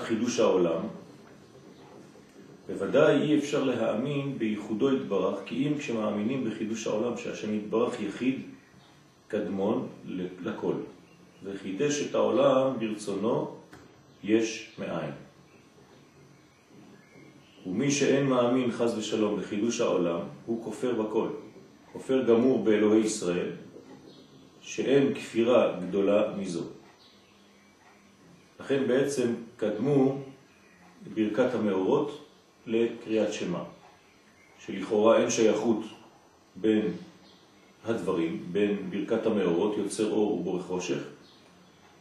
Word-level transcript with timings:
חידוש 0.00 0.40
העולם. 0.40 0.80
בוודאי 2.68 3.22
אי 3.22 3.38
אפשר 3.38 3.64
להאמין 3.64 4.38
בייחודו 4.38 4.96
יתברך, 4.96 5.38
כי 5.46 5.68
אם 5.68 5.78
כשמאמינים 5.78 6.44
בחידוש 6.44 6.86
העולם 6.86 7.16
שהשם 7.16 7.54
יתברך 7.54 8.00
יחיד 8.00 8.40
קדמון 9.28 9.88
לכל, 10.44 10.74
וחידש 11.44 12.02
את 12.02 12.14
העולם 12.14 12.78
ברצונו 12.78 13.54
יש 14.24 14.70
מאין. 14.78 15.10
ומי 17.66 17.90
שאין 17.90 18.26
מאמין 18.26 18.70
חז 18.70 18.98
ושלום 18.98 19.40
בחידוש 19.40 19.80
העולם, 19.80 20.20
הוא 20.46 20.64
כופר 20.64 21.02
בכל. 21.02 21.28
כופר 21.92 22.22
גמור 22.22 22.64
באלוהי 22.64 23.00
ישראל, 23.00 23.50
שאין 24.60 25.14
כפירה 25.14 25.80
גדולה 25.80 26.32
מזו. 26.38 26.77
לכן 28.60 28.86
בעצם 28.86 29.34
קדמו 29.56 30.18
ברכת 31.14 31.54
המאורות 31.54 32.24
לקריאת 32.66 33.32
שמה, 33.32 33.64
שלכאורה 34.66 35.20
אין 35.20 35.30
שייכות 35.30 35.80
בין 36.56 36.92
הדברים, 37.84 38.44
בין 38.52 38.90
ברכת 38.90 39.26
המאורות, 39.26 39.76
יוצר 39.78 40.10
אור 40.10 40.32
ובורך 40.32 40.66
חושך, 40.66 41.02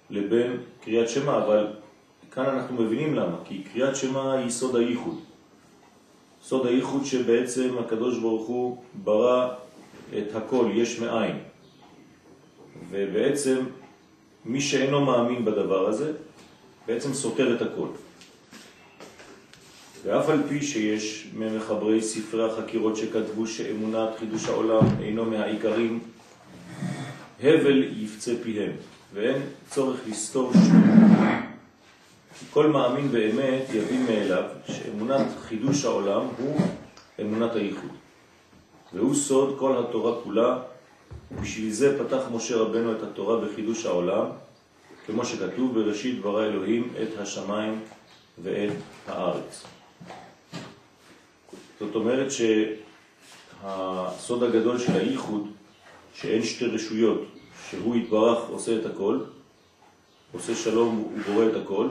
לבין 0.09 0.57
קריאת 0.81 1.09
שמה, 1.09 1.37
אבל 1.37 1.67
כאן 2.31 2.45
אנחנו 2.45 2.83
מבינים 2.83 3.15
למה, 3.15 3.37
כי 3.45 3.63
קריאת 3.63 3.95
שמה 3.95 4.33
היא 4.33 4.49
סוד 4.49 4.75
הייחוד. 4.75 5.19
סוד 6.43 6.65
הייחוד 6.65 7.05
שבעצם 7.05 7.77
הקדוש 7.79 8.19
ברוך 8.19 8.47
הוא 8.47 8.83
ברא 9.03 9.53
את 10.17 10.35
הכל 10.35 10.69
יש 10.73 10.99
מאין. 10.99 11.39
ובעצם 12.89 13.65
מי 14.45 14.61
שאינו 14.61 15.05
מאמין 15.05 15.45
בדבר 15.45 15.87
הזה, 15.87 16.13
בעצם 16.87 17.13
סותר 17.13 17.55
את 17.55 17.61
הכל. 17.61 17.87
ואף 20.03 20.29
על 20.29 20.43
פי 20.49 20.61
שיש 20.61 21.27
ממחברי 21.33 22.01
ספרי 22.01 22.51
החקירות 22.51 22.97
שכתבו 22.97 23.47
שאמונת 23.47 24.09
חידוש 24.19 24.47
העולם 24.47 24.83
אינו 25.01 25.25
מהעיקרים, 25.25 25.99
הבל 27.43 27.83
יפצה 27.83 28.31
פיהם, 28.43 28.71
ואין 29.13 29.41
צורך 29.69 29.99
לסתור 30.07 30.51
שמו. 30.53 31.17
כל 32.51 32.67
מאמין 32.67 33.11
באמת 33.11 33.65
יבין 33.73 34.05
מאליו 34.05 34.43
שאמונת 34.67 35.27
חידוש 35.41 35.85
העולם 35.85 36.21
הוא 36.37 36.61
אמונת 37.21 37.55
הייחוד. 37.55 37.91
והוא 38.93 39.15
סוד 39.15 39.55
כל 39.59 39.77
התורה 39.77 40.21
כולה, 40.23 40.59
ובשביל 41.31 41.71
זה 41.71 41.99
פתח 41.99 42.21
משה 42.31 42.55
רבנו 42.55 42.91
את 42.91 43.03
התורה 43.03 43.45
בחידוש 43.45 43.85
העולם, 43.85 44.25
כמו 45.07 45.25
שכתוב 45.25 45.79
בראשית 45.79 46.21
ברא 46.21 46.45
אלוהים 46.45 46.93
את 47.03 47.17
השמיים 47.17 47.79
ואת 48.43 48.71
הארץ. 49.07 49.63
זאת 51.79 51.95
אומרת 51.95 52.27
שהסוד 53.61 54.43
הגדול 54.43 54.79
של 54.79 54.91
הייחוד, 54.91 55.47
שאין 56.13 56.43
שתי 56.43 56.65
רשויות, 56.65 57.21
שהוא 57.69 57.95
יתברך 57.95 58.49
עושה 58.49 58.77
את 58.77 58.85
הכל, 58.85 59.19
עושה 60.31 60.55
שלום 60.55 61.13
ובורא 61.15 61.45
את 61.45 61.55
הכל, 61.63 61.87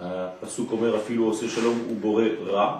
הפסוק 0.00 0.72
אומר 0.72 0.96
אפילו 0.96 1.24
עושה 1.24 1.48
שלום 1.48 1.78
ובורא 1.90 2.24
רע, 2.46 2.78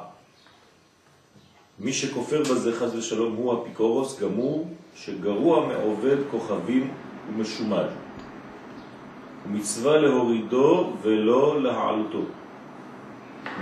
מי 1.78 1.92
שכופר 1.92 2.42
בזה 2.42 2.72
חז 2.72 2.94
ושלום 2.94 3.34
הוא 3.36 3.62
אפיקורוס 3.62 4.20
גמור, 4.20 4.68
שגרוע 4.96 5.66
מעובד 5.66 6.16
כוכבים 6.30 6.90
ומשומד. 7.28 7.86
ומצווה 9.50 9.98
להורידו 9.98 10.92
ולא 11.02 11.62
להעלותו. 11.62 12.22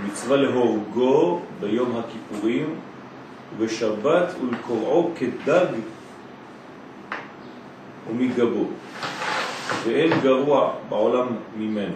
מצווה 0.05 0.37
להורגו 0.37 1.41
ביום 1.59 1.95
הכיפורים 1.97 2.75
ובשבת 3.57 4.33
ולקוראו 4.41 5.11
כדג 5.15 5.65
ומגבו. 8.09 8.65
ואין 9.83 10.11
גרוע 10.23 10.73
בעולם 10.89 11.27
ממנו. 11.57 11.95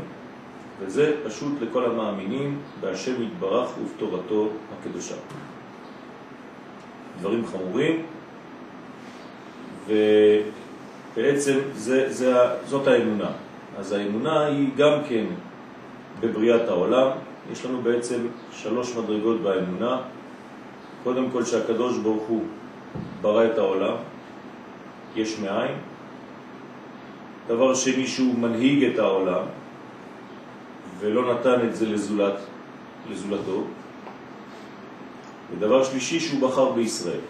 וזה 0.79 1.15
פשוט 1.25 1.51
לכל 1.61 1.85
המאמינים 1.85 2.59
בהשם 2.81 3.23
יתברך 3.23 3.69
ובתורתו 3.77 4.49
הקדושה. 4.79 5.15
דברים 7.19 7.45
חמורים, 7.47 8.01
ובעצם 9.87 11.59
זה, 11.73 12.13
זה, 12.13 12.33
זאת 12.65 12.87
האמונה. 12.87 13.31
אז 13.77 13.91
האמונה 13.91 14.45
היא 14.45 14.69
גם 14.77 14.99
כן 15.09 15.25
בבריאת 16.19 16.69
העולם. 16.69 17.07
יש 17.51 17.65
לנו 17.65 17.81
בעצם 17.81 18.27
שלוש 18.51 18.95
מדרגות 18.95 19.41
באמונה. 19.41 20.01
קודם 21.03 21.29
כל 21.29 21.45
שהקדוש 21.45 21.97
ברוך 21.97 22.23
הוא 22.23 22.43
ברא 23.21 23.45
את 23.45 23.57
העולם, 23.57 23.95
יש 25.15 25.39
מאין. 25.39 25.75
דבר 27.47 27.73
שני 27.75 28.07
שהוא 28.07 28.39
מנהיג 28.39 28.83
את 28.83 28.99
העולם, 28.99 29.43
ולא 30.99 31.33
נתן 31.33 31.67
את 31.67 31.75
זה 31.75 31.85
לזולת, 31.85 32.39
לזולתו. 33.11 33.63
ודבר 35.51 35.83
שלישי 35.83 36.19
שהוא 36.19 36.49
בחר 36.49 36.71
בישראל. 36.71 37.25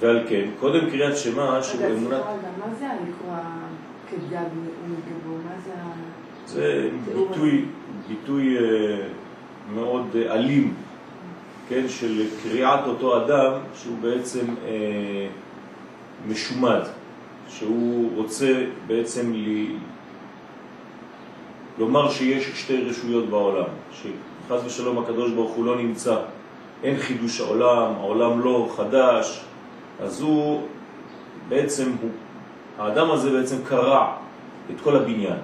ועל 0.00 0.24
כן, 0.28 0.48
קודם 0.60 0.90
קריאת 0.90 1.16
שמה 1.16 1.62
שהוא 1.62 1.86
אמונת... 1.86 2.20
מה 2.58 2.74
זה 2.78 2.86
לקרוא 2.86 3.34
כדג 4.10 4.46
ומגבו? 4.84 5.36
מה 5.44 5.54
זה 5.64 5.72
ה... 5.74 5.92
זה 6.46 6.90
ביטוי, 7.14 7.64
ביטוי 8.08 8.58
אה, 8.58 8.62
מאוד 9.74 10.06
אה, 10.16 10.34
אלים, 10.34 10.74
כן, 11.68 11.88
של 11.88 12.26
קריאת 12.42 12.86
אותו 12.86 13.24
אדם 13.24 13.52
שהוא 13.74 13.96
בעצם 14.00 14.46
אה, 14.66 15.28
משומד, 16.28 16.80
שהוא 17.48 18.10
רוצה 18.16 18.64
בעצם 18.86 19.32
לי, 19.32 19.68
לומר 21.78 22.10
שיש 22.10 22.44
שתי 22.54 22.84
רשויות 22.84 23.28
בעולם, 23.28 23.68
שחז 23.92 24.60
ושלום 24.66 24.98
הקדוש 24.98 25.32
ברוך 25.32 25.50
הוא 25.50 25.64
לא 25.64 25.76
נמצא, 25.76 26.16
אין 26.82 26.96
חידוש 26.96 27.40
העולם, 27.40 27.92
העולם 27.94 28.40
לא 28.40 28.72
חדש, 28.76 29.44
אז 30.00 30.20
הוא 30.20 30.62
בעצם, 31.48 31.92
הוא, 32.02 32.10
האדם 32.78 33.10
הזה 33.10 33.30
בעצם 33.30 33.56
קרע 33.64 34.16
את 34.70 34.80
כל 34.80 34.96
הבניין. 34.96 35.38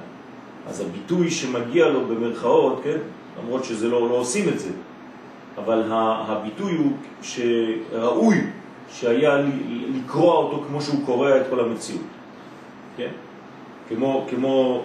אז 0.69 0.81
הביטוי 0.81 1.31
שמגיע 1.31 1.89
לו 1.89 2.07
במרכאות, 2.07 2.81
כן, 2.85 2.99
למרות 3.43 3.65
שזה 3.65 3.89
לא, 3.89 4.09
לא 4.09 4.15
עושים 4.15 4.49
את 4.49 4.59
זה, 4.59 4.71
אבל 5.57 5.83
הביטוי 5.91 6.77
הוא 6.77 6.93
שראוי 7.23 8.37
שהיה 8.93 9.43
לקרוע 9.95 10.35
אותו 10.35 10.65
כמו 10.69 10.81
שהוא 10.83 11.07
קורע 11.07 11.41
את 11.41 11.47
כל 11.51 11.61
המציאות. 11.61 12.03
כן? 12.97 13.11
כמו, 13.89 14.27
כמו 14.31 14.85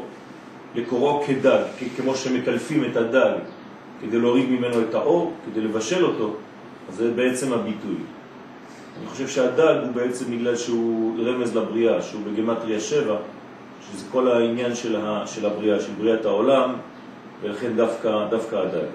לקוראו 0.76 1.24
כדג, 1.28 1.64
כמו 1.98 2.16
שמקלפים 2.16 2.86
את 2.86 2.96
הדג 2.98 3.34
כדי 4.02 4.20
להוריד 4.20 4.50
ממנו 4.50 4.82
את 4.82 4.94
האור, 4.94 5.34
כדי 5.46 5.62
לבשל 5.62 6.06
אותו, 6.06 6.34
אז 6.90 6.96
זה 6.96 7.12
בעצם 7.12 7.54
הביטוי. 7.54 7.96
אני 9.00 9.08
חושב 9.08 9.28
שהדג 9.28 9.76
הוא 9.84 9.92
בעצם 9.94 10.32
בגלל 10.32 10.56
שהוא 10.56 11.18
רמז 11.26 11.56
לבריאה, 11.56 12.02
שהוא 12.02 12.22
בגמטריה 12.32 12.80
שבע, 12.80 13.16
שזה 13.82 14.06
כל 14.12 14.28
העניין 14.32 14.76
של, 14.76 14.96
ה, 14.96 15.28
של 15.28 15.46
הבריאה, 15.46 15.80
של 15.80 15.92
בריאת 15.98 16.26
העולם, 16.26 16.74
ולכן 17.42 17.76
דווקא, 17.76 18.28
דווקא 18.30 18.56
הדג. 18.56 18.88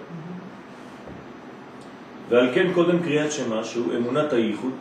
ועל 2.29 2.49
כן 2.55 2.71
קודם 2.75 3.03
קריאת 3.03 3.33
שמה, 3.33 3.65
שהוא 3.65 3.95
אמונת 3.97 4.33
הייחוד, 4.33 4.73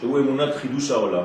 שהוא 0.00 0.18
אמונת 0.18 0.54
חידוש 0.54 0.90
העולם. 0.90 1.24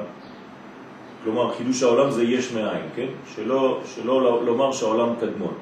כלומר, 1.24 1.54
חידוש 1.54 1.84
העולם 1.84 2.12
זה 2.12 2.24
יש 2.24 2.52
מאין, 2.52 2.86
כן? 2.96 3.08
שלא, 3.36 3.82
שלא 3.96 4.46
לומר 4.46 4.72
שהעולם 4.72 5.10
קדמון. 5.22 5.54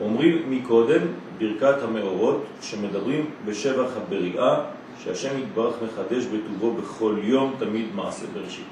אומרים 0.00 0.50
מקודם 0.50 1.00
ברכת 1.38 1.82
המאורות 1.82 2.44
שמדברים 2.62 3.26
בשבח 3.46 3.90
הבריאה 3.96 4.56
שהשם 5.04 5.38
יתברך 5.38 5.74
מחדש 5.82 6.24
בטובו 6.24 6.72
בכל 6.72 7.14
יום 7.22 7.54
תמיד 7.58 7.86
מעשה 7.94 8.26
בראשית. 8.34 8.66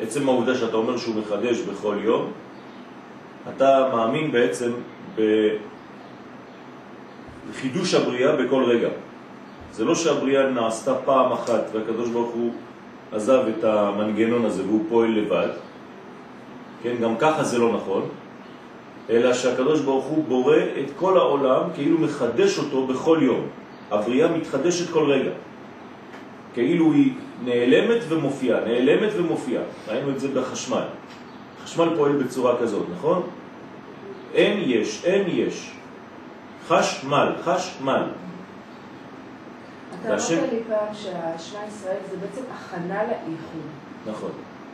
עצם 0.00 0.28
העובדה 0.28 0.54
שאתה 0.54 0.76
אומר 0.76 0.96
שהוא 0.96 1.14
מחדש 1.14 1.60
בכל 1.60 1.96
יום, 2.02 2.32
אתה 3.56 3.90
מאמין 3.92 4.32
בעצם 4.32 4.72
בחידוש 7.50 7.94
הבריאה 7.94 8.36
בכל 8.36 8.64
רגע. 8.64 8.88
זה 9.72 9.84
לא 9.84 9.94
שהבריאה 9.94 10.50
נעשתה 10.50 10.94
פעם 10.94 11.32
אחת 11.32 11.62
והקדוש 11.72 12.08
ברוך 12.08 12.30
הוא 12.30 12.52
עזב 13.12 13.42
את 13.58 13.64
המנגנון 13.64 14.44
הזה 14.44 14.62
והוא 14.62 14.84
פועל 14.88 15.10
לבד, 15.10 15.48
כן, 16.82 16.94
גם 17.02 17.16
ככה 17.16 17.44
זה 17.44 17.58
לא 17.58 17.72
נכון, 17.72 18.08
אלא 19.10 19.34
שהקדוש 19.34 19.80
ברוך 19.80 20.04
הוא 20.04 20.24
בורא 20.24 20.56
את 20.56 20.90
כל 20.96 21.18
העולם 21.18 21.62
כאילו 21.74 21.98
מחדש 21.98 22.58
אותו 22.58 22.86
בכל 22.86 23.18
יום. 23.22 23.46
הבריאה 23.90 24.28
מתחדשת 24.28 24.90
כל 24.90 25.10
רגע. 25.10 25.30
כאילו 26.54 26.92
היא 26.92 27.12
נעלמת 27.44 28.02
ומופיעה, 28.08 28.60
נעלמת 28.60 29.12
ומופיעה. 29.16 29.62
ראינו 29.88 30.10
את 30.10 30.20
זה 30.20 30.28
בחשמל. 30.28 30.84
חשמל 31.64 31.96
פועל 31.96 32.22
בצורה 32.22 32.58
כזאת, 32.60 32.86
נכון? 32.96 33.22
אין 34.34 34.62
יש, 34.66 35.04
אין 35.04 35.24
יש. 35.28 35.72
חשמל, 36.68 37.32
חשמל. 37.44 38.02
אתה 40.00 40.08
אמרת 40.08 40.52
לי 40.52 40.60
פעם 40.68 40.94
שהשמע 40.94 41.60
ישראל 41.68 41.96
זה 42.10 42.16
בעצם 42.16 42.42
הכנה 42.54 43.02
לאיחוד. 43.02 43.66
נכון. 44.06 44.30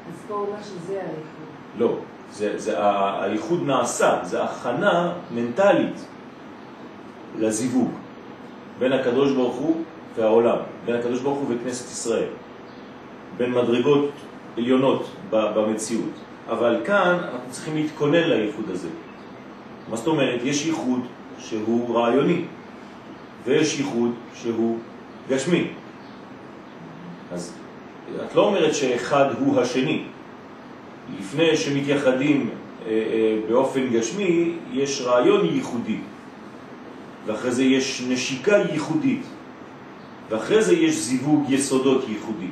אז 0.08 0.24
פה 0.28 0.34
הוא 0.34 0.46
אומר 0.46 0.62
שזה 0.62 1.00
האיחוד. 1.00 1.48
לא, 1.78 1.98
זה, 2.32 2.58
זה, 2.58 2.84
האיחוד 2.84 3.62
נעשה, 3.66 4.18
זה 4.22 4.44
הכנה 4.44 5.12
מנטלית 5.34 6.06
לזיווג 7.38 7.90
בין 8.82 8.92
הקדוש 8.92 9.32
ברוך 9.32 9.54
הוא 9.56 9.76
והעולם, 10.16 10.56
בין 10.84 10.96
הקדוש 10.96 11.20
ברוך 11.20 11.38
הוא 11.38 11.46
וכנסת 11.54 11.90
ישראל, 11.90 12.28
בין 13.36 13.50
מדרגות 13.52 14.10
עליונות 14.56 15.10
במציאות. 15.30 16.10
אבל 16.48 16.80
כאן 16.84 17.18
אנחנו 17.22 17.50
צריכים 17.50 17.76
להתכונן 17.76 18.24
לייחוד 18.28 18.70
הזה. 18.70 18.88
מה 19.90 19.96
זאת 19.96 20.06
אומרת? 20.06 20.40
יש 20.44 20.66
ייחוד 20.66 21.00
שהוא 21.38 21.96
רעיוני, 21.96 22.44
ויש 23.44 23.78
ייחוד 23.78 24.10
שהוא 24.34 24.78
גשמי. 25.28 25.66
אז 27.32 27.54
את 28.26 28.34
לא 28.34 28.46
אומרת 28.46 28.74
שאחד 28.74 29.26
הוא 29.38 29.60
השני. 29.60 30.02
לפני 31.18 31.56
שמתייחדים 31.56 32.50
אה, 32.86 32.90
אה, 32.90 33.38
באופן 33.48 33.90
גשמי, 33.92 34.52
יש 34.72 35.00
רעיון 35.00 35.46
ייחודי, 35.46 35.98
ואחרי 37.26 37.52
זה 37.52 37.64
יש 37.64 38.02
נשיקה 38.08 38.56
ייחודית, 38.56 39.22
ואחרי 40.30 40.62
זה 40.62 40.74
יש 40.74 40.94
זיווג 40.94 41.50
יסודות 41.50 42.04
ייחודי. 42.08 42.50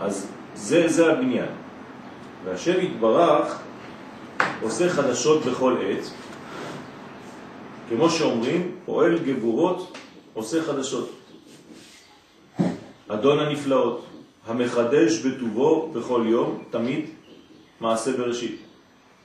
אז 0.00 0.26
זה, 0.54 0.88
זה 0.88 1.12
הבניין. 1.12 1.48
והשם 2.44 2.80
יתברך 2.80 3.58
עושה 4.62 4.88
חדשות 4.88 5.44
בכל 5.44 5.76
עת, 5.82 6.10
כמו 7.88 8.10
שאומרים, 8.10 8.70
פועל 8.84 9.18
גבורות, 9.18 9.98
עושה 10.34 10.62
חדשות. 10.62 11.10
אדון 13.08 13.38
הנפלאות, 13.38 14.04
המחדש 14.46 15.18
בטובו 15.26 15.90
בכל 15.92 16.24
יום, 16.26 16.64
תמיד, 16.70 17.04
מעשה 17.80 18.16
בראשית. 18.16 18.58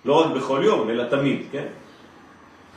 לא 0.06 0.14
רק 0.14 0.36
בכל 0.36 0.62
יום, 0.64 0.90
אלא 0.90 1.04
תמיד, 1.10 1.40
כן? 1.52 1.68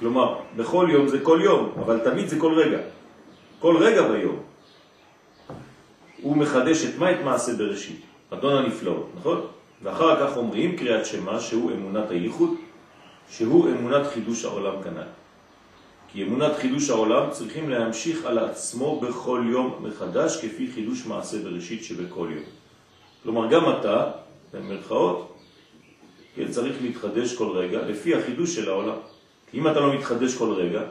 כלומר, 0.01 0.39
בכל 0.57 0.89
יום 0.91 1.09
זה 1.09 1.21
כל 1.21 1.41
יום, 1.43 1.73
אבל 1.81 2.01
תמיד 2.05 2.29
זה 2.29 2.41
כל 2.41 2.55
רגע. 2.55 2.79
כל 3.61 3.77
רגע 3.77 4.09
ביום. 4.09 4.39
הוא 6.23 6.37
מחדש 6.37 6.85
את 6.85 6.99
מה? 6.99 7.11
את 7.11 7.21
מעשה 7.25 7.55
בראשית. 7.55 8.01
אדון 8.31 8.65
הנפלאות, 8.65 9.11
נכון? 9.17 9.47
ואחר 9.83 10.21
כך 10.21 10.37
אומרים 10.37 10.77
קריאת 10.77 11.07
שמה 11.07 11.41
שהוא 11.41 11.73
אמונת 11.73 12.11
הייחוד, 12.11 12.51
שהוא 13.31 13.69
אמונת 13.69 14.07
חידוש 14.07 14.45
העולם 14.45 14.83
כנ"ל. 14.83 15.09
כי 16.13 16.23
אמונת 16.23 16.57
חידוש 16.57 16.91
העולם 16.91 17.31
צריכים 17.31 17.71
להמשיך 17.71 18.25
על 18.25 18.39
עצמו 18.39 19.01
בכל 19.01 19.45
יום 19.51 19.79
מחדש 19.81 20.37
כפי 20.37 20.67
חידוש 20.75 21.07
מעשה 21.07 21.43
בראשית 21.43 21.85
שבכל 21.85 22.29
יום. 22.31 22.45
כלומר 23.23 23.51
גם 23.51 23.63
אתה, 23.71 24.11
במרכאות, 24.53 25.37
כן, 26.35 26.49
צריך 26.51 26.77
להתחדש 26.83 27.35
כל 27.35 27.51
רגע 27.57 27.83
לפי 27.83 28.15
החידוש 28.15 28.55
של 28.55 28.69
העולם. 28.69 28.97
אם 29.57 29.69
אתה 29.69 29.81
לא 29.81 29.95
מתחדש 29.95 30.37
כל 30.37 30.53
רגע, 30.53 30.83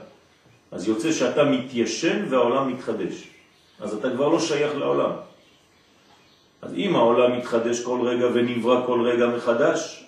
אז 0.71 0.87
יוצא 0.87 1.11
שאתה 1.11 1.43
מתיישן 1.43 2.25
והעולם 2.29 2.73
מתחדש. 2.73 3.27
אז 3.79 3.93
אתה 3.93 4.09
כבר 4.09 4.27
לא 4.29 4.39
שייך 4.39 4.75
לעולם. 4.75 5.11
אז 6.61 6.73
אם 6.73 6.95
העולם 6.95 7.37
מתחדש 7.37 7.83
כל 7.83 7.99
רגע 8.01 8.25
ונברא 8.33 8.85
כל 8.85 9.01
רגע 9.01 9.27
מחדש, 9.27 10.05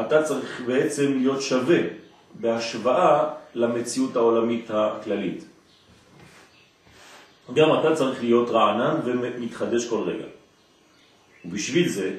אתה 0.00 0.22
צריך 0.22 0.62
בעצם 0.66 1.12
להיות 1.18 1.42
שווה 1.42 1.78
בהשוואה 2.34 3.30
למציאות 3.54 4.16
העולמית 4.16 4.70
הכללית. 4.70 5.44
גם 7.54 7.68
אתה 7.80 7.94
צריך 7.94 8.22
להיות 8.22 8.50
רענן 8.50 9.00
ומתחדש 9.04 9.88
כל 9.88 10.02
רגע. 10.02 10.26
ובשביל 11.44 11.88
זה, 11.88 12.10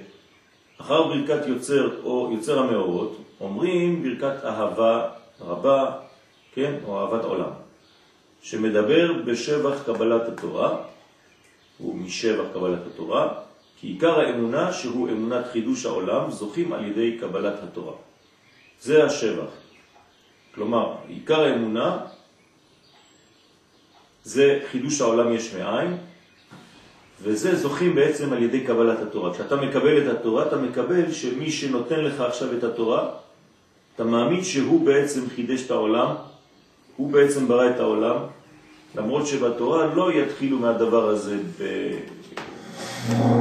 אחר 0.77 1.03
ברכת 1.03 1.47
יוצר 1.47 2.03
או 2.03 2.31
יוצר 2.33 2.59
המאורות, 2.59 3.17
אומרים 3.41 4.03
ברכת 4.03 4.45
אהבה 4.45 5.09
רבה, 5.41 5.91
כן, 6.53 6.73
או 6.85 6.99
אהבת 6.99 7.23
עולם, 7.23 7.51
שמדבר 8.41 9.13
בשבח 9.25 9.83
קבלת 9.85 10.27
התורה, 10.27 10.77
הוא 11.77 11.95
משבח 11.95 12.45
קבלת 12.53 12.79
התורה, 12.93 13.33
כי 13.79 13.87
עיקר 13.87 14.19
האמונה 14.19 14.73
שהוא 14.73 15.09
אמונת 15.09 15.45
חידוש 15.51 15.85
העולם 15.85 16.31
זוכים 16.31 16.73
על 16.73 16.85
ידי 16.85 17.17
קבלת 17.17 17.63
התורה. 17.63 17.93
זה 18.81 19.05
השבח. 19.05 19.49
כלומר, 20.55 20.95
עיקר 21.07 21.41
האמונה 21.41 21.97
זה 24.23 24.59
חידוש 24.71 25.01
העולם 25.01 25.33
יש 25.33 25.53
מאין, 25.53 25.97
וזה 27.21 27.55
זוכים 27.55 27.95
בעצם 27.95 28.33
על 28.33 28.43
ידי 28.43 28.65
קבלת 28.65 28.99
התורה. 28.99 29.33
כשאתה 29.33 29.55
מקבל 29.55 30.01
את 30.01 30.17
התורה, 30.17 30.47
אתה 30.47 30.57
מקבל 30.57 31.11
שמי 31.11 31.51
שנותן 31.51 31.99
לך 31.99 32.21
עכשיו 32.21 32.57
את 32.57 32.63
התורה, 32.63 33.09
אתה 33.99 34.07
מאמין 34.07 34.43
שהוא 34.43 34.85
בעצם 34.85 35.29
חידש 35.35 35.65
את 35.65 35.71
העולם, 35.71 36.15
הוא 36.95 37.11
בעצם 37.11 37.47
ברא 37.47 37.69
את 37.69 37.79
העולם, 37.79 38.15
למרות 38.95 39.27
שבתורה 39.27 39.85
לא 39.85 40.11
יתחילו 40.13 40.59
מהדבר 40.59 41.09
הזה 41.09 41.37
ב... 41.59 41.91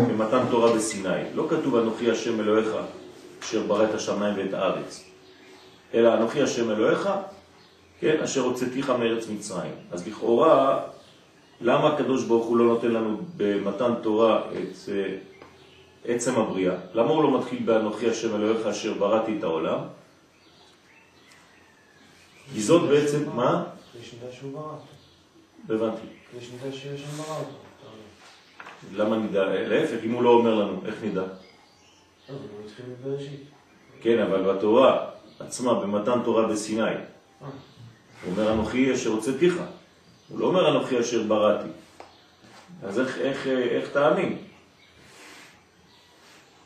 במתן 0.08 0.42
תורה 0.50 0.72
בסיני. 0.72 1.22
לא 1.34 1.46
כתוב 1.50 1.76
אנוכי 1.76 2.10
השם 2.10 2.40
אלוהיך 2.40 2.68
אשר 3.42 3.62
ברא 3.62 3.84
את 3.84 3.94
השמיים 3.94 4.34
ואת 4.36 4.54
הארץ. 4.54 5.04
אלא 5.94 6.14
אנוכי 6.14 6.42
השם 6.42 6.70
אלוהיך, 6.70 7.08
כן, 8.00 8.16
אשר 8.24 8.40
הוצאתיך 8.40 8.90
מארץ 8.90 9.28
מצרים. 9.28 9.72
אז 9.92 10.08
לכאורה, 10.08 10.80
למה 11.60 11.88
הקדוש 11.88 12.24
ברוך 12.24 12.46
הוא 12.46 12.56
לא 12.56 12.64
נותן 12.64 12.90
לנו 12.90 13.20
במתן 13.36 13.92
תורה 14.02 14.40
את 14.52 14.74
uh, 14.86 14.90
עצם 16.04 16.34
הבריאה? 16.40 16.74
למה 16.94 17.10
הוא 17.10 17.22
לא 17.22 17.38
מתחיל 17.38 17.58
באנוכי 17.64 18.10
השם 18.10 18.36
אלוהיך 18.36 18.66
אשר 18.66 18.92
בראתי 18.94 19.36
את 19.38 19.44
העולם? 19.44 19.78
כי 22.54 22.62
זאת 22.62 22.88
בעצם, 22.88 23.36
מה? 23.36 23.64
שהוא 24.32 24.52
ברא 24.52 24.72
הבנתי. 25.76 26.06
ברא 27.16 27.36
אותו. 27.38 27.56
למה 28.92 29.16
נדע? 29.16 29.44
להפך, 29.44 30.04
אם 30.04 30.12
הוא 30.12 30.22
לא 30.22 30.30
אומר 30.30 30.54
לנו, 30.54 30.82
איך 30.86 30.94
נדע? 31.04 31.22
מבראשית. 32.88 33.40
כן, 34.00 34.18
אבל 34.18 34.54
בתורה 34.54 35.10
עצמה, 35.38 35.74
במתן 35.74 36.22
תורה 36.24 36.46
בסיני, 36.46 36.82
אה, 36.82 36.94
הוא 37.40 38.32
אומר 38.32 38.52
אנוכי 38.52 38.94
אשר 38.94 39.10
הוצאתיך. 39.10 39.54
הוא 40.28 40.40
לא 40.40 40.46
אומר 40.46 40.70
אנוכי 40.70 41.00
אשר 41.00 41.22
בראתי. 41.22 41.68
אז 42.82 43.00
איך, 43.00 43.18
איך, 43.18 43.46
איך 43.46 43.90
תאמין? 43.90 44.38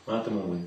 מה 0.07 0.21
אתם 0.21 0.35
אומרים? 0.35 0.65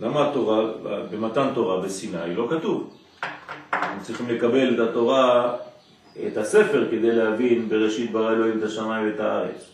למה 0.00 0.30
התורה, 0.30 0.62
במתן 1.10 1.48
תורה 1.54 1.80
בסיני 1.80 2.34
לא 2.34 2.48
כתוב? 2.50 2.96
הם 3.72 4.00
צריכים 4.00 4.28
לקבל 4.28 4.74
את 4.74 4.88
התורה, 4.88 5.56
את 6.26 6.36
הספר, 6.36 6.88
כדי 6.90 7.12
להבין 7.12 7.68
בראשית 7.68 8.12
ברא 8.12 8.32
אלוהים 8.32 8.58
את 8.58 8.62
השמיים 8.62 9.06
ואת 9.06 9.20
הארץ. 9.20 9.70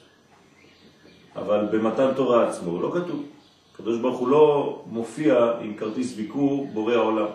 אבל 1.37 1.67
במתן 1.73 2.15
תורה 2.17 2.49
עצמו 2.49 2.83
לא 2.83 2.93
כתוב. 2.95 3.27
הקדוש 3.75 3.99
ברוך 3.99 4.19
הוא 4.19 4.29
לא 4.29 4.83
מופיע 4.87 5.53
עם 5.61 5.77
כרטיס 5.77 6.15
ביקור 6.15 6.67
בורא 6.73 6.95
העולם. 6.95 7.27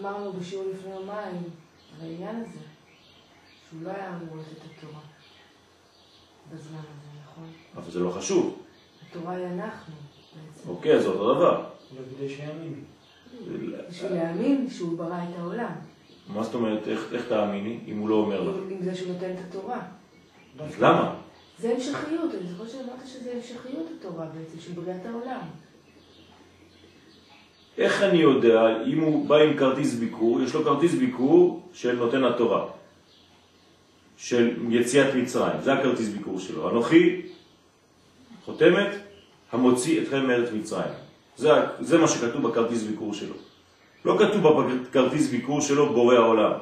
אמרנו 0.00 0.32
בשיעור 0.32 0.64
לפני 0.74 0.90
יומיים 0.90 1.42
על 2.00 2.06
העניין 2.06 2.36
הזה, 2.36 2.60
שהוא 3.68 3.82
לא 3.82 3.90
היה 3.90 4.08
אמור 4.08 4.36
לתת 4.36 4.52
את 4.52 4.70
התורה 4.78 5.00
בזמן 6.52 6.78
הזה, 6.78 7.20
נכון? 7.24 7.44
אבל 7.76 7.90
זה 7.90 8.00
לא 8.00 8.10
חשוב. 8.10 8.58
התורה 9.10 9.34
היא 9.34 9.46
אנחנו 9.46 9.94
בעצם. 10.34 10.68
אוקיי, 10.68 10.96
אז 10.96 11.06
אותו 11.06 11.34
דבר. 11.34 11.75
לא 11.94 12.16
כדי 12.16 12.28
שיאמין. 12.28 12.74
בשביל 13.90 14.12
להאמין 14.12 14.70
שהוא 14.70 14.98
ברא 14.98 15.18
את 15.22 15.38
העולם. 15.38 15.72
מה 16.28 16.42
זאת 16.42 16.54
אומרת, 16.54 16.88
איך, 16.88 17.00
איך 17.12 17.28
תאמיני 17.28 17.78
אם 17.86 17.98
הוא 17.98 18.08
לא 18.08 18.14
אומר 18.14 18.40
לך? 18.42 18.56
עם 18.70 18.82
זה 18.82 18.94
שהוא 18.94 19.12
נותן 19.12 19.30
את 19.30 19.38
התורה. 19.48 19.80
אז 20.60 20.80
למה? 20.80 21.14
זה 21.58 21.70
המשכיות, 21.70 22.34
אני 22.34 22.48
זוכרת 22.52 22.70
שאמרת 22.70 23.06
שזה 23.06 23.32
המשכיות 23.32 23.86
התורה 23.98 24.26
בעצם, 24.26 24.60
של 24.60 24.72
בריאת 24.72 25.06
העולם. 25.06 25.40
איך 27.78 28.02
אני 28.02 28.18
יודע 28.18 28.82
אם 28.86 29.00
הוא 29.00 29.28
בא 29.28 29.36
עם 29.36 29.56
כרטיס 29.56 29.94
ביקור, 29.94 30.42
יש 30.42 30.54
לו 30.54 30.64
כרטיס 30.64 30.94
ביקור 30.94 31.68
של 31.72 31.96
נותן 31.96 32.24
התורה, 32.24 32.66
של 34.16 34.56
יציאת 34.70 35.14
מצרים, 35.14 35.60
זה 35.62 35.72
הכרטיס 35.72 36.08
ביקור 36.08 36.40
שלו. 36.40 36.70
אנוכי, 36.70 37.22
חותמת, 38.44 38.88
המוציא 39.52 40.02
אתכם 40.02 40.26
מארץ 40.26 40.48
מצרים. 40.52 41.05
זה, 41.36 41.50
זה 41.80 41.98
מה 41.98 42.08
שכתוב 42.08 42.48
בכרטיס 42.48 42.82
ביקור 42.82 43.14
שלו. 43.14 43.34
לא 44.04 44.18
כתוב 44.18 44.48
בכרטיס 44.48 45.30
ביקור 45.30 45.60
שלו 45.60 45.92
בורא 45.92 46.14
העולם. 46.14 46.52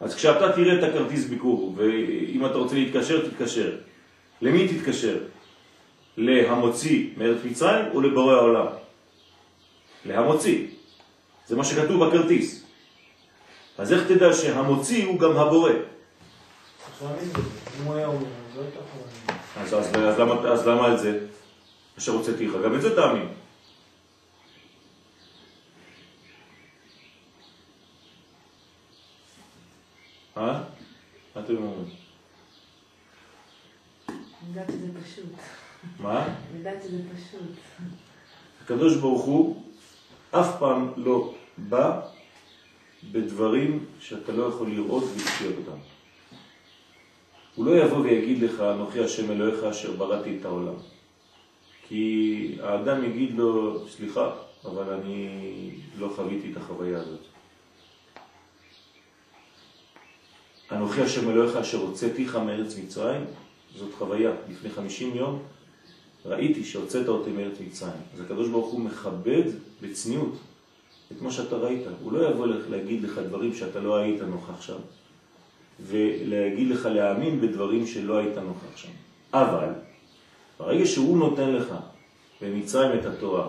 אז 0.00 0.14
כשאתה 0.14 0.52
תראה 0.52 0.78
את 0.78 0.82
הכרטיס 0.82 1.24
ביקור, 1.24 1.74
ואם 1.76 2.46
אתה 2.46 2.54
רוצה 2.54 2.74
להתקשר, 2.74 3.28
תתקשר. 3.28 3.76
למי 4.42 4.68
תתקשר? 4.68 5.18
להמוציא 6.16 7.10
מארץ 7.16 7.38
מצרים 7.44 7.84
או 7.94 8.00
לבורא 8.00 8.34
העולם? 8.34 8.66
להמוציא. 10.04 10.66
זה 11.46 11.56
מה 11.56 11.64
שכתוב 11.64 12.04
בכרטיס. 12.04 12.64
אז 13.78 13.92
איך 13.92 14.02
תדע 14.08 14.32
שהמוציא 14.32 15.06
הוא 15.06 15.18
גם 15.18 15.36
הבורא? 15.36 15.72
אז, 19.56 19.74
אז, 19.74 19.90
אז, 19.94 20.18
למה, 20.18 20.34
אז 20.34 20.68
למה 20.68 20.94
את 20.94 20.98
זה? 20.98 21.18
אשר 21.98 22.12
הוצאתיך, 22.12 22.52
גם 22.64 22.74
את 22.74 22.82
זה 22.82 22.96
תאמין. 22.96 23.28
אה? 30.36 30.60
מה 31.36 31.42
אתם 31.42 31.56
אומרים? 31.56 31.84
אני 34.08 34.18
יודעת 34.48 34.68
שזה 34.68 34.88
פשוט. 35.04 35.24
מה? 35.98 36.26
אני 36.26 36.58
יודעת 36.58 36.82
שזה 36.82 37.02
פשוט. 37.14 37.50
הקדוש 38.64 38.96
ברוך 38.96 39.24
הוא 39.24 39.62
אף 40.30 40.58
פעם 40.58 40.92
לא 40.96 41.34
בא 41.58 42.00
בדברים 43.12 43.84
שאתה 44.00 44.32
לא 44.32 44.44
יכול 44.44 44.70
לראות 44.70 45.04
ולחיות 45.04 45.54
אותם. 45.58 45.78
הוא 47.54 47.66
לא 47.66 47.84
יבוא 47.84 47.98
ויגיד 47.98 48.42
לך, 48.42 48.60
אנוכי 48.60 49.04
השם 49.04 49.30
אלוהיך 49.30 49.64
אשר 49.64 49.92
בראתי 49.92 50.38
את 50.40 50.44
העולם. 50.44 50.74
כי 51.88 52.56
האדם 52.62 53.04
יגיד 53.04 53.34
לו, 53.36 53.84
סליחה, 53.88 54.30
אבל 54.64 54.92
אני 54.92 55.28
לא 55.98 56.08
חוויתי 56.16 56.52
את 56.52 56.56
החוויה 56.56 57.00
הזאת. 57.00 57.20
אנוכי 60.72 61.02
השם 61.02 61.30
אלוהיך 61.30 61.56
אשר 61.56 61.78
הוצאתיך 61.78 62.36
מארץ 62.36 62.78
מצרים, 62.78 63.24
זאת 63.76 63.94
חוויה. 63.98 64.30
לפני 64.50 64.70
50 64.70 65.14
יום 65.14 65.42
ראיתי 66.26 66.64
שהוצאת 66.64 67.08
אותי 67.08 67.30
מארץ 67.30 67.60
מצרים. 67.60 68.00
אז 68.14 68.20
הקדוש 68.20 68.48
ברוך 68.48 68.72
הוא 68.72 68.80
מכבד 68.80 69.44
בצניעות 69.82 70.36
את 71.12 71.22
מה 71.22 71.30
שאתה 71.30 71.56
ראית. 71.56 71.82
הוא 72.02 72.12
לא 72.12 72.28
יבוא 72.28 72.46
להגיד 72.46 73.02
לך 73.02 73.18
דברים 73.18 73.54
שאתה 73.54 73.80
לא 73.80 73.96
היית 73.96 74.22
נוכח 74.22 74.60
שם, 74.60 74.78
ולהגיד 75.80 76.68
לך 76.68 76.86
להאמין 76.86 77.40
בדברים 77.40 77.86
שלא 77.86 78.18
היית 78.18 78.38
נוכח 78.38 78.76
שם. 78.76 78.92
אבל, 79.32 79.68
ברגע 80.58 80.86
שהוא 80.86 81.18
נותן 81.18 81.50
לך 81.52 81.74
במצרים 82.42 82.98
את 83.00 83.06
התורה, 83.06 83.46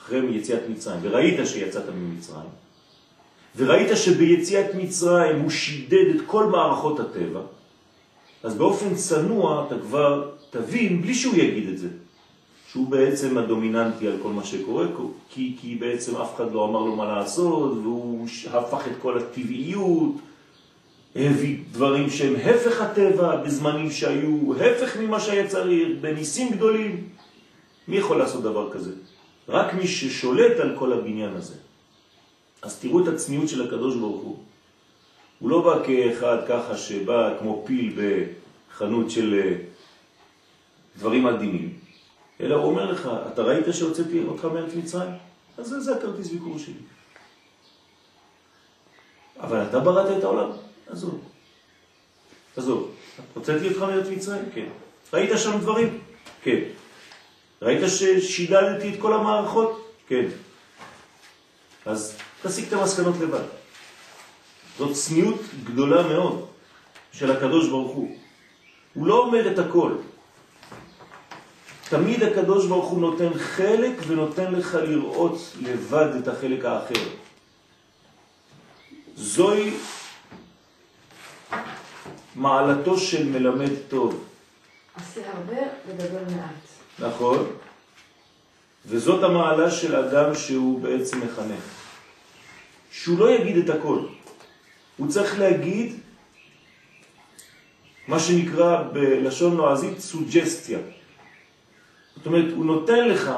אחרי 0.00 0.36
יציאת 0.36 0.62
מצרים, 0.68 1.00
וראית 1.02 1.46
שיצאת 1.46 1.84
ממצרים, 1.94 2.50
וראית 3.56 3.96
שביציאת 3.96 4.74
מצרים 4.74 5.40
הוא 5.40 5.50
שידד 5.50 6.16
את 6.16 6.20
כל 6.26 6.46
מערכות 6.46 7.00
הטבע, 7.00 7.40
אז 8.42 8.54
באופן 8.54 8.94
צנוע 8.94 9.66
אתה 9.66 9.74
כבר 9.78 10.30
תבין, 10.50 11.02
בלי 11.02 11.14
שהוא 11.14 11.34
יגיד 11.34 11.68
את 11.68 11.78
זה, 11.78 11.88
שהוא 12.70 12.86
בעצם 12.86 13.38
הדומיננטי 13.38 14.06
על 14.06 14.16
כל 14.22 14.28
מה 14.28 14.44
שקורה, 14.44 14.86
כי, 15.30 15.56
כי 15.60 15.74
בעצם 15.74 16.16
אף 16.16 16.36
אחד 16.36 16.52
לא 16.52 16.64
אמר 16.64 16.80
לו 16.80 16.96
מה 16.96 17.04
לעשות, 17.04 17.72
והוא 17.82 18.26
הפך 18.52 18.86
את 18.86 18.92
כל 19.02 19.18
הטבעיות, 19.18 20.12
הביא 21.16 21.58
דברים 21.72 22.10
שהם 22.10 22.34
הפך 22.36 22.80
הטבע 22.80 23.36
בזמנים 23.36 23.90
שהיו 23.90 24.54
הפך 24.54 24.96
ממה 24.96 25.20
שהיה 25.20 25.48
צריך, 25.48 25.88
בניסים 26.00 26.52
גדולים. 26.52 27.08
מי 27.88 27.96
יכול 27.96 28.18
לעשות 28.18 28.42
דבר 28.42 28.72
כזה? 28.72 28.90
רק 29.48 29.74
מי 29.74 29.86
ששולט 29.86 30.60
על 30.60 30.76
כל 30.78 30.92
הבניין 30.92 31.34
הזה. 31.34 31.54
אז 32.62 32.78
תראו 32.78 33.02
את 33.02 33.08
הצניעות 33.08 33.48
של 33.48 33.66
הקדוש 33.66 33.96
ברוך 33.96 34.22
הוא. 34.22 34.36
הוא 35.38 35.50
לא 35.50 35.62
בא 35.62 35.86
כאחד 35.86 36.38
ככה 36.48 36.76
שבא 36.76 37.38
כמו 37.38 37.62
פיל 37.66 37.98
בחנות 37.98 39.10
של 39.10 39.40
אה, 39.42 39.56
דברים 40.98 41.26
עדינים, 41.26 41.78
אלא 42.40 42.54
הוא 42.54 42.64
אומר 42.64 42.92
לך, 42.92 43.10
אתה 43.32 43.42
ראית 43.42 43.64
שהוצאתי 43.72 44.22
אותך 44.22 44.44
מארץ 44.44 44.74
מצרים? 44.74 45.10
אז 45.58 45.66
זה, 45.66 45.80
זה 45.80 45.96
הכרטיס 45.96 46.28
ביקור 46.28 46.58
שלי. 46.58 46.74
אבל 49.40 49.62
אתה 49.62 49.80
בראת 49.80 50.18
את 50.18 50.24
העולם? 50.24 50.50
עזוב. 50.92 51.20
עזוב. 52.56 52.90
הוצאתי 53.34 53.68
אותך 53.68 53.82
מארץ 53.82 54.06
מצרים? 54.08 54.44
כן. 54.54 54.66
ראית 55.12 55.30
שם 55.36 55.58
דברים? 55.60 55.98
כן. 56.42 56.60
ראית 57.62 57.80
ששידדתי 57.88 58.94
את 58.94 59.00
כל 59.00 59.12
המערכות? 59.12 59.94
כן. 60.08 60.24
אז 61.86 62.16
תסיק 62.42 62.68
את 62.68 62.72
המסקנות 62.72 63.14
לבד. 63.20 63.44
זאת 64.78 64.92
צניעות 64.92 65.40
גדולה 65.64 66.08
מאוד 66.08 66.46
של 67.12 67.30
הקדוש 67.30 67.68
ברוך 67.68 67.92
הוא. 67.92 68.16
הוא 68.94 69.06
לא 69.06 69.18
אומר 69.18 69.52
את 69.52 69.58
הכל. 69.58 69.92
תמיד 71.88 72.22
הקדוש 72.22 72.66
ברוך 72.66 72.90
הוא 72.90 73.00
נותן 73.00 73.38
חלק 73.38 73.92
ונותן 74.06 74.52
לך 74.52 74.74
לראות 74.74 75.38
לבד 75.60 76.08
את 76.22 76.28
החלק 76.28 76.64
האחר. 76.64 77.04
זוהי 79.16 79.72
מעלתו 82.34 82.98
של 82.98 83.28
מלמד 83.28 83.70
טוב. 83.88 84.24
עשה 84.94 85.20
הרבה 85.32 85.62
ודבר 85.86 86.22
מעט. 86.36 87.08
נכון. 87.10 87.46
וזאת 88.86 89.24
המעלה 89.24 89.70
של 89.70 89.96
אדם 89.96 90.34
שהוא 90.34 90.80
בעצם 90.80 91.20
מחנך. 91.20 91.64
שהוא 92.90 93.18
לא 93.18 93.30
יגיד 93.30 93.56
את 93.56 93.70
הכל. 93.70 93.98
הוא 94.96 95.08
צריך 95.08 95.38
להגיד 95.38 95.96
מה 98.08 98.18
שנקרא 98.18 98.82
בלשון 98.92 99.56
נועזית 99.56 99.98
סוג'סטיה. 100.00 100.78
זאת 102.16 102.26
אומרת, 102.26 102.52
הוא 102.56 102.64
נותן 102.64 103.08
לך 103.08 103.30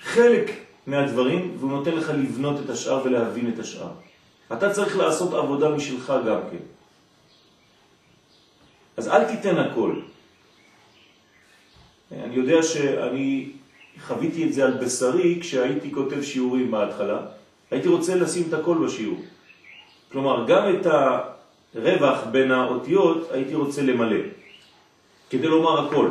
חלק 0.00 0.50
מהדברים, 0.86 1.56
והוא 1.58 1.70
נותן 1.70 1.90
לך 1.90 2.10
לבנות 2.10 2.64
את 2.64 2.70
השאר 2.70 3.02
ולהבין 3.04 3.52
את 3.54 3.58
השאר. 3.58 3.92
אתה 4.52 4.70
צריך 4.70 4.96
לעשות 4.96 5.34
עבודה 5.34 5.68
משלך 5.68 6.12
גם 6.26 6.40
כן. 6.50 6.64
אז 8.96 9.08
אל 9.08 9.24
תיתן 9.24 9.58
הכל. 9.58 10.00
אני 12.12 12.34
יודע 12.36 12.62
שאני 12.62 13.50
חוויתי 14.06 14.44
את 14.44 14.52
זה 14.52 14.64
על 14.64 14.72
בשרי 14.72 15.38
כשהייתי 15.40 15.92
כותב 15.92 16.22
שיעורים 16.22 16.70
בהתחלה. 16.70 17.20
הייתי 17.70 17.88
רוצה 17.88 18.14
לשים 18.14 18.44
את 18.48 18.54
הכל 18.54 18.86
בשיעור. 18.86 19.18
כלומר, 20.12 20.44
גם 20.48 20.62
את 20.74 20.86
הרווח 21.74 22.24
בין 22.32 22.50
האותיות 22.50 23.28
הייתי 23.32 23.54
רוצה 23.54 23.82
למלא, 23.82 24.20
כדי 25.30 25.46
לומר 25.46 25.86
הכל. 25.86 26.08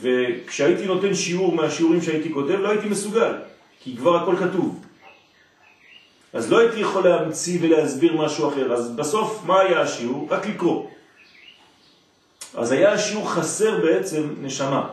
וכשהייתי 0.00 0.86
נותן 0.86 1.14
שיעור 1.14 1.54
מהשיעורים 1.54 2.02
שהייתי 2.02 2.32
כותב, 2.32 2.50
לא 2.50 2.68
הייתי 2.70 2.88
מסוגל, 2.88 3.32
כי 3.80 3.96
כבר 3.96 4.16
הכל 4.16 4.36
כתוב. 4.36 4.83
אז 6.34 6.52
לא 6.52 6.58
הייתי 6.58 6.80
יכול 6.80 7.08
להמציא 7.08 7.58
ולהסביר 7.62 8.16
משהו 8.16 8.48
אחר. 8.48 8.72
אז 8.72 8.90
בסוף, 8.90 9.42
מה 9.46 9.60
היה 9.60 9.80
השיעור? 9.80 10.28
רק 10.30 10.46
לקרוא. 10.46 10.88
אז 12.54 12.72
היה 12.72 12.92
השיעור 12.92 13.30
חסר 13.30 13.80
בעצם 13.80 14.34
נשמה. 14.40 14.88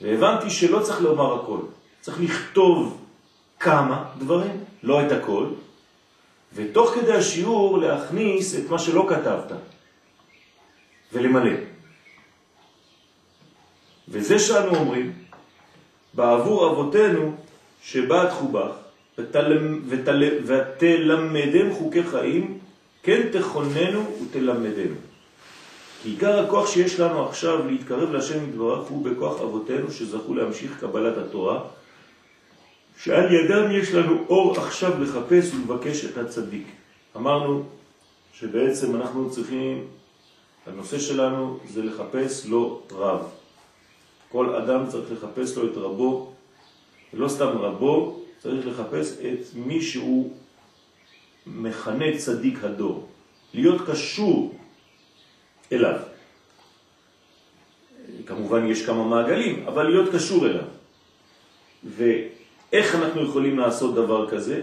והבנתי 0.00 0.50
שלא 0.50 0.80
צריך 0.80 1.00
לומר 1.00 1.42
הכל. 1.42 1.58
צריך 2.00 2.20
לכתוב 2.20 3.04
כמה 3.60 4.04
דברים, 4.18 4.64
לא 4.82 5.06
את 5.06 5.12
הכל, 5.12 5.46
ותוך 6.54 6.90
כדי 6.94 7.12
השיעור 7.12 7.78
להכניס 7.78 8.54
את 8.54 8.70
מה 8.70 8.78
שלא 8.78 9.06
כתבת 9.08 9.52
ולמלא. 11.12 11.56
וזה 14.08 14.38
שאנו 14.38 14.76
אומרים, 14.76 15.12
בעבור 16.14 16.70
אבותינו 16.70 17.34
שבעתכו 17.82 18.48
בך, 18.48 18.81
ותלמדם 20.48 21.72
חוקי 21.72 22.02
חיים, 22.02 22.58
כן 23.02 23.28
תכוננו 23.32 24.04
ותלמדנו. 24.22 24.94
כי 26.02 26.08
עיקר 26.08 26.44
הכוח 26.44 26.70
שיש 26.70 27.00
לנו 27.00 27.28
עכשיו 27.28 27.66
להתקרב 27.66 28.12
לשם 28.12 28.48
יתברך 28.48 28.88
הוא 28.88 29.04
בכוח 29.04 29.40
אבותינו 29.40 29.90
שזכו 29.90 30.34
להמשיך 30.34 30.80
קבלת 30.80 31.16
התורה, 31.16 31.60
שעל 32.98 33.34
ידם 33.34 33.70
יש 33.70 33.94
לנו 33.94 34.24
אור 34.28 34.56
עכשיו 34.56 35.02
לחפש 35.02 35.50
ולבקש 35.54 36.04
את 36.04 36.18
הצדיק. 36.18 36.66
אמרנו 37.16 37.62
שבעצם 38.32 38.96
אנחנו 38.96 39.30
צריכים, 39.30 39.84
הנושא 40.66 40.98
שלנו 40.98 41.58
זה 41.68 41.82
לחפש 41.82 42.46
לו 42.46 42.82
רב. 42.92 43.20
כל 44.28 44.54
אדם 44.54 44.86
צריך 44.88 45.12
לחפש 45.12 45.56
לו 45.56 45.66
את 45.66 45.76
רבו, 45.76 46.32
ולא 47.14 47.28
סתם 47.28 47.48
רבו, 47.48 48.21
צריך 48.42 48.66
לחפש 48.66 49.18
את 49.18 49.54
מי 49.54 49.82
שהוא 49.82 50.32
מכנה 51.46 52.18
צדיק 52.18 52.64
הדור. 52.64 53.08
להיות 53.54 53.80
קשור 53.86 54.54
אליו. 55.72 55.98
כמובן 58.26 58.66
יש 58.66 58.86
כמה 58.86 59.04
מעגלים, 59.04 59.66
אבל 59.66 59.82
להיות 59.82 60.14
קשור 60.14 60.46
אליו. 60.46 60.64
ואיך 61.84 62.94
אנחנו 62.94 63.22
יכולים 63.22 63.58
לעשות 63.58 63.94
דבר 63.94 64.30
כזה? 64.30 64.62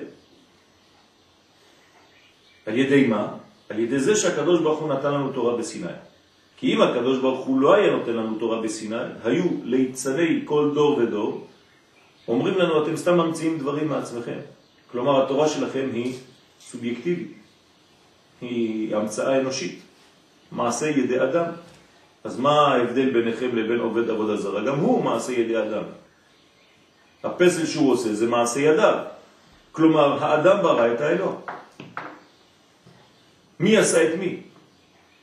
על 2.66 2.78
ידי 2.78 3.08
מה? 3.08 3.38
על 3.70 3.80
ידי 3.80 4.00
זה 4.00 4.16
שהקדוש 4.16 4.62
ברוך 4.62 4.80
הוא 4.80 4.90
נתן 4.90 5.14
לנו 5.14 5.32
תורה 5.32 5.58
בסיני. 5.58 5.96
כי 6.58 6.74
אם 6.74 6.82
הקדוש 6.82 7.20
ברוך 7.20 7.46
הוא 7.46 7.62
לא 7.62 7.74
היה 7.74 7.92
נותן 7.96 8.14
לנו 8.14 8.36
תורה 8.40 8.62
בסיני, 8.62 9.24
היו 9.24 9.46
ליצני 9.64 10.42
כל 10.46 10.72
דור 10.74 10.98
ודור, 10.98 11.49
אומרים 12.30 12.58
לנו, 12.58 12.84
אתם 12.84 12.98
סתם 12.98 13.18
ממציאים 13.18 13.58
דברים 13.58 13.88
מעצמכם. 13.88 14.40
כלומר, 14.92 15.24
התורה 15.24 15.50
שלכם 15.50 15.90
היא 15.94 16.16
סובייקטיבית, 16.62 17.34
היא 18.42 18.96
המצאה 18.96 19.40
אנושית, 19.40 19.82
מעשה 20.52 20.90
ידי 20.90 21.24
אדם. 21.24 21.46
אז 22.24 22.40
מה 22.40 22.68
ההבדל 22.68 23.10
ביניכם 23.10 23.56
לבין 23.56 23.80
עובד 23.80 24.10
עבודה 24.10 24.38
זרה? 24.38 24.62
גם 24.64 24.80
הוא 24.80 25.04
מעשה 25.04 25.32
ידי 25.32 25.58
אדם. 25.58 25.84
הפסל 27.24 27.66
שהוא 27.66 27.92
עושה 27.92 28.14
זה 28.14 28.28
מעשה 28.28 28.60
ידיו. 28.60 28.98
כלומר, 29.72 30.24
האדם 30.24 30.62
ברא 30.62 30.94
את 30.94 31.02
האלוה. 31.02 31.34
מי 33.60 33.78
עשה 33.78 34.04
את 34.04 34.20
מי? 34.20 34.42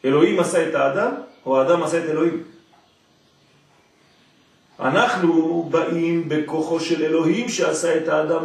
אלוהים 0.05 0.41
עשה 0.41 0.69
את 0.69 0.75
האדם, 0.75 1.13
או 1.47 1.61
האדם 1.61 1.83
עשה 1.83 2.05
את 2.05 2.09
אלוהים? 2.11 2.43
אנחנו 4.81 5.63
באים 5.71 6.29
בכוחו 6.29 6.81
של 6.81 7.05
אלוהים 7.05 7.49
שעשה 7.49 7.97
את 7.97 8.09
האדם, 8.09 8.45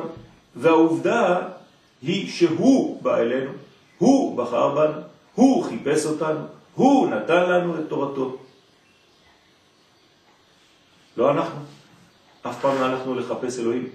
והעובדה 0.56 1.40
היא 2.02 2.32
שהוא 2.32 3.02
בא 3.02 3.18
אלינו, 3.18 3.52
הוא 3.98 4.38
בחר 4.38 4.76
בנו, 4.76 5.02
הוא 5.36 5.64
חיפש 5.64 6.06
אותנו, 6.06 6.46
הוא 6.76 7.10
נתן 7.10 7.50
לנו 7.50 7.80
את 7.80 7.90
תורתו. 7.90 8.38
לא 11.18 11.32
אנחנו. 11.32 11.60
אף 12.42 12.62
פעם 12.62 12.76
לא 12.76 12.86
הלכנו 12.86 13.16
לחפש 13.16 13.60
אלוהים. 13.60 13.90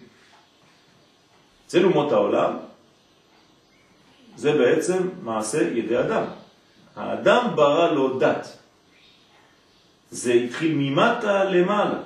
אצל 1.66 1.84
אומות 1.84 2.12
העולם 2.12 2.56
זה 4.36 4.52
בעצם 4.52 5.08
מעשה 5.22 5.62
ידי 5.62 5.98
אדם. 5.98 6.24
האדם 6.96 7.52
ברא 7.54 7.92
לו 7.92 8.18
דת. 8.18 8.58
זה 10.10 10.32
התחיל 10.32 10.74
ממטה 10.74 11.44
למעלה, 11.44 11.98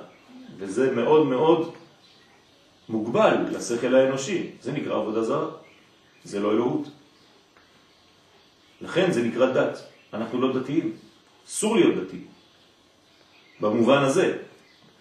וזה 0.61 0.95
מאוד 0.95 1.27
מאוד 1.27 1.73
מוגבל 2.89 3.35
לשכל 3.51 3.95
האנושי. 3.95 4.49
זה 4.61 4.71
נקרא 4.71 4.95
עבודה 4.95 5.23
זרה, 5.23 5.47
זה 6.23 6.39
לא 6.39 6.51
אלוהות. 6.51 6.87
לכן 8.81 9.11
זה 9.11 9.23
נקרא 9.23 9.45
דת. 9.51 9.77
אנחנו 10.13 10.41
לא 10.41 10.59
דתיים. 10.59 10.93
אסור 11.47 11.75
להיות 11.75 11.95
דתי. 11.95 12.17
במובן 13.59 14.03
הזה, 14.03 14.37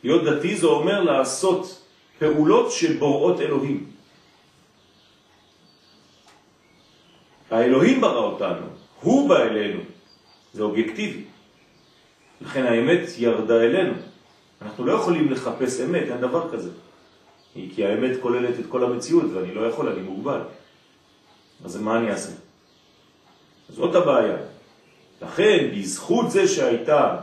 להיות 0.04 0.24
דתי 0.24 0.56
זה 0.56 0.66
אומר 0.66 1.02
לעשות 1.02 1.82
פעולות 2.18 2.72
של 2.72 2.96
בוראות 2.96 3.40
אלוהים. 3.40 3.90
האלוהים 7.50 8.00
ברא 8.00 8.24
אותנו, 8.24 8.66
הוא 9.00 9.28
בא 9.28 9.42
אלינו, 9.42 9.80
זה 10.52 10.62
אובייקטיבי. 10.62 11.24
לכן 12.40 12.64
האמת 12.64 13.08
ירדה 13.18 13.62
אלינו. 13.62 14.09
אנחנו 14.62 14.86
לא 14.86 14.92
יכולים 14.92 15.32
לחפש 15.32 15.80
אמת, 15.80 16.02
אין 16.02 16.20
דבר 16.20 16.52
כזה. 16.52 16.70
כי 17.54 17.86
האמת 17.86 18.16
כוללת 18.22 18.60
את 18.60 18.64
כל 18.68 18.84
המציאות 18.84 19.24
ואני 19.34 19.54
לא 19.54 19.60
יכול, 19.66 19.88
אני 19.88 20.00
מוגבל. 20.00 20.40
אז 21.64 21.76
מה 21.76 21.98
אני 21.98 22.10
אעשה? 22.10 22.32
זאת 23.68 23.94
הבעיה. 23.94 24.36
לכן, 25.22 25.70
בזכות 25.76 26.30
זה 26.30 26.48
שהייתה 26.48 27.16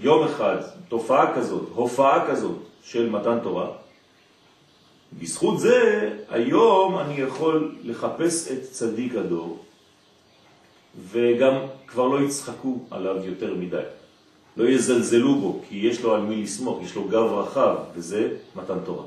יום 0.00 0.24
אחד 0.24 0.56
תופעה 0.88 1.34
כזאת, 1.34 1.68
הופעה 1.74 2.26
כזאת 2.30 2.56
של 2.82 3.10
מתן 3.10 3.38
תורה, 3.42 3.70
בזכות 5.12 5.60
זה 5.60 6.10
היום 6.30 6.98
אני 6.98 7.14
יכול 7.20 7.74
לחפש 7.82 8.52
את 8.52 8.62
צדיק 8.62 9.14
הדור 9.14 9.64
וגם 11.10 11.54
כבר 11.86 12.06
לא 12.06 12.20
יצחקו 12.20 12.78
עליו 12.90 13.24
יותר 13.24 13.54
מדי. 13.54 13.82
לא 14.58 14.68
יזלזלו 14.68 15.34
בו, 15.34 15.60
כי 15.68 15.76
יש 15.76 16.02
לו 16.02 16.14
על 16.14 16.20
מי 16.20 16.42
לסמוך, 16.42 16.82
יש 16.82 16.94
לו 16.94 17.04
גב 17.04 17.32
רחב, 17.32 17.76
וזה 17.94 18.28
מתן 18.56 18.78
תורה. 18.84 19.04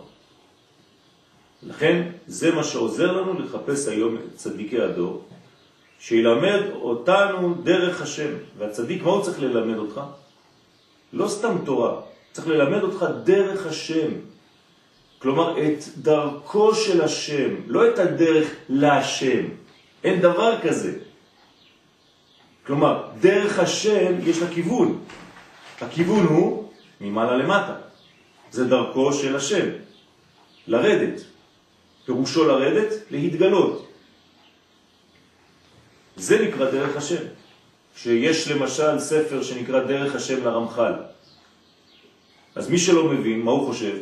לכן 1.64 2.08
זה 2.28 2.56
מה 2.56 2.64
שעוזר 2.64 3.12
לנו 3.12 3.40
לחפש 3.40 3.88
היום 3.88 4.16
את 4.16 4.36
צדיקי 4.36 4.80
הדור, 4.82 5.24
שילמד 6.00 6.62
אותנו 6.74 7.54
דרך 7.64 8.02
השם. 8.02 8.32
והצדיק, 8.58 9.04
מה 9.04 9.12
הוא 9.12 9.24
צריך 9.24 9.42
ללמד 9.42 9.78
אותך? 9.78 10.02
לא 11.14 11.28
סתם 11.28 11.58
תורה, 11.66 12.02
צריך 12.32 12.48
ללמד 12.48 12.84
אותך 12.84 13.06
דרך 13.24 13.68
השם. 13.68 14.12
כלומר, 15.20 15.58
את 15.64 15.84
דרכו 15.98 16.76
של 16.76 17.02
השם, 17.02 17.50
לא 17.68 17.90
את 17.90 18.00
הדרך 18.00 18.48
להשם. 18.70 19.44
אין 20.04 20.22
דבר 20.22 20.62
כזה. 20.62 20.94
כלומר, 22.66 23.04
דרך 23.20 23.60
השם 23.60 24.14
יש 24.24 24.42
לה 24.42 24.48
כיוון. 24.48 25.00
הכיוון 25.82 26.26
הוא 26.26 26.70
ממעלה 27.02 27.38
למטה. 27.38 27.76
זה 28.52 28.66
דרכו 28.66 29.14
של 29.14 29.36
השם. 29.36 29.66
לרדת. 30.68 31.22
פירושו 32.06 32.48
לרדת, 32.48 32.94
להתגלות. 33.12 33.88
זה 36.16 36.46
נקרא 36.48 36.72
דרך 36.72 36.98
השם. 36.98 37.24
שיש 37.96 38.48
למשל 38.48 39.00
ספר 39.00 39.44
שנקרא 39.44 39.84
דרך 39.84 40.16
השם 40.16 40.44
לרמח"ל. 40.44 40.94
אז 42.56 42.70
מי 42.70 42.78
שלא 42.78 43.04
מבין, 43.04 43.42
מה 43.42 43.52
הוא 43.52 43.68
חושב? 43.68 43.98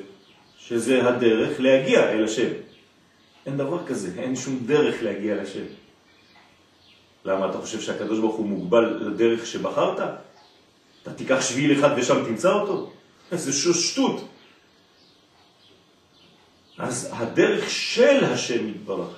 שזה 0.58 1.08
הדרך 1.08 1.60
להגיע 1.60 2.12
אל 2.12 2.24
השם. 2.24 2.50
אין 3.46 3.58
דבר 3.58 3.86
כזה, 3.86 4.12
אין 4.18 4.36
שום 4.36 4.60
דרך 4.66 5.04
להגיע 5.04 5.36
לשם. 5.36 5.66
למה 7.26 7.50
אתה 7.50 7.58
חושב 7.58 7.82
שהקדוש 7.82 8.20
ברוך 8.20 8.36
הוא 8.36 8.46
מוגבל 8.46 8.86
לדרך 9.08 9.46
שבחרת? 9.46 10.00
אתה 11.04 11.14
תיקח 11.14 11.42
שביל 11.42 11.80
אחד 11.80 11.90
ושם 11.98 12.26
תמצא 12.26 12.54
אותו? 12.54 12.92
זה 13.32 13.74
שטות. 13.74 14.28
אז 16.78 17.10
הדרך 17.12 17.70
של 17.70 18.24
השם 18.24 18.70
יתברך, 18.70 19.10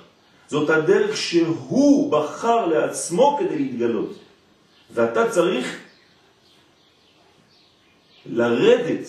זאת 0.48 0.70
הדרך 0.70 1.16
שהוא 1.16 2.12
בחר 2.12 2.66
לעצמו 2.66 3.38
כדי 3.40 3.58
להתגלות. 3.58 4.18
ואתה 4.90 5.30
צריך 5.30 5.78
לרדת 8.26 9.06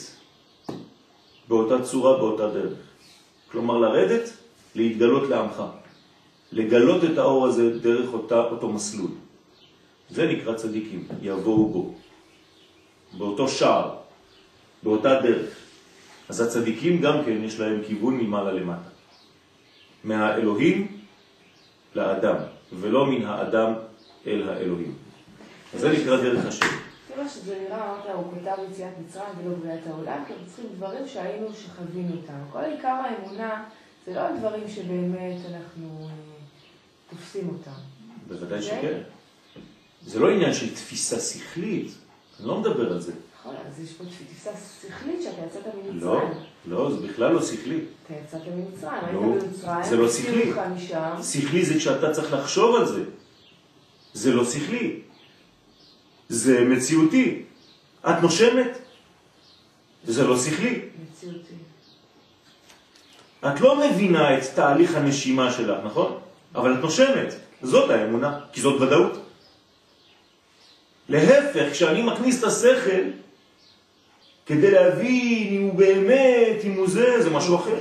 באותה 1.48 1.84
צורה, 1.84 2.18
באותה 2.18 2.48
דרך. 2.48 2.78
כלומר, 3.52 3.78
לרדת, 3.78 4.30
להתגלות 4.76 5.30
לעמך. 5.30 5.64
לגלות 6.52 7.04
את 7.04 7.18
האור 7.18 7.48
הזה 7.48 7.80
דרך 7.80 8.14
אותה, 8.14 8.40
אותו 8.44 8.70
מסלול. 8.70 9.12
זה 10.10 10.28
נקרא 10.28 10.54
צדיקים, 10.54 11.08
יבואו 11.22 11.70
בו. 11.70 11.94
באותו 13.18 13.48
שער, 13.48 13.96
באותה 14.84 15.22
דרך. 15.22 15.50
אז 16.30 16.42
הצדיקים 16.42 17.02
גם 17.02 17.26
כן 17.26 17.44
יש 17.44 17.60
להם 17.60 17.82
כיוון 17.88 18.18
ממעלה 18.18 18.52
למטה. 18.52 18.90
מהאלוהים 20.04 21.00
לאדם, 21.96 22.36
ולא 22.74 23.06
מן 23.06 23.26
האדם 23.26 23.74
אל 24.28 24.50
האלוהים. 24.50 24.96
אז 25.74 25.82
זה 25.82 25.90
נקרא 25.90 26.18
דרך 26.18 26.46
השם. 26.46 26.66
מה 27.18 27.30
שזה 27.30 27.60
נראה, 27.60 27.92
אמרת, 27.92 28.16
הוא 28.16 28.24
כותב 28.24 28.72
יציאת 28.72 28.94
מצרים 29.06 29.30
ולא 29.44 29.56
בריאת 29.56 29.88
העולם, 29.88 30.24
כי 30.28 30.34
אנחנו 30.34 30.48
צריכים 30.48 30.66
דברים 30.76 31.08
שהיינו, 31.08 31.48
שחווינו 31.54 32.16
אותם. 32.16 32.34
כל 32.52 32.60
עיקר 32.60 32.88
האמונה 32.88 33.64
זה 34.06 34.14
לא 34.14 34.20
הדברים 34.20 34.64
שבאמת 34.68 35.38
אנחנו 35.54 36.08
אה, 36.10 36.16
תופסים 37.10 37.50
אותם. 37.50 37.80
בוודאי 38.28 38.62
שכן. 38.62 39.00
זה 40.06 40.20
לא 40.20 40.30
עניין 40.30 40.54
של 40.54 40.76
תפיסה 40.76 41.20
שכלית, 41.20 41.92
אני 42.44 42.50
לא 42.52 42.60
מדבר 42.60 42.94
על 42.94 43.02
זה. 43.02 43.12
נכון, 43.40 43.56
אז 43.68 43.80
יש 43.80 43.94
פה 43.94 44.04
תפיסה 44.04 44.50
שכלית 44.82 45.22
שאתה 45.22 45.42
יצאת 45.48 45.62
ממצרים. 45.76 46.00
לא, 46.02 46.22
לא, 46.68 46.92
זה 46.92 47.08
בכלל 47.08 47.34
לא 47.34 47.42
שכלי. 47.42 47.80
אתה 48.06 48.14
יצאת 48.14 48.42
ממצרים, 48.48 48.92
היית 49.06 49.44
במצרים, 49.44 49.84
זה 49.84 49.98
לא 49.98 50.10
שכלי. 50.10 50.54
שכלי 51.24 51.66
זה 51.66 51.76
כשאתה 51.78 52.14
צריך 52.14 52.34
לחשוב 52.34 52.76
על 52.76 52.86
זה. 52.86 53.04
זה 54.14 54.34
לא 54.34 54.46
שכלי. 54.46 55.00
זה 56.30 56.66
מציאותי. 56.66 57.44
את 58.10 58.22
נושמת? 58.22 58.78
זה 60.04 60.28
לא 60.28 60.38
שכלי. 60.38 60.82
מציאותי. 61.12 61.54
את 63.48 63.62
לא 63.62 63.90
מבינה 63.90 64.38
את 64.38 64.44
תהליך 64.56 64.96
הנשימה 64.96 65.52
שלך, 65.52 65.78
נכון? 65.86 66.18
אבל 66.56 66.74
את 66.74 66.80
נושמת. 66.80 67.34
זאת 67.62 67.90
האמונה, 67.90 68.40
כי 68.54 68.62
זאת 68.62 68.82
ודאות. 68.82 69.23
להפך, 71.14 71.72
כשאני 71.72 72.02
מכניס 72.02 72.40
את 72.40 72.44
השכל, 72.44 73.04
כדי 74.46 74.72
להבין 74.72 75.48
אם 75.54 75.62
הוא 75.62 75.74
באמת, 75.74 76.58
אם 76.64 76.74
הוא 76.74 76.88
זה, 76.90 77.22
זה 77.24 77.30
משהו 77.30 77.56
אחר. 77.56 77.76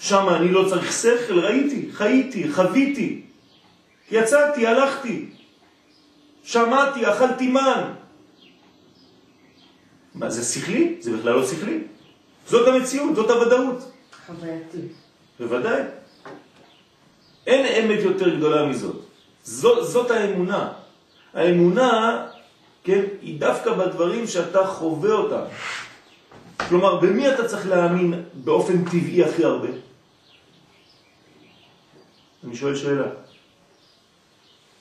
שם 0.00 0.28
אני 0.28 0.48
לא 0.48 0.68
צריך 0.68 0.92
שכל, 0.92 1.38
ראיתי, 1.38 1.88
חייתי, 1.92 2.52
חוויתי, 2.52 3.22
יצאתי, 4.10 4.66
הלכתי. 4.66 5.26
שמעתי, 6.42 7.10
אכלתי 7.10 7.48
מן. 7.48 7.92
מה, 10.14 10.30
זה 10.30 10.60
שכלי? 10.60 10.96
זה 11.00 11.16
בכלל 11.16 11.32
לא 11.32 11.46
שכלי. 11.46 11.78
זאת 12.46 12.68
המציאות, 12.68 13.16
זאת 13.16 13.30
הוודאות. 13.30 13.92
חווייתי. 14.26 14.78
בוודאי. 15.40 15.82
אין 17.46 17.84
אמת 17.84 18.02
יותר 18.02 18.36
גדולה 18.36 18.66
מזאת. 18.66 18.96
זאת, 19.42 19.86
זאת 19.86 20.10
האמונה. 20.10 20.72
האמונה, 21.36 22.26
כן, 22.84 23.02
היא 23.22 23.40
דווקא 23.40 23.72
בדברים 23.72 24.26
שאתה 24.26 24.66
חווה 24.66 25.12
אותם. 25.12 25.42
כלומר, 26.68 26.96
במי 27.00 27.34
אתה 27.34 27.48
צריך 27.48 27.66
להאמין 27.66 28.22
באופן 28.34 28.84
טבעי 28.84 29.24
הכי 29.24 29.44
הרבה? 29.44 29.68
אני 32.44 32.56
שואל 32.56 32.76
שאלה. 32.76 33.06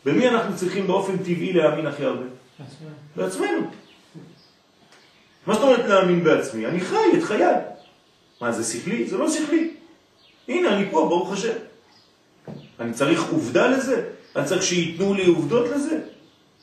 במי 0.06 0.30
אנחנו 0.30 0.56
צריכים 0.56 0.88
באופן 0.88 1.18
טבעי 1.18 1.54
להאמין 1.54 1.88
הכי 1.88 2.06
הרבה? 2.06 2.26
בעצמנו. 3.16 3.68
מה 5.48 5.54
זאת 5.54 5.64
אומרת 5.64 5.86
להאמין 5.86 6.24
בעצמי? 6.24 6.66
אני 6.66 6.80
חי 6.80 7.18
את 7.18 7.24
חיי. 7.24 7.56
מה, 8.42 8.52
זה 8.52 8.64
שכלי? 8.64 9.08
זה 9.08 9.18
לא 9.18 9.30
שכלי. 9.30 9.74
הנה, 10.48 10.76
אני 10.76 10.92
פה, 10.92 11.06
ברוך 11.10 11.34
השם. 11.34 11.58
אני 12.80 12.94
צריך 12.94 13.24
עובדה 13.32 13.68
לזה? 13.68 14.10
אני 14.36 14.46
צריך 14.46 14.64
שייתנו 14.64 15.14
לי 15.14 15.26
עובדות 15.26 15.70
לזה? 15.70 16.15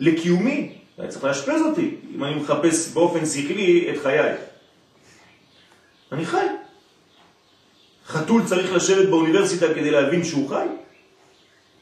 לקיומי? 0.03 0.79
אני 0.99 1.09
צריך 1.09 1.25
להשפז 1.25 1.63
אותי, 1.71 1.95
אם 2.15 2.25
אני 2.25 2.35
מחפש 2.35 2.93
באופן 2.93 3.27
שכלי 3.27 3.91
את 3.91 4.03
חיי. 4.03 4.35
אני 6.13 6.27
חי. 6.27 6.47
חתול 8.07 8.43
צריך 8.47 8.73
לשבת 8.73 9.09
באוניברסיטה 9.09 9.67
כדי 9.75 9.91
להבין 9.91 10.25
שהוא 10.25 10.49
חי? 10.49 10.67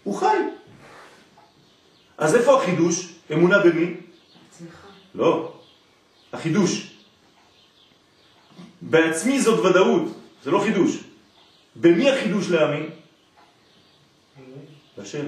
הוא 0.04 0.16
חי. 0.16 0.36
אז 2.18 2.34
איפה 2.34 2.62
החידוש? 2.62 3.08
אמונה 3.32 3.58
במי? 3.58 3.94
עצמך. 4.50 4.86
לא. 5.14 5.52
החידוש. 6.32 6.90
בעצמי 8.82 9.40
זאת 9.40 9.64
ודאות, 9.64 10.02
זה 10.44 10.50
לא 10.50 10.60
חידוש. 10.60 10.96
במי 11.76 12.10
החידוש 12.10 12.50
להאמין? 12.50 12.90
בשם. 14.98 15.26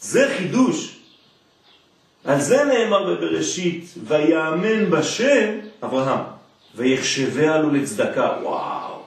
זה 0.00 0.34
חידוש. 0.36 0.98
על 2.24 2.40
זה 2.40 2.64
נאמר 2.64 3.14
בבראשית, 3.14 3.94
ויאמן 4.04 4.90
בשם 4.90 5.58
אברהם, 5.82 6.24
ויחשביה 6.74 7.58
לו 7.58 7.70
לצדקה. 7.70 8.36
וואו. 8.42 9.02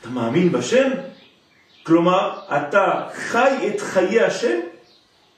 אתה 0.00 0.08
מאמין 0.08 0.52
בשם? 0.52 0.90
כלומר, 1.82 2.40
אתה 2.48 3.08
חי 3.14 3.68
את 3.68 3.80
חיי 3.80 4.20
השם? 4.20 4.60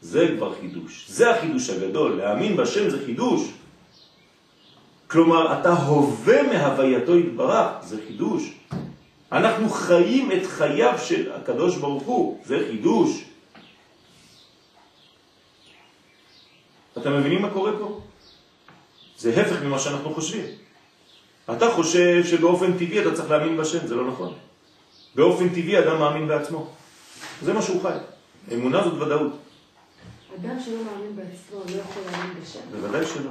זה 0.01 0.29
כבר 0.37 0.55
חידוש. 0.61 1.07
זה 1.09 1.31
החידוש 1.31 1.71
הגדול. 1.71 2.13
להאמין 2.13 2.57
בשם 2.57 2.91
זה 2.91 2.99
חידוש. 3.07 3.51
כלומר, 5.07 5.61
אתה 5.61 5.73
הווה 5.73 6.43
מהווייתו 6.43 7.19
יתברך, 7.19 7.69
זה 7.83 7.97
חידוש. 8.07 8.53
אנחנו 9.33 9.69
חיים 9.69 10.33
את 10.33 10.47
חייו 10.47 10.99
של 11.03 11.33
הקדוש 11.33 11.77
ברוך 11.77 12.03
הוא, 12.03 12.39
זה 12.45 12.59
חידוש. 12.71 13.25
אתם 17.01 17.17
מבינים 17.19 17.43
מה 17.43 17.51
קורה 17.51 17.73
פה? 17.79 18.01
זה 19.19 19.41
הפך 19.41 19.63
ממה 19.63 19.79
שאנחנו 19.79 20.15
חושבים. 20.15 20.45
אתה 21.53 21.71
חושב 21.71 22.25
שבאופן 22.25 22.73
טבעי 22.73 23.03
אתה 23.03 23.15
צריך 23.15 23.31
להאמין 23.31 23.57
בשם, 23.57 23.87
זה 23.87 23.95
לא 23.95 24.09
נכון. 24.09 24.35
באופן 25.15 25.49
טבעי 25.49 25.79
אדם 25.79 25.99
מאמין 25.99 26.29
בעצמו. 26.29 26.71
זה 27.43 27.53
מה 27.53 27.63
שהוא 27.63 27.83
חי. 27.83 27.97
אמונה 28.53 28.85
זאת 28.85 28.93
ודאות. 28.93 29.33
אדם 30.41 30.57
שלא 30.65 30.77
מאמין 30.85 31.17
בעצמו 31.17 31.61
לא 31.77 31.81
יכול 31.81 32.03
להאמין 32.13 32.35
בשם. 32.43 32.61
בוודאי 32.71 33.07
שלא. 33.07 33.31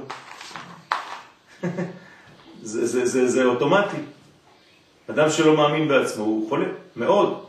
זה, 2.62 2.86
זה, 2.86 3.06
זה, 3.06 3.28
זה 3.28 3.44
אוטומטי. 3.44 3.96
אדם 5.10 5.30
שלא 5.30 5.56
מאמין 5.56 5.88
בעצמו 5.88 6.24
הוא 6.24 6.48
חולה, 6.48 6.66
מאוד. 6.96 7.44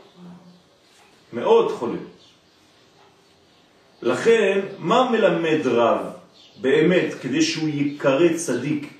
מאוד 1.32 1.72
חולה. 1.72 1.98
לכן, 4.02 4.60
מה 4.78 5.10
מלמד 5.10 5.66
רב 5.66 5.98
באמת 6.60 7.14
כדי 7.22 7.42
שהוא 7.42 7.68
יקרא 7.68 8.28
צדיק, 8.36 8.92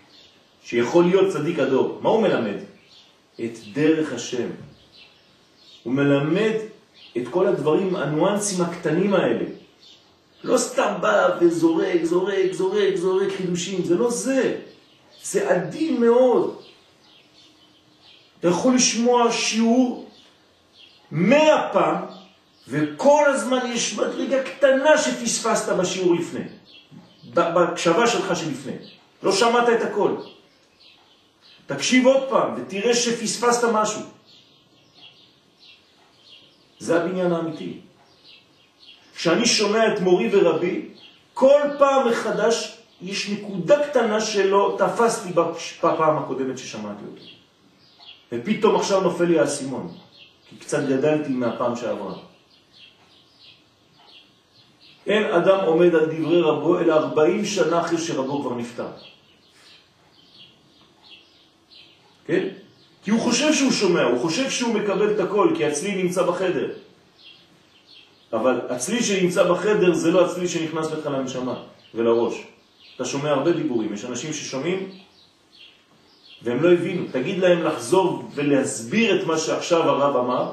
שיכול 0.64 1.04
להיות 1.04 1.32
צדיק 1.32 1.58
הדור? 1.58 1.98
מה 2.02 2.08
הוא 2.08 2.22
מלמד? 2.22 2.58
את 3.44 3.58
דרך 3.72 4.12
השם. 4.12 4.48
הוא 5.82 5.92
מלמד 5.92 6.52
את 7.16 7.22
כל 7.30 7.46
הדברים, 7.46 7.96
הניואנסים 7.96 8.64
הקטנים 8.64 9.14
האלה. 9.14 9.44
לא 10.44 10.58
סתם 10.58 10.92
בא 11.00 11.28
וזורק, 11.40 12.04
זורק, 12.04 12.52
זורק, 12.52 12.96
זורק 12.96 13.28
חידושים, 13.36 13.84
זה 13.84 13.94
לא 13.94 14.10
זה. 14.10 14.58
זה 15.22 15.50
עדין 15.50 16.00
מאוד. 16.00 16.60
אתה 18.40 18.48
יכול 18.48 18.74
לשמוע 18.74 19.32
שיעור 19.32 20.10
מאה 21.12 21.68
פעם, 21.72 22.04
וכל 22.68 23.24
הזמן 23.26 23.58
יש 23.66 23.98
מדרגה 23.98 24.42
קטנה 24.42 24.98
שפספסת 24.98 25.72
בשיעור 25.72 26.14
לפני, 26.14 26.44
בהקשבה 27.34 28.06
שלך 28.06 28.36
שלפני. 28.36 28.76
לא 29.22 29.32
שמעת 29.32 29.68
את 29.68 29.82
הכל. 29.82 30.14
תקשיב 31.66 32.06
עוד 32.06 32.28
פעם 32.28 32.54
ותראה 32.56 32.94
שפספסת 32.94 33.64
משהו. 33.72 34.00
זה 36.78 37.02
הבניין 37.02 37.32
האמיתי. 37.32 37.80
כשאני 39.14 39.46
שומע 39.46 39.94
את 39.94 40.00
מורי 40.00 40.28
ורבי, 40.32 40.88
כל 41.34 41.60
פעם 41.78 42.08
מחדש 42.08 42.78
יש 43.02 43.28
נקודה 43.28 43.88
קטנה 43.88 44.20
שלא 44.20 44.78
תפסתי 44.78 45.32
בפעם 45.32 46.18
הקודמת 46.18 46.58
ששמעתי 46.58 47.04
אותו. 47.04 47.24
ופתאום 48.32 48.76
עכשיו 48.76 49.00
נופל 49.00 49.24
לי 49.24 49.38
האסימון, 49.38 49.94
כי 50.48 50.56
קצת 50.56 50.82
גדלתי 50.88 51.32
מהפעם 51.32 51.76
שעברה. 51.76 52.31
אין 55.06 55.24
אדם 55.24 55.58
עומד 55.66 55.94
על 55.94 56.06
דברי 56.06 56.40
רבו, 56.40 56.78
אלא 56.78 56.92
40 56.94 57.44
שנה 57.44 57.80
אחרי 57.80 57.98
שרבו 57.98 58.42
כבר 58.42 58.54
נפטר. 58.54 58.86
כן? 62.26 62.48
כי 63.04 63.10
הוא 63.10 63.20
חושב 63.20 63.52
שהוא 63.52 63.72
שומע, 63.72 64.02
הוא 64.02 64.20
חושב 64.20 64.50
שהוא 64.50 64.74
מקבל 64.74 65.14
את 65.14 65.20
הכל, 65.20 65.52
כי 65.56 65.64
הצליל 65.64 66.02
נמצא 66.02 66.22
בחדר. 66.22 66.70
אבל 68.32 68.60
הצליל 68.68 69.02
שנמצא 69.02 69.52
בחדר 69.52 69.94
זה 69.94 70.10
לא 70.10 70.26
הצליל 70.26 70.48
שנכנס 70.48 70.90
לך 70.90 71.06
לנשמה 71.06 71.62
ולראש. 71.94 72.34
אתה 72.96 73.04
שומע 73.04 73.30
הרבה 73.30 73.52
דיבורים, 73.52 73.94
יש 73.94 74.04
אנשים 74.04 74.32
ששומעים 74.32 74.90
והם 76.42 76.62
לא 76.62 76.72
הבינו. 76.72 77.02
תגיד 77.12 77.38
להם 77.38 77.62
לחזור 77.62 78.30
ולהסביר 78.34 79.22
את 79.22 79.26
מה 79.26 79.38
שעכשיו 79.38 79.82
הרב 79.82 80.16
אמר, 80.16 80.52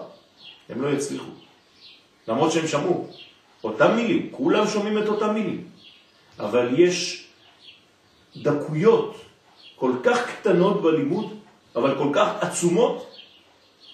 הם 0.69 0.81
לא 0.81 0.89
יצליחו. 0.89 1.31
למרות 2.27 2.51
שהם 2.51 2.67
שמעו. 2.67 3.07
אותם 3.63 3.95
מילים, 3.95 4.29
כולם 4.31 4.67
שומעים 4.67 4.97
את 4.97 5.07
אותם 5.07 5.33
מילים. 5.33 5.67
אבל 6.39 6.79
יש 6.79 7.27
דקויות 8.37 9.15
כל 9.75 9.91
כך 10.03 10.17
קטנות 10.29 10.81
בלימוד, 10.81 11.33
אבל 11.75 11.97
כל 11.97 12.09
כך 12.13 12.27
עצומות, 12.41 13.15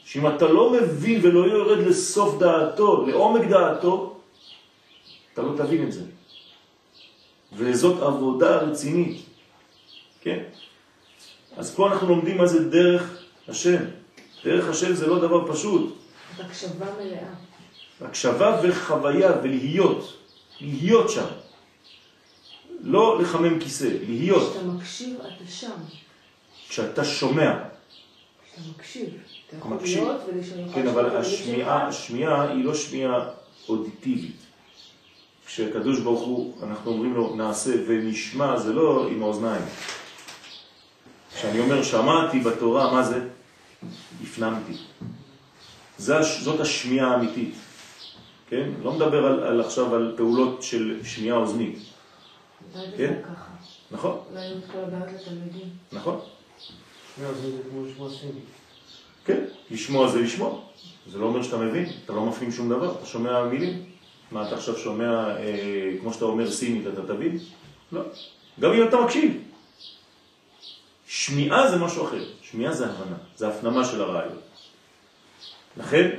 שאם 0.06 0.28
אתה 0.28 0.48
לא 0.48 0.72
מבין 0.72 1.20
ולא 1.24 1.48
יורד 1.48 1.78
לסוף 1.78 2.38
דעתו, 2.40 3.06
לעומק 3.06 3.48
דעתו, 3.50 4.18
אתה 5.34 5.42
לא 5.42 5.52
תבין 5.58 5.84
את 5.84 5.92
זה. 5.92 6.02
וזאת 7.54 8.02
עבודה 8.02 8.58
רצינית, 8.58 9.26
כן? 10.22 10.44
אז 11.58 11.76
פה 11.76 11.88
אנחנו 11.88 12.08
לומדים 12.08 12.38
מה 12.38 12.46
זה 12.46 12.70
דרך 12.70 13.24
השם. 13.48 13.84
דרך 14.44 14.70
השם 14.70 14.94
זה 14.94 15.08
לא 15.08 15.20
דבר 15.20 15.54
פשוט. 15.54 15.96
הקשבה 16.40 16.86
מלאה. 17.00 17.28
הקשבה 18.02 18.60
וחוויה 18.64 19.32
ולהיות, 19.44 20.18
להיות 20.62 21.10
שם. 21.10 21.26
לא 22.82 23.22
לחמם 23.22 23.60
כיסא, 23.60 23.90
להיות. 24.08 24.52
כשאתה 24.52 24.66
מקשיב, 24.66 25.18
אתה 25.22 25.52
שם. 25.52 25.72
כשאתה 26.70 27.06
שומע. 27.06 27.54
כשאתה 28.44 28.70
מקשיב. 28.70 29.10
אתה 29.48 29.58
יכול 29.58 29.74
מקשיב. 29.74 30.04
להיות 30.04 30.22
כן, 30.74 30.88
אבל 30.88 31.18
השמיעה, 31.18 31.88
השמיעה 31.88 32.52
היא 32.52 32.66
לא 32.66 32.76
שמיעה 32.76 33.30
אודיטיבית. 33.70 34.36
כשהקדוש 35.46 36.00
ברוך 36.00 36.22
הוא, 36.22 36.54
אנחנו 36.64 36.92
אומרים 36.92 37.14
לו 37.14 37.36
נעשה 37.36 37.72
ונשמע, 37.88 38.60
זה 38.60 38.74
לא 38.74 39.08
עם 39.08 39.24
האוזניים. 39.24 39.66
כשאני 41.36 41.60
אומר 41.60 41.84
שמעתי 41.84 42.40
בתורה, 42.40 42.94
מה 42.94 43.04
זה? 43.04 43.28
הפנמתי. 44.24 44.74
זאת 45.98 46.60
השמיעה 46.60 47.12
האמיתית. 47.12 47.56
כן? 48.50 48.70
לא 48.84 48.94
מדבר 48.94 49.26
על, 49.26 49.44
על 49.44 49.62
עכשיו 49.62 49.96
על 49.96 50.14
פעולות 50.18 50.64
של 50.64 51.00
שמיעה 51.04 51.38
אוזנית. 51.38 51.78
כן? 52.98 53.22
נכון? 53.92 54.20
לא. 54.34 54.40
נכון? 55.92 56.20
כן. 59.26 59.46
לשמוע 59.72 60.08
זה 60.08 60.20
לשמוע. 60.20 60.60
זה 61.08 61.18
לא 61.18 61.26
אומר 61.26 61.44
שאתה 61.44 61.58
מבין, 61.58 61.86
אתה 62.06 62.14
לא 62.14 62.26
מפנים 62.26 62.52
שום 62.52 62.70
דבר, 62.70 62.96
אתה 62.98 63.06
שומע 63.06 63.44
מילים. 63.44 63.86
מה, 64.32 64.48
אתה 64.48 64.56
עכשיו 64.56 64.78
שומע, 64.78 65.38
אה, 65.38 65.92
כמו 66.02 66.14
שאתה 66.14 66.26
אומר 66.26 66.52
סינית, 66.52 66.88
אתה 66.88 67.14
תבין? 67.14 67.38
לא. 67.92 68.02
גם 68.60 68.74
אם 68.74 68.88
אתה 68.88 69.02
מקשיב. 69.02 69.42
שמיעה 71.08 71.72
זה 71.72 71.78
משהו 71.78 72.06
אחר. 72.06 72.26
שמיעה 72.42 72.74
זה 72.74 72.86
הבנה, 72.86 73.18
זה 73.36 73.48
הפנמה 73.48 73.86
של 73.86 74.02
הרעיון. 74.02 74.38
לכן, 75.78 76.10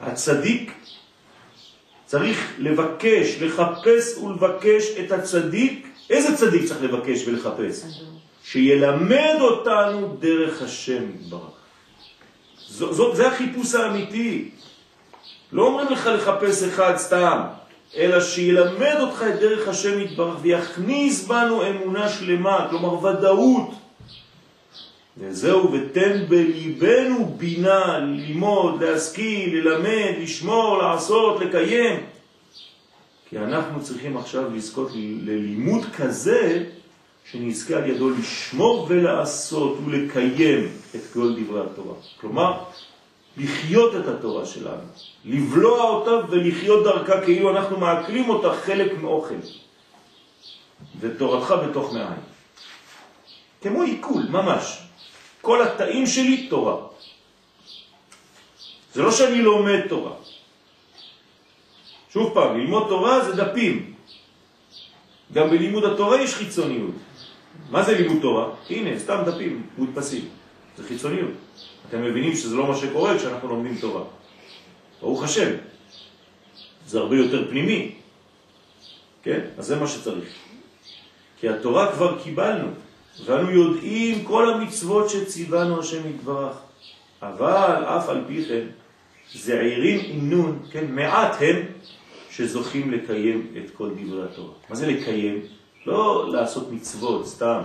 הצדיק 0.00 0.72
צריך 2.06 2.52
לבקש, 2.58 3.36
לחפש 3.40 4.18
ולבקש 4.18 4.84
את 5.04 5.12
הצדיק. 5.12 5.86
איזה 6.10 6.36
צדיק 6.36 6.64
צריך 6.64 6.82
לבקש 6.82 7.28
ולחפש? 7.28 7.82
שילמד 8.44 9.36
אותנו 9.40 10.16
דרך 10.18 10.62
השם 10.62 11.02
יתברך. 11.14 11.56
זה 13.12 13.28
החיפוש 13.28 13.74
האמיתי. 13.74 14.48
לא 15.52 15.66
אומרים 15.66 15.88
לך 15.88 16.06
לחפש 16.06 16.62
אחד 16.62 16.96
סתם, 16.96 17.40
אלא 17.96 18.20
שילמד 18.20 18.96
אותך 19.00 19.24
את 19.28 19.40
דרך 19.40 19.68
השם 19.68 20.00
יתברך 20.00 20.36
ויכניס 20.42 21.26
בנו 21.26 21.66
אמונה 21.68 22.08
שלמה, 22.08 22.66
כלומר 22.70 23.04
ודאות. 23.04 23.70
וזהו, 25.18 25.72
ותן 25.72 26.24
בליבנו 26.28 27.34
בינה, 27.36 27.98
ללמוד, 27.98 28.82
להשכיל, 28.82 29.58
ללמד, 29.58 30.14
לשמור, 30.22 30.78
לעשות, 30.78 31.40
לקיים. 31.40 32.06
כי 33.30 33.38
אנחנו 33.38 33.82
צריכים 33.82 34.16
עכשיו 34.16 34.54
לזכות 34.54 34.90
ללימוד 35.22 35.84
כזה, 35.96 36.64
שנזכה 37.30 37.76
על 37.76 37.90
ידו 37.90 38.10
לשמור 38.10 38.86
ולעשות 38.88 39.78
ולקיים 39.84 40.68
את 40.94 41.00
כל 41.14 41.34
דברי 41.40 41.60
התורה. 41.60 41.94
כלומר, 42.20 42.52
לחיות 43.36 43.94
את 43.96 44.08
התורה 44.08 44.46
שלנו, 44.46 44.82
לבלוע 45.24 45.82
אותה 45.82 46.10
ולחיות 46.30 46.84
דרכה 46.84 47.20
כאילו 47.20 47.56
אנחנו 47.56 47.76
מעכלים 47.76 48.28
אותה 48.28 48.52
חלק 48.54 48.92
מאוכל. 49.00 49.34
ותורתך 51.00 51.54
בתוך 51.68 51.92
מעיים. 51.92 52.20
כמו 53.62 53.82
עיכול, 53.82 54.22
ממש. 54.30 54.85
כל 55.46 55.62
התאים 55.62 56.06
שלי 56.06 56.46
תורה. 56.50 56.76
זה 58.94 59.02
לא 59.02 59.10
שאני 59.10 59.42
לומד 59.42 59.86
תורה. 59.88 60.12
שוב 62.10 62.34
פעם, 62.34 62.58
ללמוד 62.58 62.86
תורה 62.88 63.24
זה 63.24 63.32
דפים. 63.44 63.94
גם 65.32 65.50
בלימוד 65.50 65.84
התורה 65.84 66.22
יש 66.22 66.34
חיצוניות. 66.34 66.94
מה 67.70 67.82
זה 67.82 67.98
לימוד 67.98 68.18
תורה? 68.22 68.46
הנה, 68.70 68.98
סתם 68.98 69.22
דפים 69.26 69.66
מודפסים. 69.78 70.24
זה 70.76 70.82
חיצוניות. 70.88 71.30
אתם 71.88 72.02
מבינים 72.02 72.34
שזה 72.34 72.54
לא 72.56 72.66
מה 72.66 72.76
שקורה 72.76 73.18
כשאנחנו 73.18 73.48
לומדים 73.48 73.78
תורה. 73.80 74.02
ברוך 75.00 75.22
השם. 75.22 75.50
זה 76.86 76.98
הרבה 76.98 77.16
יותר 77.16 77.50
פנימי. 77.50 77.94
כן? 79.22 79.40
אז 79.58 79.66
זה 79.66 79.76
מה 79.76 79.86
שצריך. 79.86 80.28
כי 81.40 81.48
התורה 81.48 81.92
כבר 81.92 82.22
קיבלנו, 82.22 82.68
ואנו 83.24 83.50
יודעים 83.50 84.24
כל 84.24 84.54
המצוות 84.54 85.10
שציוונו 85.10 85.80
השם 85.80 86.08
יתברך. 86.10 86.56
אבל 87.22 87.84
אף 87.84 88.08
על 88.08 88.24
פי 88.26 88.44
כן, 88.44 88.66
זעירים 89.34 90.00
עם 90.04 90.30
נון, 90.30 90.58
כן, 90.70 90.84
מעט 90.94 91.36
הם 91.40 91.62
שזוכים 92.30 92.92
לקיים 92.92 93.46
את 93.56 93.70
כל 93.70 93.90
דברי 93.90 94.24
התורה. 94.24 94.52
מה 94.70 94.76
זה 94.76 94.86
לקיים? 94.86 95.40
לא 95.86 96.32
לעשות 96.32 96.72
מצוות 96.72 97.26
סתם, 97.26 97.60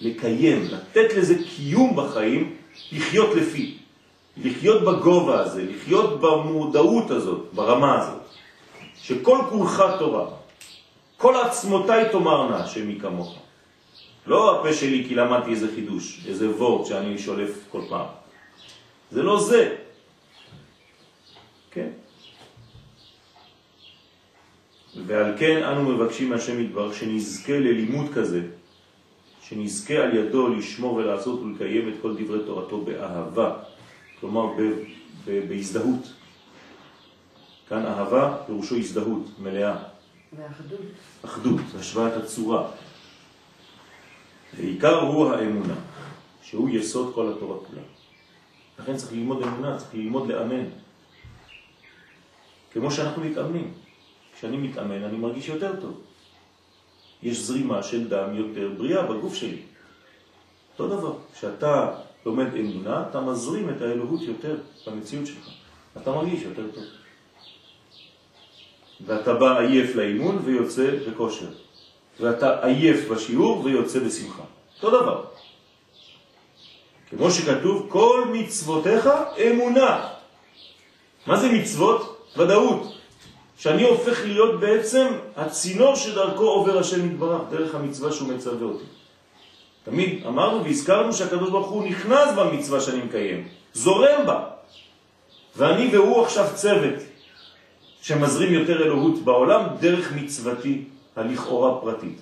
לקיים, 0.00 0.64
לתת 0.70 1.14
לזה 1.16 1.34
קיום 1.56 1.96
בחיים, 1.96 2.56
לחיות 2.92 3.34
לפי, 3.36 3.78
לחיות 4.36 4.82
בגובה 4.82 5.40
הזה, 5.40 5.64
לחיות 5.64 6.20
במודעות 6.20 7.10
הזאת, 7.10 7.46
ברמה 7.52 8.02
הזאת, 8.02 8.22
שכל 9.02 9.38
כולך 9.50 9.82
תורה, 9.98 10.26
כל 11.16 11.34
עצמותיי 11.36 12.08
תאמרנה 12.12 12.66
שמי 12.66 13.00
כמוך. 13.00 13.38
לא 14.28 14.60
הפה 14.60 14.72
שלי 14.72 15.04
כי 15.08 15.14
למדתי 15.14 15.50
איזה 15.50 15.68
חידוש, 15.74 16.26
איזה 16.28 16.50
וורט 16.50 16.86
שאני 16.86 17.18
שולף 17.18 17.64
כל 17.70 17.82
פעם. 17.88 18.06
זה 19.10 19.22
לא 19.22 19.40
זה. 19.40 19.76
כן? 21.70 21.88
ועל 25.06 25.34
כן 25.38 25.62
אנו 25.62 25.82
מבקשים 25.82 26.30
מהשם 26.30 26.60
יתברך 26.60 26.94
שנזכה 26.94 27.58
ללימוד 27.58 28.06
כזה, 28.14 28.40
שנזכה 29.42 29.94
על 29.94 30.16
ידו 30.16 30.48
לשמור 30.48 30.94
ולעשות 30.94 31.40
ולקיים 31.40 31.88
את 31.88 31.94
כל 32.02 32.16
דברי 32.24 32.38
תורתו 32.46 32.80
באהבה, 32.80 33.56
כלומר 34.20 34.46
ב- 34.46 34.82
ב- 35.24 35.48
בהזדהות. 35.48 36.12
כאן 37.68 37.86
אהבה 37.86 38.36
פירושו 38.46 38.76
הזדהות 38.76 39.24
מלאה. 39.38 39.76
ואחדות. 40.36 40.80
אחדות, 41.24 41.60
השוואת 41.78 42.12
הצורה. 42.16 42.68
העיקר 44.56 45.00
הוא 45.00 45.30
האמונה, 45.30 45.74
שהוא 46.42 46.68
יסוד 46.68 47.14
כל 47.14 47.32
התורה 47.32 47.58
כולה. 47.58 47.82
לכן 48.78 48.96
צריך 48.96 49.12
ללמוד 49.12 49.42
אמונה, 49.42 49.78
צריך 49.78 49.94
ללמוד 49.94 50.28
לאמן. 50.28 50.64
כמו 52.72 52.90
שאנחנו 52.90 53.24
מתאמנים. 53.24 53.72
כשאני 54.38 54.56
מתאמן 54.56 55.04
אני 55.04 55.16
מרגיש 55.16 55.48
יותר 55.48 55.80
טוב. 55.80 56.00
יש 57.22 57.38
זרימה 57.38 57.82
של 57.82 58.08
דם 58.08 58.28
יותר 58.34 58.70
בריאה 58.78 59.02
בגוף 59.02 59.34
שלי. 59.34 59.62
אותו 60.72 60.96
דבר, 60.96 61.12
כשאתה 61.34 61.94
לומד 62.26 62.54
אמונה, 62.54 63.04
אתה 63.10 63.20
מזרים 63.20 63.70
את 63.70 63.82
האלוהות 63.82 64.22
יותר 64.22 64.56
במציאות 64.86 65.26
שלך. 65.26 65.48
אתה 65.96 66.10
מרגיש 66.10 66.42
יותר 66.42 66.70
טוב. 66.74 66.84
ואתה 69.06 69.34
בא 69.34 69.58
עייף 69.58 69.94
לאימון 69.96 70.38
ויוצא 70.44 70.90
בכושר. 71.08 71.50
ואתה 72.20 72.66
עייף 72.66 73.08
בשיעור 73.08 73.64
ויוצא 73.64 73.98
בשמחה. 73.98 74.42
אותו 74.82 75.02
דבר. 75.02 75.24
כמו 77.10 77.30
שכתוב, 77.30 77.86
כל 77.88 78.24
מצוותיך 78.32 79.08
אמונה. 79.50 80.08
מה 81.26 81.36
זה 81.36 81.52
מצוות? 81.52 82.30
ודאות. 82.36 82.94
שאני 83.58 83.82
הופך 83.82 84.24
להיות 84.24 84.60
בעצם 84.60 85.06
הצינור 85.36 85.94
שדרכו 85.94 86.44
עובר 86.44 86.78
השם 86.78 87.06
יתברך, 87.06 87.42
דרך 87.50 87.74
המצווה 87.74 88.12
שהוא 88.12 88.28
מצווה 88.28 88.66
אותי. 88.66 88.84
תמיד 89.84 90.26
אמרנו 90.26 90.64
והזכרנו 90.64 91.12
שהקדוש 91.12 91.50
ברוך 91.50 91.68
הוא 91.68 91.84
נכנס 91.84 92.34
במצווה 92.36 92.80
שאני 92.80 93.02
מקיים, 93.02 93.48
זורם 93.74 94.26
בה. 94.26 94.44
ואני 95.56 95.88
והוא 95.96 96.22
עכשיו 96.22 96.46
צוות 96.54 96.94
שמזרים 98.02 98.52
יותר 98.52 98.82
אלוהות 98.84 99.22
בעולם 99.24 99.62
דרך 99.80 100.12
מצוותי 100.12 100.84
הלכאורה 101.18 101.80
פרטית. 101.80 102.20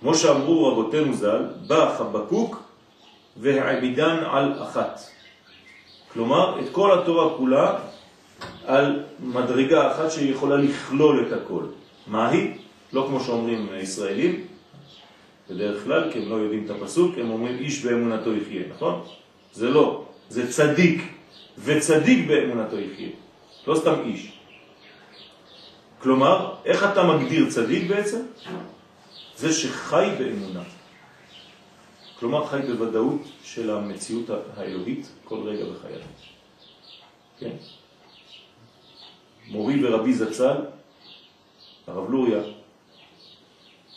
כמו 0.00 0.14
שאמרו 0.14 0.68
רבותינו 0.68 1.14
ז"ל, 1.14 1.44
בא 1.66 1.94
חבקוק 1.98 2.62
והעמידן 3.36 4.16
על 4.30 4.62
אחת. 4.62 5.00
כלומר, 6.12 6.60
את 6.60 6.68
כל 6.72 6.98
התורה 6.98 7.36
כולה 7.36 7.78
על 8.66 9.02
מדרגה 9.20 9.92
אחת 9.92 10.10
שיכולה 10.10 10.56
לכלול 10.56 11.26
את 11.26 11.32
הכל. 11.32 11.64
מה 12.06 12.28
היא? 12.28 12.50
לא 12.92 13.06
כמו 13.08 13.20
שאומרים 13.20 13.68
הישראלים, 13.72 14.40
בדרך 15.50 15.84
כלל, 15.84 16.12
כי 16.12 16.18
הם 16.18 16.30
לא 16.30 16.34
יודעים 16.34 16.64
את 16.64 16.70
הפסוק, 16.70 17.18
הם 17.18 17.30
אומרים 17.30 17.58
איש 17.58 17.84
באמונתו 17.84 18.34
יחיה, 18.34 18.62
נכון? 18.74 19.02
זה 19.52 19.68
לא, 19.70 20.04
זה 20.28 20.52
צדיק, 20.52 21.02
וצדיק 21.58 22.28
באמונתו 22.28 22.80
יחיה, 22.80 23.08
לא 23.66 23.74
סתם 23.74 23.94
איש. 24.04 24.33
כלומר, 26.04 26.54
איך 26.64 26.84
אתה 26.92 27.02
מגדיר 27.02 27.50
צדיק 27.50 27.88
בעצם? 27.88 28.20
זה 29.36 29.52
שחי 29.52 30.06
באמונה. 30.18 30.62
כלומר, 32.18 32.46
חי 32.46 32.60
בוודאות 32.66 33.20
של 33.42 33.70
המציאות 33.70 34.30
האלוהית 34.56 35.08
כל 35.24 35.40
רגע 35.48 35.64
בחייו. 35.64 36.00
כן? 37.38 37.56
מורי 39.48 39.84
ורבי 39.84 40.14
זצ"ל, 40.14 40.56
הרב 41.86 42.10
לוריה, 42.10 42.42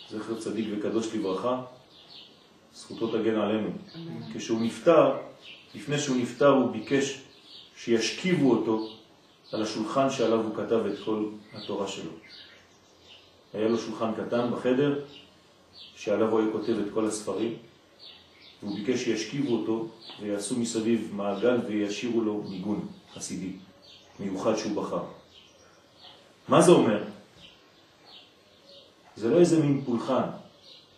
זכר 0.10 0.40
צדיק 0.40 0.68
וקדוש 0.72 1.14
לברכה, 1.14 1.62
זכותו 2.74 3.08
תגן 3.08 3.36
עלינו. 3.36 3.70
כשהוא 4.34 4.62
נפטר, 4.62 5.18
לפני 5.76 6.00
שהוא 6.00 6.18
נפטר 6.18 6.50
הוא 6.50 6.72
ביקש 6.72 7.22
שישכיבו 7.78 8.52
אותו 8.52 8.97
על 9.52 9.62
השולחן 9.62 10.10
שעליו 10.10 10.42
הוא 10.42 10.56
כתב 10.56 10.86
את 10.86 11.00
כל 11.06 11.26
התורה 11.54 11.88
שלו. 11.88 12.12
היה 13.54 13.68
לו 13.68 13.78
שולחן 13.78 14.12
קטן 14.14 14.52
בחדר, 14.52 15.00
שעליו 15.96 16.30
הוא 16.30 16.40
היה 16.40 16.52
כותב 16.52 16.74
את 16.88 16.94
כל 16.94 17.06
הספרים, 17.06 17.56
והוא 18.64 18.76
ביקש 18.76 19.04
שישכיבו 19.04 19.56
אותו 19.56 19.88
ויעשו 20.22 20.60
מסביב 20.60 21.10
מעגל 21.14 21.58
וישירו 21.68 22.22
לו 22.22 22.44
ניגון 22.50 22.88
חסידי, 23.14 23.52
מיוחד 24.20 24.56
שהוא 24.56 24.84
בחר. 24.84 25.04
מה 26.48 26.62
זה 26.62 26.72
אומר? 26.72 27.04
זה 29.16 29.30
לא 29.30 29.40
איזה 29.40 29.60
מין 29.64 29.82
פולחן. 29.86 30.24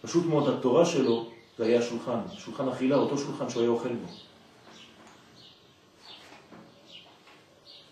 פשוט 0.01 0.25
מאוד 0.25 0.49
התורה 0.49 0.85
שלו 0.85 1.29
זה 1.57 1.65
היה 1.65 1.81
שולחן, 1.81 2.19
שולחן 2.37 2.69
אכילה, 2.69 2.95
אותו 2.95 3.17
שולחן 3.17 3.49
שהוא 3.49 3.61
היה 3.61 3.71
אוכל 3.71 3.89
בו. 3.89 4.07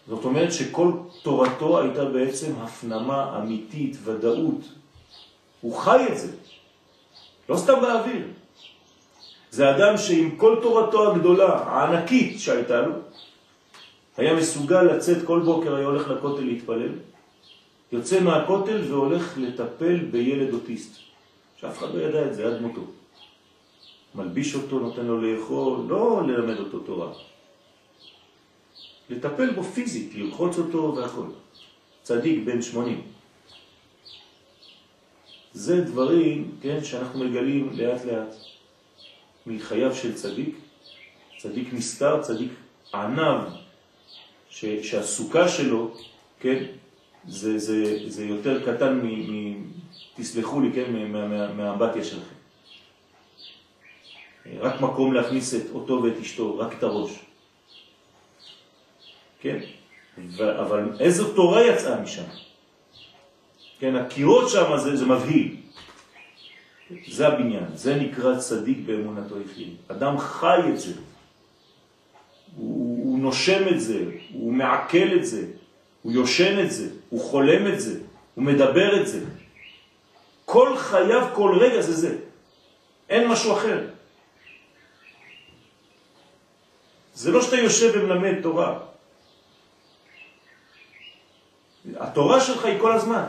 זאת 0.08 0.26
אומרת 0.26 0.54
שכל 0.54 0.92
תורתו 1.24 1.82
הייתה 1.82 2.06
בעצם 2.06 2.52
הפנמה 2.62 3.38
אמיתית, 3.38 3.98
ודאות. 4.04 4.62
הוא 5.62 5.78
חי 5.78 6.06
את 6.12 6.18
זה, 6.18 6.32
לא 7.50 7.58
סתם 7.58 7.82
באוויר. 7.82 8.28
זה 9.52 9.76
אדם 9.76 9.98
שעם 9.98 10.36
כל 10.38 10.60
תורתו 10.62 11.12
הגדולה, 11.12 11.56
הענקית 11.56 12.40
שהייתה 12.40 12.82
לו, 12.82 12.94
היה 14.18 14.36
מסוגל 14.36 14.82
לצאת 14.82 15.26
כל 15.26 15.40
בוקר, 15.40 15.76
היה 15.76 15.86
הולך 15.86 16.08
לכותל 16.08 16.42
להתפלל, 16.42 16.92
יוצא 17.92 18.20
מהכותל 18.20 18.82
והולך 18.90 19.38
לטפל 19.38 19.96
בילד 20.12 20.54
אוטיסט, 20.54 20.96
שאף 21.58 21.78
אחד 21.78 21.96
לא 21.96 22.02
ידע 22.02 22.26
את 22.26 22.36
זה 22.36 22.48
עד 22.48 22.62
מותו. 22.62 22.82
מלביש 24.16 24.56
אותו, 24.56 24.80
נותן 24.80 25.06
לו 25.06 25.22
לאכול, 25.22 25.80
לא 25.88 26.22
ללמד 26.28 26.60
אותו 26.60 26.80
תורה. 26.80 27.12
לטפל 29.10 29.54
בו 29.54 29.64
פיזית, 29.64 30.16
ללחוץ 30.16 30.58
אותו 30.58 30.96
והכל. 30.98 31.26
צדיק 32.04 32.44
בן 32.46 32.62
80. 32.62 33.02
זה 35.54 35.82
דברים, 35.82 36.52
כן, 36.62 36.84
שאנחנו 36.84 37.24
מגלים 37.24 37.70
לאט 37.74 38.06
לאט 38.06 38.36
מחייו 39.48 39.96
של 39.96 40.14
צדיק, 40.14 40.56
צדיק 41.38 41.74
נסתר, 41.74 42.22
צדיק 42.22 42.52
ענב, 42.94 43.42
ש, 44.50 44.66
שהסוכה 44.66 45.48
שלו, 45.48 45.94
כן, 46.40 46.64
זה, 47.28 47.60
זה, 47.60 48.10
זה 48.10 48.26
יותר 48.26 48.76
קטן 48.76 49.00
מ... 49.04 49.32
מ 49.32 49.64
תסלחו 50.16 50.62
לי, 50.62 50.72
כן, 50.74 51.12
מהאמבטיה 51.58 52.04
שלכם. 52.04 52.36
רק 54.60 54.82
מקום 54.82 55.14
להכניס 55.14 55.56
את 55.56 55.70
אותו 55.74 56.04
ואת 56.04 56.18
אשתו, 56.22 56.58
רק 56.58 56.74
את 56.78 56.84
הראש. 56.84 57.27
כן? 59.42 59.60
אבל 60.40 60.90
איזו 61.00 61.34
תורה 61.34 61.66
יצאה 61.66 62.02
משם? 62.02 62.24
כן, 63.80 63.96
הקירות 63.96 64.50
שם 64.50 64.78
זה, 64.78 64.96
זה 64.96 65.06
מבהיל. 65.06 65.56
זה 67.08 67.28
הבניין, 67.28 67.66
זה 67.74 67.96
נקרא 67.96 68.40
צדיק 68.40 68.78
באמונתו 68.86 69.36
יחיד. 69.42 69.76
אדם 69.88 70.18
חי 70.18 70.60
את 70.70 70.80
זה, 70.80 70.94
הוא, 72.56 73.06
הוא 73.06 73.20
נושם 73.20 73.68
את 73.68 73.80
זה, 73.80 74.06
הוא 74.34 74.54
מעכל 74.54 75.08
את 75.16 75.26
זה, 75.26 75.46
הוא 76.02 76.12
יושן 76.12 76.66
את 76.66 76.72
זה, 76.72 76.90
הוא 77.10 77.22
חולם 77.22 77.74
את 77.74 77.80
זה, 77.80 78.00
הוא 78.36 78.44
מדבר 78.44 79.02
את 79.02 79.08
זה. 79.08 79.20
כל 80.46 80.78
חייו, 80.78 81.28
כל 81.34 81.58
רגע 81.60 81.82
זה 81.82 81.94
זה. 81.94 82.18
אין 83.10 83.28
משהו 83.28 83.54
אחר. 83.54 83.88
זה 87.14 87.32
לא 87.32 87.42
שאתה 87.42 87.56
יושב 87.56 87.92
ומלמד 87.96 88.42
תורה. 88.42 88.80
התורה 92.00 92.42
שלך 92.42 92.66
היא 92.66 92.80
כל 92.80 92.92
הזמן. 92.92 93.24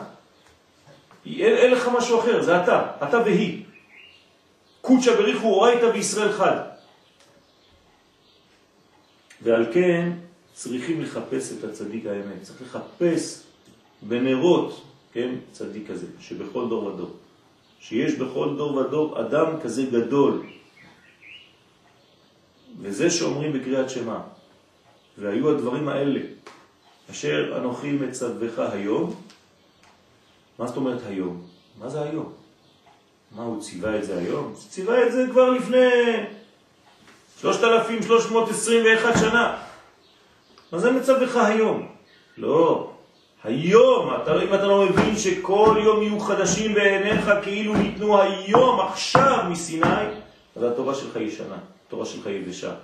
אין, 1.27 1.57
אין 1.57 1.71
לך 1.73 1.89
משהו 1.99 2.21
אחר, 2.21 2.43
זה 2.43 2.63
אתה, 2.63 2.91
אתה 3.09 3.19
והיא. 3.19 3.65
קודשא 4.81 5.17
בריחו 5.17 5.47
אורייתא 5.47 5.91
בישראל 5.91 6.33
חד. 6.33 6.61
ועל 9.43 9.67
כן 9.73 10.13
צריכים 10.53 11.03
לחפש 11.03 11.53
את 11.53 11.65
הצדיק 11.65 12.07
האמת. 12.07 12.43
צריך 12.43 12.63
לחפש 12.63 13.43
בנרות, 14.03 14.83
כן, 15.13 15.35
צדיק 15.53 15.91
כזה, 15.91 16.07
שבכל 16.21 16.69
דור 16.69 16.85
ודור. 16.85 17.11
שיש 17.81 18.15
בכל 18.15 18.55
דור 18.57 18.75
ודור 18.75 19.21
אדם 19.21 19.61
כזה 19.63 19.83
גדול. 19.83 20.47
וזה 22.81 23.11
שאומרים 23.11 23.53
בקריאת 23.53 23.91
שמה. 23.91 24.21
והיו 25.19 25.51
הדברים 25.51 25.89
האלה, 25.89 26.21
אשר 27.11 27.57
אנוכי 27.57 27.93
מצווך 27.93 28.59
היום. 28.59 29.15
מה 30.59 30.67
זאת 30.67 30.77
אומרת 30.77 31.01
היום? 31.09 31.47
מה 31.79 31.89
זה 31.89 32.03
היום? 32.03 32.33
מה, 33.37 33.43
הוא 33.43 33.63
ציווה 33.63 33.99
את 33.99 34.05
זה 34.05 34.19
היום? 34.19 34.55
ציווה 34.69 35.07
את 35.07 35.13
זה 35.13 35.27
כבר 35.31 35.51
לפני 35.51 35.89
3,321 37.41 39.15
שנה. 39.21 39.59
מה 40.73 40.79
זה 40.79 40.91
מצווך 40.91 41.37
היום? 41.37 41.89
לא. 42.37 42.91
היום, 43.45 44.11
אתה, 44.23 44.43
אם 44.43 44.55
אתה 44.55 44.67
לא 44.67 44.87
מבין 44.87 45.17
שכל 45.17 45.81
יום 45.85 46.03
יהיו 46.03 46.21
חדשים 46.21 46.75
בעיניך 46.75 47.31
כאילו 47.43 47.75
ניתנו 47.75 48.21
היום, 48.21 48.81
עכשיו 48.81 49.45
מסיני, 49.51 50.07
אז 50.57 50.63
התורה 50.63 50.95
שלך 50.95 51.17
ישנה, 51.17 51.59
התורה 51.87 52.07
שלך 52.07 52.27
יבשה. 52.27 52.75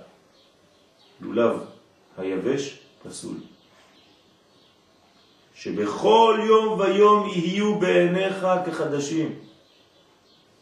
לולב 1.21 1.59
היבש 2.17 2.79
פסול. 3.03 3.35
שבכל 5.55 6.39
יום 6.43 6.79
ויום 6.79 7.29
יהיו 7.35 7.75
בעיניך 7.75 8.47
כחדשים. 8.65 9.33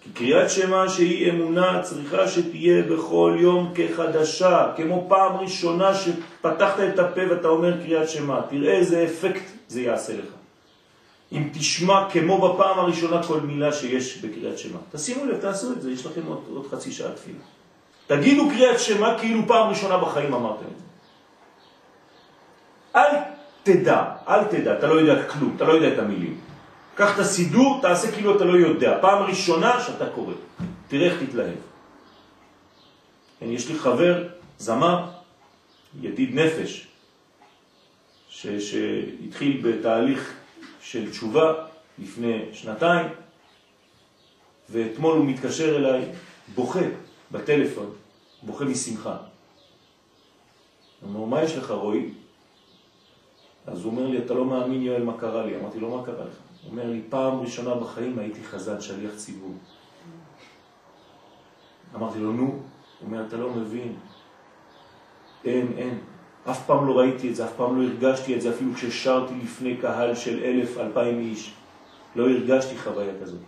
כי 0.03 0.10
קריאת 0.10 0.49
שמה 0.49 0.89
שהיא 0.89 1.32
אמונה 1.32 1.82
צריכה 1.82 2.27
שתהיה 2.27 2.84
בכל 2.84 3.38
יום 3.39 3.73
כחדשה, 3.75 4.71
כמו 4.75 5.06
פעם 5.10 5.38
ראשונה 5.38 5.91
שפתחת 5.95 6.79
את 6.93 6.99
הפה 6.99 7.21
ואתה 7.29 7.47
אומר 7.47 7.82
קריאת 7.82 8.10
שמה. 8.10 8.41
תראה 8.49 8.73
איזה 8.73 9.03
אפקט 9.03 9.43
זה 9.67 9.82
יעשה 9.82 10.13
לך. 10.13 10.25
אם 11.32 11.49
תשמע 11.53 12.10
כמו 12.12 12.53
בפעם 12.53 12.79
הראשונה 12.79 13.23
כל 13.23 13.39
מילה 13.39 13.73
שיש 13.73 14.17
בקריאת 14.17 14.58
שמה. 14.58 14.79
תשימו 14.91 15.25
לב, 15.25 15.38
תעשו 15.38 15.71
את 15.71 15.82
זה, 15.82 15.91
יש 15.91 16.06
לכם 16.06 16.21
עוד, 16.27 16.43
עוד 16.53 16.67
חצי 16.71 16.91
שעה 16.91 17.12
תפילה. 17.12 17.39
תגידו 18.08 18.49
קריאת 18.49 18.79
שמה 18.79 19.19
כאילו 19.19 19.41
פעם 19.47 19.69
ראשונה 19.69 19.97
בחיים 19.97 20.34
אמרתם 20.34 20.65
את 20.65 20.77
זה. 20.77 20.84
אל 22.95 23.33
תדע, 23.63 24.04
אל 24.28 24.43
תדע, 24.43 24.78
אתה 24.78 24.88
לא 24.88 24.93
יודע 24.93 25.28
כלום, 25.28 25.54
אתה 25.56 25.63
לא 25.63 25.73
יודע 25.73 25.93
את 25.93 25.99
המילים. 25.99 26.39
קח 26.95 27.15
את 27.15 27.19
הסידור, 27.19 27.80
תעשה 27.82 28.12
כאילו 28.12 28.36
אתה 28.36 28.43
לא 28.43 28.58
יודע. 28.58 28.97
פעם 29.02 29.23
ראשונה 29.23 29.82
שאתה 29.82 30.10
קורא. 30.10 30.34
תראה 30.88 31.06
איך 31.08 31.23
תתלהב. 31.23 31.56
כן, 33.39 33.52
יש 33.52 33.69
לי 33.69 33.80
חבר, 33.80 34.28
זמר, 34.58 35.06
ידיד 36.02 36.36
נפש, 36.36 36.88
ש, 38.30 38.47
שהתחיל 38.47 39.62
בתהליך 39.63 40.34
של 40.82 41.12
תשובה 41.12 41.54
לפני 41.99 42.45
שנתיים, 42.54 43.08
ואתמול 44.69 45.17
הוא 45.17 45.26
מתקשר 45.26 45.78
אליי, 45.78 46.06
בוכה 46.56 46.80
בטלפון, 47.32 47.93
בוכה 48.43 48.65
משמחה. 48.65 49.17
אומר, 51.04 51.26
מה 51.26 51.43
יש 51.43 51.58
לך 51.58 51.71
רועי? 51.71 52.10
אז 53.67 53.84
הוא 53.84 53.91
אומר 53.91 54.08
לי, 54.08 54.17
אתה 54.17 54.34
לא 54.34 54.45
מאמין 54.45 54.82
יואל 54.82 55.04
מה 55.04 55.17
קרה 55.17 55.45
לי. 55.45 55.60
אמרתי 55.60 55.80
לו, 55.80 55.97
מה 55.97 56.06
קרה 56.06 56.26
לך? 56.26 56.38
הוא 56.63 56.71
אומר 56.71 56.89
לי, 56.89 57.02
פעם 57.10 57.39
ראשונה 57.39 57.76
בחיים 57.76 58.19
הייתי 58.19 58.43
חזן, 58.43 58.82
שליח 58.82 59.15
ציבור. 59.15 59.54
אמרתי 61.95 62.19
לו, 62.19 62.32
נו? 62.32 62.43
הוא 62.43 62.62
אומר, 63.02 63.28
אתה 63.28 63.38
לא 63.38 63.49
מבין. 63.49 63.95
אין, 65.45 65.73
אין. 65.78 65.99
אף 66.49 66.65
פעם 66.65 66.88
לא 66.88 66.99
ראיתי 66.99 67.30
את 67.30 67.36
זה, 67.36 67.45
אף 67.45 67.54
פעם 67.56 67.82
לא 67.82 67.84
הרגשתי 67.84 68.36
את 68.36 68.41
זה, 68.41 68.49
אפילו 68.49 68.73
כששרתי 68.73 69.33
לפני 69.44 69.77
קהל 69.77 70.15
של 70.15 70.44
אלף, 70.44 70.77
אלפיים 70.77 71.19
איש. 71.19 71.54
לא 72.15 72.29
הרגשתי 72.29 72.77
חוויה 72.77 73.13
כזאת. 73.21 73.42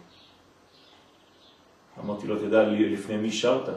אמרתי 2.04 2.28
לו, 2.28 2.40
תדע 2.40 2.64
לפני 2.64 3.18
מי 3.18 3.32
שרת? 3.32 3.70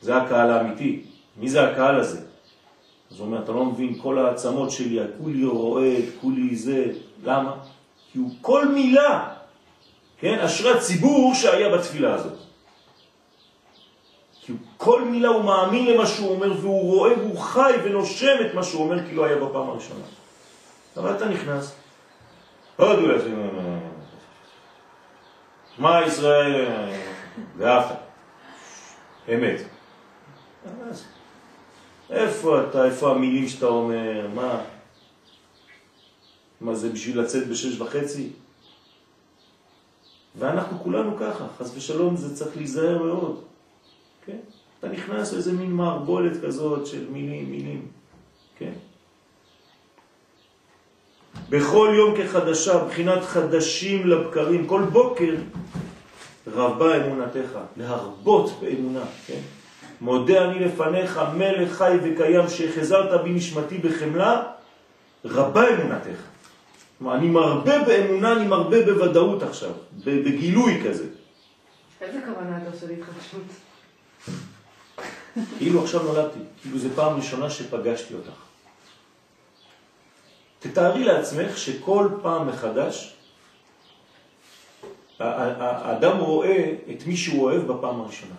זה 0.00 0.16
הקהל 0.16 0.50
האמיתי. 0.50 1.02
מי 1.36 1.48
זה 1.48 1.70
הקהל 1.70 2.00
הזה? 2.00 2.27
אז 3.10 3.18
הוא 3.18 3.26
אומר, 3.26 3.42
אתה 3.44 3.52
לא 3.52 3.64
מבין, 3.64 3.98
כל 4.02 4.18
העצמות 4.18 4.70
שלי, 4.70 4.98
כולי 5.22 5.44
רועד, 5.44 6.04
כולי 6.20 6.56
זה, 6.56 6.84
למה? 7.24 7.56
כי 8.12 8.18
הוא 8.18 8.30
כל 8.40 8.68
מילה, 8.68 9.28
כן, 10.18 10.38
אשרי 10.38 10.78
הציבור 10.78 11.34
שהיה 11.34 11.76
בתפילה 11.76 12.14
הזאת. 12.14 12.38
כי 14.40 14.52
כל 14.76 15.04
מילה 15.04 15.28
הוא 15.28 15.44
מאמין 15.44 15.86
למה 15.86 16.06
שהוא 16.06 16.30
אומר, 16.30 16.52
והוא 16.60 16.82
רואה 16.82 17.18
והוא 17.18 17.38
חי 17.38 17.72
ונושם 17.84 18.36
את 18.46 18.54
מה 18.54 18.62
שהוא 18.62 18.84
אומר 18.84 19.06
כאילו 19.06 19.24
היה 19.24 19.36
בפעם 19.36 19.68
הראשונה. 19.68 20.04
אבל 20.96 21.16
אתה 21.16 21.28
נכנס, 21.28 21.74
עוד 22.76 22.98
הוא 22.98 23.12
יפה, 23.12 23.28
שמע 25.76 26.00
ישראל, 26.06 26.66
ואהבת, 27.56 27.96
אמת. 29.34 29.60
איפה 32.10 32.60
אתה, 32.62 32.84
איפה 32.84 33.10
המילים 33.10 33.48
שאתה 33.48 33.66
אומר, 33.66 34.26
מה? 34.34 34.60
מה 36.60 36.74
זה 36.74 36.88
בשביל 36.88 37.20
לצאת 37.20 37.48
בשש 37.48 37.80
וחצי? 37.80 38.28
ואנחנו 40.38 40.78
כולנו 40.78 41.16
ככה, 41.16 41.46
חס 41.58 41.76
ושלום 41.76 42.16
זה 42.16 42.36
צריך 42.36 42.56
להיזהר 42.56 43.02
מאוד. 43.02 43.42
כן? 44.26 44.38
אתה 44.78 44.88
נכנס 44.88 45.32
לאיזה 45.32 45.52
מין 45.52 45.72
מערבולת 45.72 46.44
כזאת 46.44 46.86
של 46.86 47.06
מילים, 47.10 47.50
מילים. 47.50 47.86
כן? 48.58 48.72
בכל 51.48 51.92
יום 51.96 52.14
כחדשה, 52.16 52.84
בחינת 52.84 53.22
חדשים 53.22 54.06
לבקרים, 54.06 54.66
כל 54.66 54.82
בוקר 54.92 55.34
רבה 56.46 57.06
אמונתך, 57.06 57.58
להרבות 57.76 58.50
באמונה, 58.60 59.04
כן? 59.26 59.40
מודה 60.00 60.44
אני 60.44 60.58
לפניך, 60.58 61.20
מלך 61.36 61.72
חי 61.72 61.96
וקיים, 62.02 62.48
שחזרת 62.48 63.22
בי 63.22 63.30
נשמתי 63.30 63.78
בחמלה, 63.78 64.42
רבה 65.24 65.68
אמונתך. 65.68 66.20
כלומר, 66.98 67.14
אני 67.14 67.28
מרבה 67.28 67.84
באמונה, 67.84 68.32
אני 68.32 68.46
מרבה 68.46 68.84
בוודאות 68.84 69.42
עכשיו, 69.42 69.70
בגילוי 70.04 70.82
כזה. 70.84 71.06
איזה 72.00 72.20
כוונה 72.26 72.58
אתה 72.62 72.70
עושה 72.70 72.86
להתחדשות? 72.86 73.42
כאילו 75.58 75.82
עכשיו 75.82 76.02
נולדתי, 76.02 76.38
כאילו 76.62 76.78
זו 76.78 76.88
פעם 76.94 77.16
ראשונה 77.16 77.50
שפגשתי 77.50 78.14
אותך. 78.14 78.48
תתארי 80.58 81.04
לעצמך 81.04 81.58
שכל 81.58 82.08
פעם 82.22 82.48
מחדש 82.48 83.14
האדם 85.18 86.18
רואה 86.18 86.72
את 86.90 87.06
מי 87.06 87.16
שהוא 87.16 87.42
אוהב 87.42 87.72
בפעם 87.72 88.00
הראשונה. 88.00 88.34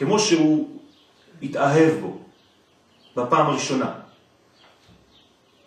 כמו 0.00 0.18
שהוא 0.18 0.68
התאהב 1.42 2.00
בו 2.00 2.18
בפעם 3.16 3.46
הראשונה. 3.46 3.92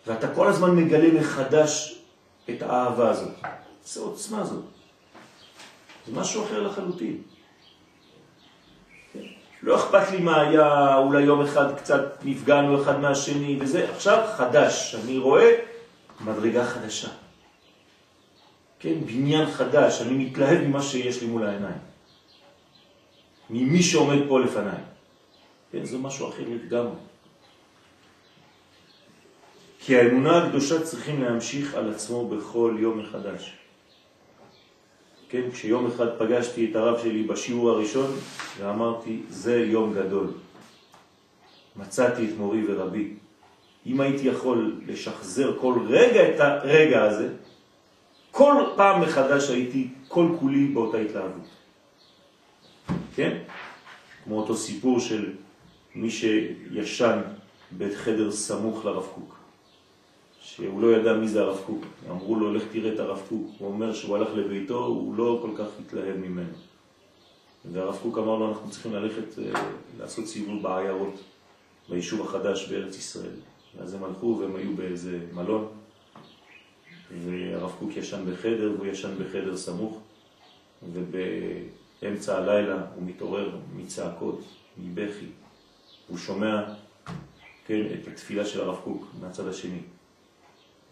ואתה 0.06 0.34
כל 0.34 0.48
הזמן 0.48 0.70
מגלה 0.70 1.20
מחדש 1.20 2.02
את 2.50 2.62
האהבה 2.62 3.10
הזאת. 3.10 3.34
זה 3.84 4.00
עוצמה 4.00 4.44
זאת. 4.44 4.64
זה 6.06 6.12
משהו 6.12 6.44
אחר 6.44 6.62
לחלוטין. 6.62 7.22
לא 9.62 9.76
אכפת 9.76 10.10
לי 10.10 10.20
מה 10.20 10.40
היה, 10.40 10.96
אולי 10.96 11.22
יום 11.22 11.40
אחד 11.40 11.76
קצת 11.76 12.18
נפגענו 12.24 12.82
אחד 12.82 13.00
מהשני 13.00 13.58
וזה, 13.60 13.90
עכשיו 13.90 14.26
חדש, 14.36 14.94
אני 15.04 15.18
רואה 15.18 15.50
מדרגה 16.20 16.64
חדשה. 16.64 17.08
כן, 18.78 18.94
בניין 19.06 19.50
חדש, 19.50 20.02
אני 20.02 20.24
מתלהב 20.24 20.60
ממה 20.60 20.82
שיש 20.82 21.20
לי 21.22 21.26
מול 21.26 21.46
העיניים. 21.46 21.93
ממי 23.50 23.82
שעומד 23.82 24.18
פה 24.28 24.40
לפניי. 24.40 24.82
כן, 25.72 25.84
זה 25.84 25.98
משהו 25.98 26.28
אחר 26.28 26.42
לגמרי. 26.48 26.96
כי 29.78 29.96
האמונה 29.96 30.44
הקדושה 30.44 30.82
צריכים 30.82 31.22
להמשיך 31.22 31.74
על 31.74 31.90
עצמו 31.90 32.28
בכל 32.28 32.76
יום 32.78 32.98
מחדש. 32.98 33.56
כן, 35.28 35.50
כשיום 35.52 35.86
אחד 35.86 36.18
פגשתי 36.18 36.70
את 36.70 36.76
הרב 36.76 36.98
שלי 37.02 37.22
בשיעור 37.22 37.70
הראשון 37.70 38.10
ואמרתי, 38.58 39.20
זה 39.28 39.56
יום 39.56 39.94
גדול. 39.94 40.26
מצאתי 41.76 42.24
את 42.24 42.38
מורי 42.38 42.62
ורבי. 42.68 43.14
אם 43.86 44.00
הייתי 44.00 44.28
יכול 44.28 44.80
לשחזר 44.86 45.58
כל 45.60 45.74
רגע 45.88 46.28
את 46.28 46.40
הרגע 46.40 47.02
הזה, 47.02 47.28
כל 48.30 48.54
פעם 48.76 49.00
מחדש 49.00 49.50
הייתי 49.50 49.88
כל 50.08 50.28
כולי 50.40 50.66
באותה 50.66 50.98
התלהבות. 50.98 51.48
כן? 53.14 53.38
כמו 54.24 54.40
אותו 54.40 54.56
סיפור 54.56 55.00
של 55.00 55.32
מי 55.94 56.10
שישן 56.10 57.20
בחדר 57.78 58.30
סמוך 58.30 58.84
לרב 58.84 59.06
קוק. 59.14 59.36
שהוא 60.40 60.82
לא 60.82 60.96
ידע 60.96 61.12
מי 61.12 61.28
זה 61.28 61.40
הרב 61.40 61.60
קוק. 61.66 61.84
אמרו 62.10 62.36
לו, 62.36 62.54
לך 62.54 62.62
תראה 62.72 62.94
את 62.94 63.00
הרב 63.00 63.22
קוק. 63.28 63.46
הוא 63.58 63.68
אומר 63.68 63.92
שהוא 63.92 64.16
הלך 64.16 64.28
לביתו, 64.34 64.84
הוא 64.84 65.16
לא 65.16 65.38
כל 65.42 65.50
כך 65.58 65.66
התלהב 65.80 66.16
ממנו. 66.16 66.52
והרב 67.72 67.98
קוק 68.02 68.18
אמר 68.18 68.38
לו, 68.38 68.48
אנחנו 68.48 68.70
צריכים 68.70 68.94
ללכת 68.94 69.38
אה, 69.38 69.62
לעשות 69.98 70.26
סיבוב 70.26 70.62
בעיירות, 70.62 71.20
ביישוב 71.88 72.20
החדש 72.20 72.68
בארץ 72.68 72.96
ישראל. 72.96 73.36
אז 73.80 73.94
הם 73.94 74.04
הלכו 74.04 74.38
והם 74.40 74.56
היו 74.56 74.76
באיזה 74.76 75.18
מלון, 75.32 75.68
והרב 77.24 77.72
קוק 77.78 77.96
ישן 77.96 78.24
בחדר, 78.32 78.72
והוא 78.76 78.86
ישן 78.86 79.14
בחדר 79.18 79.56
סמוך, 79.56 80.00
ובאמצע 82.02 82.36
הלילה 82.36 82.86
הוא 82.94 83.02
מתעורר 83.06 83.56
מצעקות, 83.76 84.40
מבכי. 84.78 85.26
הוא 86.08 86.18
שומע 86.18 86.64
כן, 87.66 87.80
את 87.94 88.08
התפילה 88.08 88.46
של 88.46 88.60
הרב 88.60 88.80
קוק 88.84 89.06
מהצד 89.20 89.48
השני. 89.48 89.80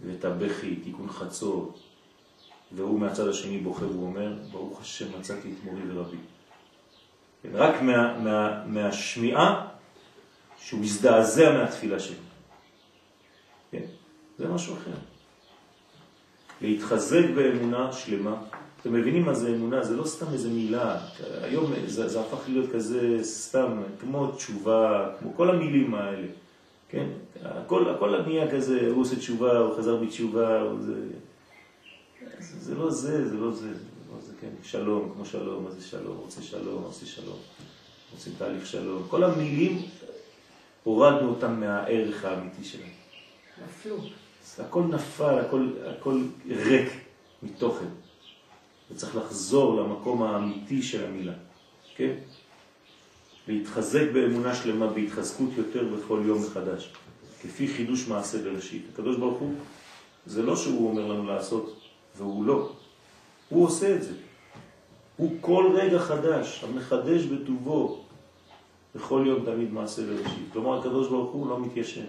ואת 0.01 0.25
הבכי, 0.25 0.77
תיקון 0.77 1.09
חצות, 1.09 1.79
והוא 2.73 3.01
מהצד 3.01 3.29
השני 3.29 3.59
בוכה 3.59 3.85
והוא 3.85 4.07
אומר, 4.07 4.35
ברוך 4.51 4.81
השם 4.81 5.19
מצאתי 5.19 5.53
את 5.53 5.65
מורי 5.65 5.83
ורבי. 5.89 6.17
כן, 7.43 7.49
רק 7.53 7.83
מה, 7.83 8.19
מה, 8.19 8.65
מהשמיעה 8.67 9.69
שהוא 10.59 10.81
מזדעזע 10.81 11.53
מהתפילה 11.53 12.01
שלו. 12.01 12.17
כן? 13.71 13.83
זה 14.39 14.49
משהו 14.49 14.75
אחר. 14.75 14.95
להתחזק 16.61 17.25
באמונה 17.35 17.93
שלמה. 17.93 18.43
אתם 18.83 18.93
מבינים 18.93 19.25
מה 19.25 19.35
זה 19.35 19.49
אמונה? 19.49 19.85
זה 19.85 19.97
לא 19.97 20.05
סתם 20.05 20.27
איזה 20.33 20.49
מילה. 20.49 20.99
היום 21.43 21.73
זה, 21.87 22.09
זה 22.09 22.21
הפך 22.21 22.49
להיות 22.49 22.73
כזה 22.73 23.19
סתם, 23.23 23.83
כמו 24.01 24.31
תשובה, 24.31 25.11
כמו 25.21 25.35
כל 25.37 25.51
המילים 25.51 25.95
האלה. 25.95 26.27
כן? 26.89 27.07
הכל, 27.43 27.91
הכל 27.91 28.23
נהיה 28.27 28.51
כזה, 28.51 28.89
הוא 28.91 29.03
עושה 29.03 29.17
תשובה, 29.17 29.59
הוא 29.59 29.77
חזר 29.79 29.97
בתשובה, 29.97 30.61
הוא 30.61 30.81
זה... 30.81 30.95
זה, 32.41 32.75
לא 32.75 32.91
זה, 32.91 33.29
זה 33.29 33.37
לא 33.37 33.51
זה, 33.51 33.75
זה 33.75 33.85
לא 34.13 34.21
זה, 34.21 34.33
כן? 34.41 34.51
שלום, 34.63 35.13
כמו 35.15 35.25
שלום, 35.25 35.65
מה 35.65 35.71
זה 35.71 35.85
שלום? 35.85 36.17
רוצה 36.17 36.43
שלום, 36.43 36.83
עושה 36.83 37.07
שלום, 37.07 37.39
רוצה 38.13 38.31
תהליך 38.39 38.67
שלום. 38.67 39.03
כל 39.09 39.25
המילים, 39.25 39.83
הורדנו 40.85 41.29
אותם 41.29 41.61
מהערך 41.61 42.25
האמיתי 42.25 42.65
שלהם. 42.65 42.89
נפלו. 43.65 43.97
הכל 44.59 44.83
נפל, 44.83 45.39
הכל, 45.39 45.69
הכל 45.87 46.23
ריק 46.49 46.93
מתוכן. 47.43 47.87
וצריך 48.93 49.17
לחזור 49.17 49.81
למקום 49.81 50.23
האמיתי 50.23 50.83
של 50.83 51.05
המילה, 51.05 51.33
כן? 51.97 52.15
להתחזק 53.49 54.05
באמונה 54.15 54.55
שלמה, 54.55 54.87
בהתחזקות 54.87 55.49
יותר 55.57 55.85
בכל 55.85 56.23
יום 56.27 56.43
מחדש, 56.43 56.93
כפי 57.43 57.69
חידוש 57.69 58.09
מעשה 58.09 58.43
בראשית. 58.43 58.87
הקדוש 58.93 59.17
ברוך 59.17 59.39
הוא, 59.39 59.55
זה 60.27 60.43
לא 60.43 60.57
שהוא 60.57 60.91
אומר 60.91 61.07
לנו 61.07 61.27
לעשות, 61.27 61.81
והוא 62.17 62.45
לא. 62.45 62.73
הוא 63.49 63.67
עושה 63.67 63.95
את 63.95 64.03
זה. 64.03 64.13
הוא 65.17 65.37
כל 65.41 65.73
רגע 65.75 65.99
חדש, 65.99 66.65
המחדש 66.65 67.23
בטובו, 67.23 68.05
בכל 68.95 69.25
יום 69.27 69.45
תמיד 69.45 69.73
מעשה 69.73 70.03
בראשית. 70.03 70.47
כלומר, 70.53 70.79
הקדוש 70.79 71.09
ברוך 71.09 71.33
הוא 71.33 71.49
לא 71.49 71.61
מתיישן. 71.61 72.05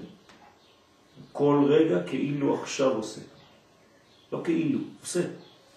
כל 1.32 1.66
רגע 1.68 2.04
כאילו 2.04 2.62
עכשיו 2.62 2.92
עושה. 2.92 3.22
לא 4.32 4.42
כאילו, 4.44 4.80
עושה. 5.02 5.22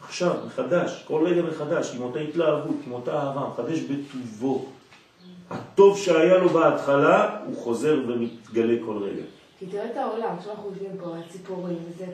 עכשיו, 0.07 0.35
מחדש, 0.47 1.05
כל 1.09 1.27
רגע 1.27 1.43
מחדש, 1.43 1.95
עם 1.97 2.03
אותה 2.03 2.19
התלהבות, 2.19 2.77
עם 2.87 2.93
אותה 2.93 3.13
אהבה, 3.15 3.49
מחדש 3.53 3.81
בטובו. 3.81 4.65
הטוב 5.51 5.99
שהיה 5.99 6.39
לו 6.39 6.49
בהתחלה, 6.49 7.39
הוא 7.47 7.57
חוזר 7.57 7.99
ומתגלה 8.09 8.75
כל 8.87 8.97
רגע. 9.03 9.23
כי 9.59 9.67
תראה 9.67 9.85
את 9.85 9.97
העולם, 9.97 10.35
עכשיו 10.39 10.53
אנחנו 10.53 10.71
יושבים 10.71 10.91
פה, 11.01 11.15
הציפורים, 11.27 11.77
וזה 11.89 12.07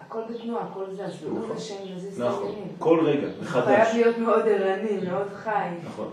הכל 0.00 0.20
בתנועה, 0.30 0.64
הכל 0.64 0.84
זז, 0.92 1.22
והוא 1.22 1.38
נכון. 1.38 1.56
השם, 1.56 1.74
וזה 1.96 2.28
נכון, 2.28 2.54
כל 2.78 3.00
רגע, 3.04 3.28
מחדש. 3.42 3.64
חייב 3.64 3.94
להיות 3.94 4.18
מאוד 4.18 4.42
ערני, 4.48 5.08
מאוד 5.08 5.28
חי. 5.34 5.68
נכון. 5.86 6.10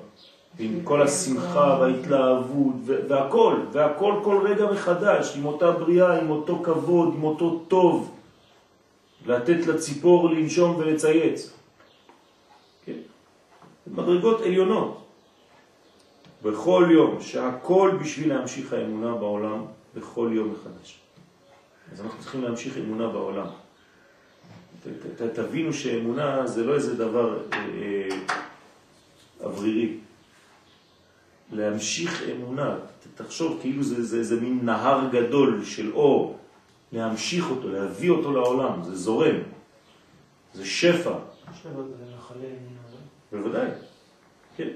עם 0.59 0.79
כל 0.83 1.01
השמחה 1.01 1.77
וההתלהבות 1.79 2.73
והכל, 2.85 3.55
והכל 3.71 4.13
כל 4.23 4.47
רגע 4.47 4.71
מחדש, 4.71 5.37
עם 5.37 5.45
אותה 5.45 5.71
בריאה, 5.71 6.19
עם 6.19 6.29
אותו 6.29 6.59
כבוד, 6.63 7.13
עם 7.15 7.23
אותו 7.23 7.59
טוב, 7.67 8.11
לתת 9.25 9.67
לציפור 9.67 10.29
לנשום 10.29 10.75
ולצייץ. 10.75 11.53
כן? 12.85 12.97
מדרגות 13.87 14.41
עליונות. 14.41 15.03
בכל 16.43 16.87
יום, 16.91 17.21
שהכל 17.21 17.97
בשביל 18.01 18.33
להמשיך 18.33 18.73
האמונה 18.73 19.15
בעולם 19.15 19.65
בכל 19.95 20.29
יום 20.33 20.51
מחדש. 20.51 20.99
אז 21.91 22.01
אנחנו 22.01 22.19
צריכים 22.19 22.43
להמשיך 22.43 22.77
אמונה 22.77 23.07
בעולם. 23.07 23.47
ת, 24.83 25.21
ת, 25.21 25.21
תבינו 25.21 25.73
שאמונה 25.73 26.47
זה 26.47 26.63
לא 26.63 26.75
איזה 26.75 26.95
דבר 26.95 27.39
אה, 27.53 27.57
אה, 27.57 28.07
אוורירי. 29.41 29.97
להמשיך 31.51 32.23
אמונה, 32.31 32.75
תחשוב 33.15 33.57
כאילו 33.61 33.83
זה, 33.83 34.03
זה, 34.03 34.23
זה 34.23 34.41
מין 34.41 34.59
נהר 34.63 35.09
גדול 35.11 35.65
של 35.65 35.93
אור, 35.93 36.39
להמשיך 36.93 37.49
אותו, 37.49 37.69
להביא 37.69 38.09
אותו 38.09 38.31
לעולם, 38.31 38.83
זה 38.83 38.95
זורם, 38.95 39.35
זה 40.53 40.65
שפע. 40.65 41.15
בוודאי, 43.31 43.67
כן. 44.57 44.69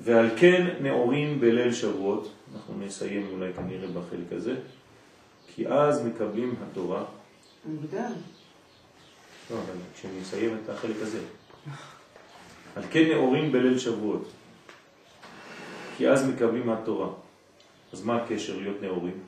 ועל 0.00 0.30
כן 0.36 0.76
נאורים 0.80 1.40
בליל 1.40 1.72
שבועות, 1.72 2.32
אנחנו 2.54 2.74
נסיים 2.78 3.26
אולי 3.32 3.52
כנראה 3.52 3.88
בחלק 3.88 4.32
הזה, 4.32 4.54
כי 5.54 5.68
אז 5.68 6.06
מקבלים 6.06 6.54
התורה. 6.62 7.04
מוקדם. 7.64 8.12
לא, 9.50 9.56
אבל 9.56 9.76
כשנסיים 9.94 10.56
את 10.64 10.68
החלק 10.68 10.96
הזה. 11.00 11.20
על 12.76 12.82
כן 12.90 13.08
נאורים 13.08 13.52
בליל 13.52 13.78
שבועות, 13.78 14.28
כי 15.96 16.08
אז 16.08 16.28
מקבלים 16.28 16.70
התורה. 16.70 17.08
אז 17.92 18.02
מה 18.04 18.16
הקשר 18.16 18.58
להיות 18.58 18.82
נאורים? 18.82 19.20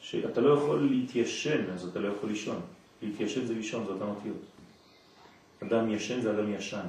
שאתה 0.00 0.40
לא 0.40 0.54
יכול 0.54 0.88
להתיישן, 0.90 1.70
אז 1.74 1.88
אתה 1.88 1.98
לא 1.98 2.08
יכול 2.08 2.28
לישון. 2.28 2.60
להתיישן 3.02 3.46
זה 3.46 3.54
לישון, 3.54 3.84
זה 3.86 3.92
אותן 3.92 4.04
אותיות. 4.04 4.36
אדם 5.62 5.90
ישן 5.90 6.20
זה 6.20 6.30
אדם 6.30 6.54
ישן. 6.54 6.86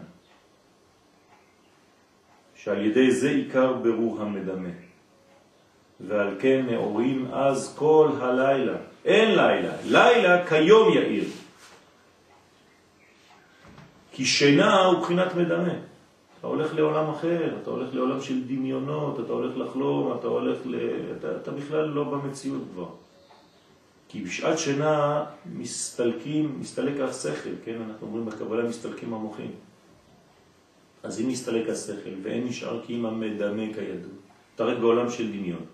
שעל 2.55 2.85
ידי 2.85 3.11
זה 3.11 3.29
עיקר 3.29 3.73
ברור 3.73 4.21
המדמה. 4.21 4.69
ועל 6.07 6.35
כן 6.39 6.65
נאורים 6.69 7.27
אז 7.33 7.75
כל 7.77 8.09
הלילה. 8.21 8.77
אין 9.05 9.35
לילה, 9.35 9.73
לילה 9.85 10.47
כיום 10.47 10.93
יאיר. 10.93 11.25
כי 14.11 14.25
שינה 14.25 14.85
הוא 14.85 14.99
בחינת 14.99 15.35
מדמה. 15.35 15.73
אתה 16.39 16.47
הולך 16.47 16.75
לעולם 16.75 17.09
אחר, 17.09 17.57
אתה 17.61 17.69
הולך 17.69 17.95
לעולם 17.95 18.21
של 18.21 18.47
דמיונות, 18.47 19.19
אתה 19.19 19.33
הולך 19.33 19.57
לחלום, 19.57 20.17
אתה 20.19 20.27
הולך 20.27 20.57
ל... 20.65 20.75
אתה, 21.17 21.35
אתה 21.35 21.51
בכלל 21.51 21.85
לא 21.85 22.03
במציאות 22.03 22.61
כבר. 22.73 22.89
כי 24.11 24.21
בשעת 24.21 24.59
שינה 24.59 25.25
מסתלקים, 25.45 26.57
מסתלק 26.59 26.99
השכל, 26.99 27.49
כן? 27.65 27.81
אנחנו 27.87 28.07
אומרים 28.07 28.25
בקבלה 28.25 28.69
מסתלקים 28.69 29.13
המוחים. 29.13 29.51
אז 31.03 31.21
אם 31.21 31.27
מסתלק 31.27 31.69
השכל 31.69 32.09
ואין 32.23 32.47
נשאר 32.47 32.81
כי 32.85 32.95
אם 32.95 33.05
המדמה 33.05 33.73
כידוע, 33.73 34.11
רק 34.59 34.77
בעולם 34.77 35.09
של 35.09 35.31
דמיון. 35.31 35.65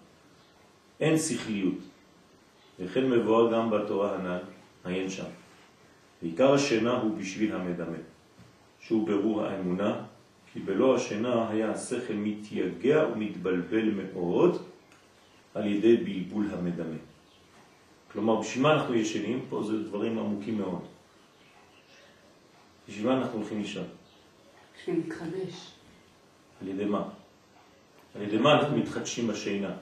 אין 0.99 1.17
שכליות. 1.17 1.77
וכן 2.79 3.09
מבואר 3.09 3.53
גם 3.53 3.69
בתורה 3.69 4.15
הנ"ל, 4.15 4.39
עיין 4.85 5.09
שם. 5.09 5.29
ועיקר 6.21 6.53
השינה 6.53 6.93
הוא 7.01 7.17
בשביל 7.17 7.55
המדמה, 7.55 7.97
שהוא 8.79 9.07
ברור 9.07 9.45
האמונה, 9.45 10.03
כי 10.53 10.59
בלא 10.59 10.95
השינה 10.95 11.49
היה 11.49 11.71
השכל 11.71 12.13
מתייגע 12.13 13.05
ומתבלבל 13.13 13.91
מאוד 13.91 14.61
על 15.53 15.67
ידי 15.67 15.97
בלבול 15.97 16.45
המדמה. 16.51 17.06
כלומר, 18.17 18.41
בשביל 18.41 18.63
מה 18.63 18.73
אנחנו 18.73 18.95
ישנים? 18.95 19.45
פה 19.49 19.63
זה 19.63 19.83
דברים 19.83 20.19
עמוקים 20.19 20.57
מאוד. 20.57 20.81
בשביל 22.87 23.05
מה 23.07 23.17
אנחנו 23.17 23.39
הולכים 23.39 23.61
לישון? 23.61 23.83
בשביל 24.77 24.95
להתחדש. 24.97 25.71
על 26.61 26.67
ידי 26.67 26.85
מה? 26.85 27.03
על 28.15 28.21
ידי 28.21 28.37
מה 28.37 28.53
אנחנו 28.53 28.77
מתחדשים 28.77 29.27
בשינה? 29.27 29.75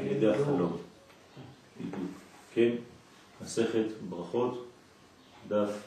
על 0.00 0.06
ידי. 0.06 0.30
החלום. 0.30 0.76
בדיוק. 1.80 2.10
כן? 2.54 2.70
מסכת 3.40 3.86
ברכות, 4.08 4.66
דף 5.48 5.82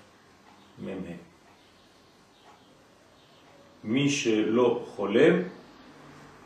מ"ה. 0.85 1.11
מי 3.83 4.09
שלא 4.09 4.85
חולם, 4.95 5.33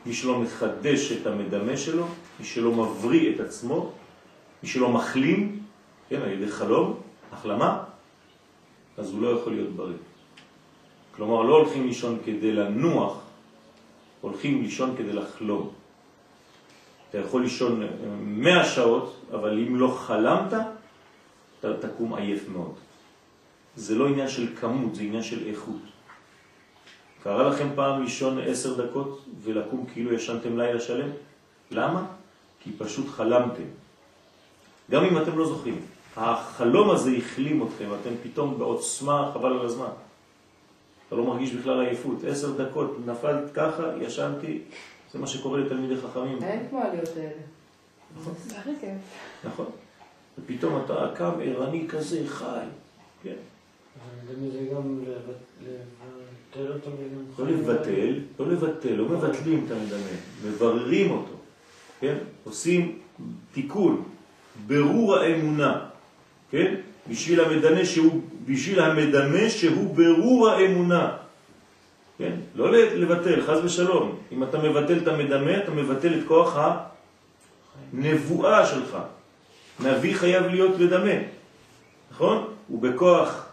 מי 0.05 0.13
שלא 0.13 0.39
מחדש 0.39 1.11
את 1.11 1.27
המדמה 1.27 1.77
שלו, 1.77 2.07
מי 2.39 2.45
שלא 2.45 2.71
מבריא 2.71 3.35
את 3.35 3.39
עצמו, 3.39 3.91
מי 4.63 4.69
שלא 4.69 4.89
מחלים, 4.89 5.59
כן, 6.09 6.21
על 6.21 6.31
ידי 6.31 6.47
חלום, 6.47 6.99
החלמה, 7.31 7.83
אז 8.97 9.11
הוא 9.11 9.21
לא 9.21 9.27
יכול 9.27 9.53
להיות 9.53 9.69
בריא. 9.69 9.95
כלומר, 11.15 11.41
לא 11.41 11.55
הולכים 11.55 11.87
לישון 11.87 12.17
כדי 12.25 12.51
לנוח, 12.51 13.17
הולכים 14.21 14.61
לישון 14.61 14.95
כדי 14.97 15.13
לחלום. 15.13 15.69
אתה 17.09 17.17
יכול 17.17 17.41
לישון 17.41 17.83
100 18.21 18.65
שעות, 18.65 19.15
אבל 19.31 19.59
אם 19.67 19.75
לא 19.75 19.87
חלמת, 19.87 20.53
אתה 21.59 21.87
תקום 21.87 22.13
עייף 22.13 22.49
מאוד. 22.49 22.73
זה 23.75 23.95
לא 23.95 24.07
עניין 24.07 24.27
של 24.27 24.55
כמות, 24.55 24.95
זה 24.95 25.01
עניין 25.01 25.23
של 25.23 25.47
איכות. 25.47 25.81
קרה 27.23 27.49
לכם 27.49 27.67
פעם 27.75 28.01
לישון 28.01 28.39
10 28.39 28.85
דקות 28.85 29.25
ולקום 29.43 29.85
כאילו 29.93 30.13
ישנתם 30.13 30.57
לילה 30.57 30.79
שלם? 30.79 31.09
למה? 31.71 32.05
כי 32.63 32.71
פשוט 32.77 33.09
חלמתם. 33.09 33.80
גם 34.91 35.03
אם 35.03 35.17
אתם 35.17 35.37
לא 35.37 35.45
זוכרים. 35.47 35.79
החלום 36.17 36.89
הזה 36.89 37.11
החלים 37.17 37.63
אתכם, 37.67 37.85
אתם 38.01 38.09
פתאום 38.23 38.59
בעוצמה 38.59 39.31
חבל 39.33 39.53
על 39.59 39.65
הזמן. 39.65 39.87
אתה 41.07 41.15
לא 41.15 41.23
מרגיש 41.25 41.51
בכלל 41.53 41.81
עייפות. 41.81 42.23
עשר 42.27 42.51
דקות 42.63 42.97
נפלת 43.05 43.51
ככה, 43.53 43.83
ישנתי, 44.01 44.61
זה 45.13 45.19
מה 45.19 45.27
שקורה 45.27 45.59
לתלמידי 45.59 45.95
חכמים. 46.01 46.43
אין 46.43 46.67
כמו 46.69 46.79
העליות 46.79 47.09
האלה. 47.17 47.29
כיף. 48.79 48.89
נכון. 49.43 49.65
ופתאום 50.39 50.81
אתה 50.85 51.07
קם 51.15 51.31
ערני 51.43 51.85
כזה, 51.89 52.23
חי. 52.27 52.45
כן. 53.23 53.33
זה 54.27 54.67
גם 54.75 54.99
לבט- 55.03 55.67
לבטל 55.67 56.71
אותו. 56.73 56.89
לא 57.39 57.47
לבטל, 57.47 58.19
לא 58.39 58.47
לבטל, 58.47 58.93
לא 58.93 59.05
מבטלים 59.05 59.63
את 59.67 59.71
המדמה, 59.71 59.97
מבררים 60.45 61.11
אותו, 61.11 61.33
כן? 61.99 62.17
עושים 62.43 62.99
תיקון, 63.53 64.03
ברור 64.67 65.17
האמונה, 65.17 65.79
כן? 66.51 66.75
בשביל 67.07 67.41
המדמה 67.41 67.85
שהוא, 67.85 68.21
בשביל 68.45 68.79
המדמה 68.79 69.49
שהוא 69.49 69.95
ברור 69.95 70.49
האמונה, 70.49 71.17
כן? 72.17 72.33
לא 72.55 72.71
לבטל, 72.71 73.41
חז 73.41 73.65
ושלום. 73.65 74.17
אם 74.31 74.43
אתה 74.43 74.57
מבטל 74.57 74.97
את 74.97 75.07
המדמה, 75.07 75.57
אתה 75.57 75.71
מבטל 75.71 76.13
את 76.13 76.27
כוח 76.27 76.57
הנבואה 77.93 78.65
שלך. 78.65 78.97
נביא 79.79 80.15
חייב 80.15 80.45
להיות 80.45 80.79
לדמה, 80.79 81.15
נכון? 82.11 82.53
ובכוח, 82.69 83.45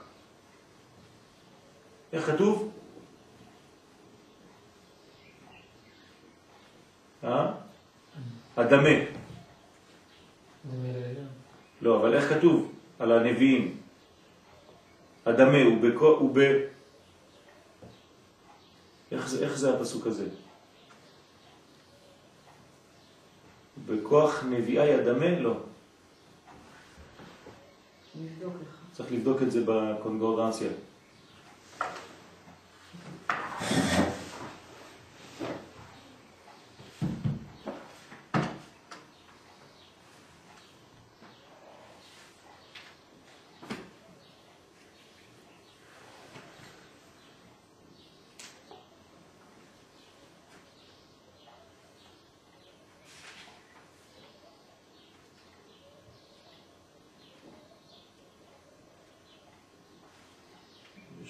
איך 2.12 2.26
כתוב? 2.26 2.70
אה? 7.24 7.46
הדמה. 8.56 9.17
לא, 11.82 12.00
אבל 12.00 12.14
איך 12.14 12.34
כתוב 12.34 12.72
על 12.98 13.12
הנביאים? 13.12 13.76
הדמה 15.26 15.62
הוא 15.62 15.80
בכוח, 15.82 16.20
הוא 16.20 16.30
ב... 16.34 16.38
איך 19.12 19.28
זה, 19.28 19.44
איך 19.44 19.58
זה 19.58 19.74
הפסוק 19.74 20.06
הזה? 20.06 20.26
בכוח 23.86 24.44
נביאי 24.44 24.94
הדמה? 24.94 25.40
לא. 25.40 25.54
נבדוק 28.14 28.54
לך. 28.62 28.76
צריך 28.92 29.12
לבדוק 29.12 29.42
את 29.42 29.50
זה 29.50 29.60
בקונגורדנסיה. 29.66 30.70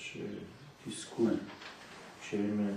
יש 0.09 0.16
אה, 0.16 0.26
תסכול 0.86 1.34
שהם... 2.30 2.68
אה, 2.68 2.74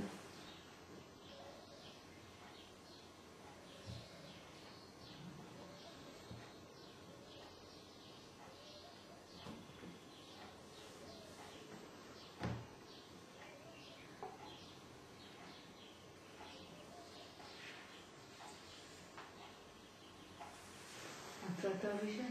מצאת 21.50 21.86
אבישי? 21.86 22.22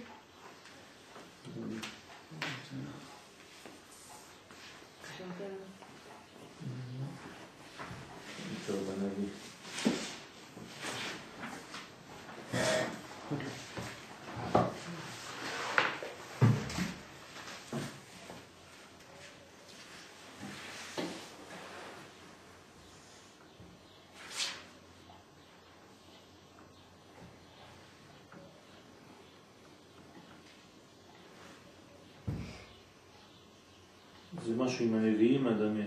חשבת 5.21 5.41
על 5.41 5.51
זה? 5.51 5.65
טוב, 8.67 8.91
הנביא. 8.91 9.29
זה 34.45 34.57
משהו 34.57 34.85
עם 34.85 34.95
הנביאים, 34.95 35.47
הדמה. 35.47 35.85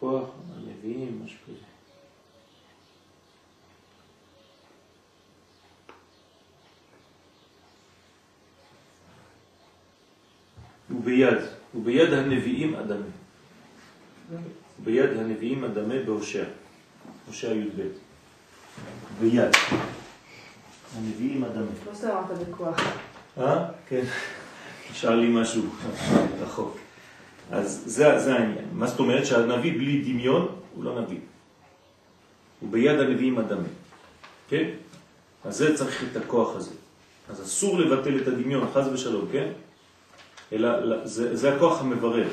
כוח 0.00 0.28
הנביאים, 0.56 1.20
משהו 1.24 1.38
כזה. 1.46 1.74
וביד, 10.90 11.38
וביד 11.74 12.12
הנביאים 12.12 12.74
אדמה. 12.74 13.06
ביד 14.84 15.10
הנביאים 15.10 15.64
הדמה 15.64 15.94
בהושע, 16.06 16.44
הושע 17.26 17.52
י"ב. 17.52 17.88
ביד. 19.20 19.50
הנביאים 20.96 21.44
הדמה. 21.44 21.70
לא 22.02 22.18
אמרת 22.18 22.48
בכוח. 22.48 22.76
אה? 23.38 23.68
כן. 23.88 24.04
נשאר 24.90 25.16
לי 25.16 25.28
משהו 25.28 25.62
רחוק. 26.42 26.76
אז 27.50 27.82
זה, 27.86 28.18
זה 28.18 28.34
העניין. 28.34 28.64
מה 28.72 28.86
זאת 28.86 28.98
אומרת? 28.98 29.26
שהנביא 29.26 29.72
בלי 29.72 30.02
דמיון 30.02 30.48
הוא 30.74 30.84
לא 30.84 31.00
נביא. 31.00 31.18
הוא 32.60 32.70
ביד 32.70 33.00
הנביאים 33.00 33.38
הדמה. 33.38 33.68
כן? 34.48 34.70
אז 35.44 35.56
זה 35.56 35.76
צריך 35.76 36.04
את 36.12 36.16
הכוח 36.16 36.56
הזה. 36.56 36.70
אז 37.30 37.42
אסור 37.42 37.78
לבטל 37.78 38.16
את 38.22 38.28
הדמיון, 38.28 38.68
חז 38.74 38.88
ושלום, 38.92 39.24
כן? 39.32 39.48
אלא 40.52 40.68
זה, 41.04 41.36
זה 41.36 41.54
הכוח 41.54 41.80
המברר. 41.80 42.28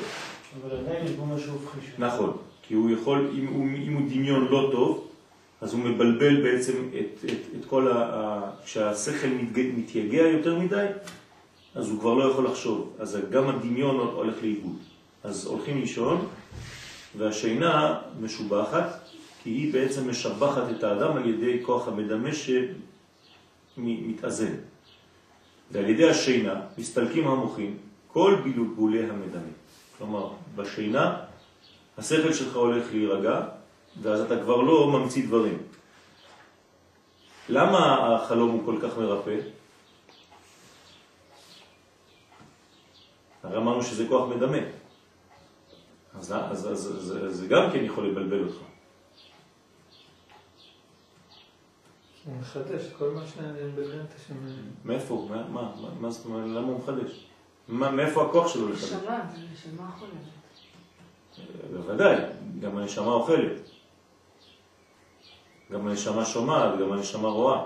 אבל 0.60 0.76
עדיין 0.76 1.04
יש 1.06 1.10
בו 1.10 1.26
משהו 1.26 1.52
הופכי. 1.52 1.78
נכון, 1.98 2.36
כי 2.62 2.74
הוא 2.74 2.90
יכול, 2.90 3.30
אם 3.38 3.46
הוא, 3.46 3.66
אם 3.86 3.92
הוא 3.92 4.02
דמיון 4.10 4.48
לא 4.50 4.68
טוב, 4.72 5.08
אז 5.60 5.72
הוא 5.72 5.80
מבלבל 5.80 6.42
בעצם 6.42 6.72
את, 6.72 7.24
את, 7.24 7.38
את 7.60 7.64
כל 7.66 7.92
ה... 7.92 8.40
כשהשכל. 8.64 9.28
מתייגע 9.56 10.22
יותר 10.22 10.58
מדי, 10.58 10.86
אז 11.74 11.90
הוא 11.90 12.00
כבר 12.00 12.14
לא 12.14 12.24
יכול 12.24 12.44
לחשוב. 12.46 12.92
אז 12.98 13.18
גם 13.30 13.48
הדמיון 13.48 13.96
הולך 13.96 14.34
לאיבוד. 14.42 14.76
אז 15.24 15.46
הולכים 15.46 15.80
לישון, 15.80 16.26
והשינה 17.18 17.98
משובחת, 18.20 19.00
כי 19.42 19.50
היא 19.50 19.72
בעצם 19.72 20.10
משבחת 20.10 20.62
את 20.70 20.84
האדם 20.84 21.16
על 21.16 21.28
ידי 21.28 21.58
כוח 21.62 21.88
המדמה 21.88 22.30
שמתאזן. 23.76 24.54
ועל 25.70 25.88
ידי 25.88 26.10
השינה 26.10 26.60
מסתלקים 26.78 27.28
המוחים 27.28 27.76
כל 28.08 28.36
בלבולי 28.44 29.02
המדמה. 29.02 29.52
כלומר, 29.98 30.28
בשינה 30.56 31.16
השכל 31.98 32.32
שלך 32.32 32.56
הולך 32.56 32.86
להירגע, 32.92 33.40
ואז 34.02 34.20
אתה 34.20 34.40
כבר 34.40 34.56
לא 34.56 34.90
ממציא 34.90 35.26
דברים. 35.26 35.58
למה 37.48 37.78
החלום 38.14 38.50
הוא 38.50 38.62
כל 38.64 38.76
כך 38.82 38.98
מרפא? 38.98 39.36
הרי 43.42 43.56
אמרנו 43.56 43.82
שזה 43.82 44.08
כוח 44.08 44.28
מדמה. 44.28 44.58
אז, 46.14 46.32
אז, 46.32 46.72
אז, 46.72 46.96
אז, 46.96 47.16
אז 47.26 47.36
זה 47.36 47.46
גם 47.46 47.70
כן 47.72 47.84
יכול 47.84 48.08
לבלבל 48.08 48.44
אותך. 48.44 48.56
הוא 52.24 52.36
מחדש 52.36 52.92
כל 52.98 53.10
מה 53.10 53.26
שבבריאת 53.26 54.14
השם. 54.16 54.34
מאיפה? 54.84 55.26
מה, 55.30 55.48
מה, 55.48 55.72
מה, 55.80 55.88
מה 56.00 56.10
זאת 56.10 56.26
אומרת? 56.26 56.46
למה 56.46 56.68
הוא 56.68 56.78
מחדש? 56.78 57.26
מה, 57.68 57.90
מאיפה 57.90 58.22
הכוח 58.22 58.48
שלו 58.48 58.68
לחדש? 58.68 58.92
נשמה, 58.92 59.20
נשמה 59.52 59.90
חולמת. 59.90 60.42
בוודאי, 61.72 62.16
גם 62.60 62.76
הנשמה 62.76 63.12
אוכלת. 63.12 63.60
גם 65.72 65.86
הנשמה 65.86 66.24
שומעת, 66.24 66.78
גם 66.78 66.92
הנשמה 66.92 67.28
רואה. 67.28 67.64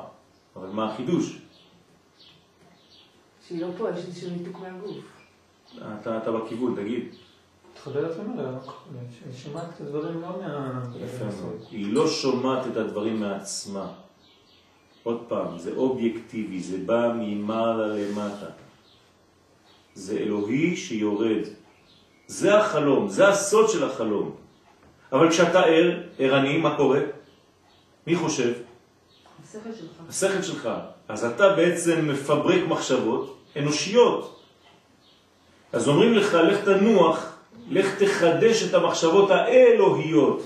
אבל 0.57 0.69
מה 0.69 0.93
החידוש? 0.93 1.39
שהיא 3.47 3.61
לא 3.61 3.69
פה, 3.79 3.91
יש 3.91 3.97
איזשהו 3.97 4.31
ניתוק 4.31 4.59
מהגוף. 4.59 5.16
אתה, 5.75 6.19
אתה 6.19 6.33
בכיוון, 6.33 6.77
תגיד. 6.77 7.05
מתחברת 7.73 8.17
למעלה, 8.19 8.51
היא 9.25 9.35
שומעת 9.37 9.65
את 9.75 9.81
הדברים 9.81 10.21
לא 10.21 10.29
מה... 10.29 10.83
יפה 11.05 11.25
מאוד. 11.25 11.65
היא 11.71 11.93
לא 11.93 12.09
שומעת 12.09 12.67
את 12.67 12.77
הדברים 12.77 13.21
מעצמה. 13.21 13.93
עוד 15.03 15.25
פעם, 15.29 15.59
זה 15.59 15.73
אובייקטיבי, 15.77 16.61
זה 16.61 16.79
בא 16.87 17.13
ממעלה 17.19 17.87
למטה. 17.87 18.47
זה 19.95 20.19
אלוהי 20.19 20.77
שיורד. 20.77 21.43
זה 22.27 22.59
החלום, 22.59 23.09
זה 23.09 23.29
הסוד 23.29 23.71
של 23.71 23.85
החלום. 23.85 24.35
אבל 25.13 25.31
כשאתה 25.31 25.61
ער, 25.61 26.03
ערני, 26.19 26.59
מה 26.59 26.77
קורה? 26.77 27.01
מי 28.07 28.17
חושב? 28.17 28.53
השכל 29.45 29.73
שלך. 29.79 30.09
השכל 30.09 30.43
שלך. 30.43 30.69
אז 31.09 31.25
אתה 31.25 31.57
בעצם 31.57 32.09
מפברק 32.09 32.69
מחשבות 32.69 33.39
אנושיות. 33.57 34.36
אז 35.77 35.89
אומרים 35.89 36.15
לך, 36.15 36.35
לך 36.35 36.65
תנוח, 36.65 37.33
לך 37.71 38.03
תחדש 38.03 38.63
את 38.63 38.75
המחשבות 38.75 39.31
האלוהיות. 39.31 40.43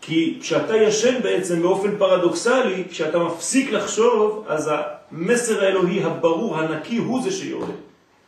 כי 0.00 0.38
כשאתה 0.40 0.76
ישן 0.76 1.22
בעצם 1.22 1.62
באופן 1.62 1.98
פרדוקסלי, 1.98 2.84
כשאתה 2.90 3.18
מפסיק 3.18 3.72
לחשוב, 3.72 4.44
אז 4.48 4.70
המסר 4.72 5.64
האלוהי 5.64 6.04
הברור, 6.04 6.58
הנקי, 6.58 6.96
הוא 6.96 7.22
זה 7.22 7.30
שיורד. 7.30 7.74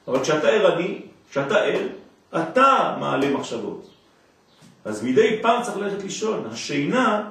אבל 0.09 0.20
כשאתה 0.20 0.49
ערני, 0.49 1.01
כשאתה 1.30 1.57
ער, 1.57 1.86
אתה 2.36 2.97
מעלה 3.01 3.30
מחשבות. 3.30 3.90
אז 4.84 5.05
מדי 5.05 5.38
פעם 5.43 5.62
צריך 5.62 5.76
ללכת 5.76 6.03
לישון. 6.03 6.45
השינה 6.53 7.30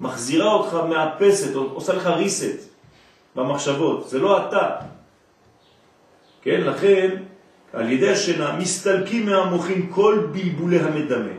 מחזירה 0.00 0.52
אותך 0.52 0.76
מאפסת, 0.88 1.54
עושה 1.54 1.92
לך 1.92 2.06
ריסט 2.06 2.68
במחשבות. 3.36 4.08
זה 4.08 4.18
לא 4.18 4.48
אתה. 4.48 4.97
כן, 6.48 6.60
לכן, 6.60 7.08
על 7.72 7.92
ידי 7.92 8.10
השינה 8.10 8.56
מסתלקים 8.56 9.26
מהמוחים 9.26 9.90
כל 9.90 10.26
בלבולי 10.32 10.78
המדמה. 10.78 11.32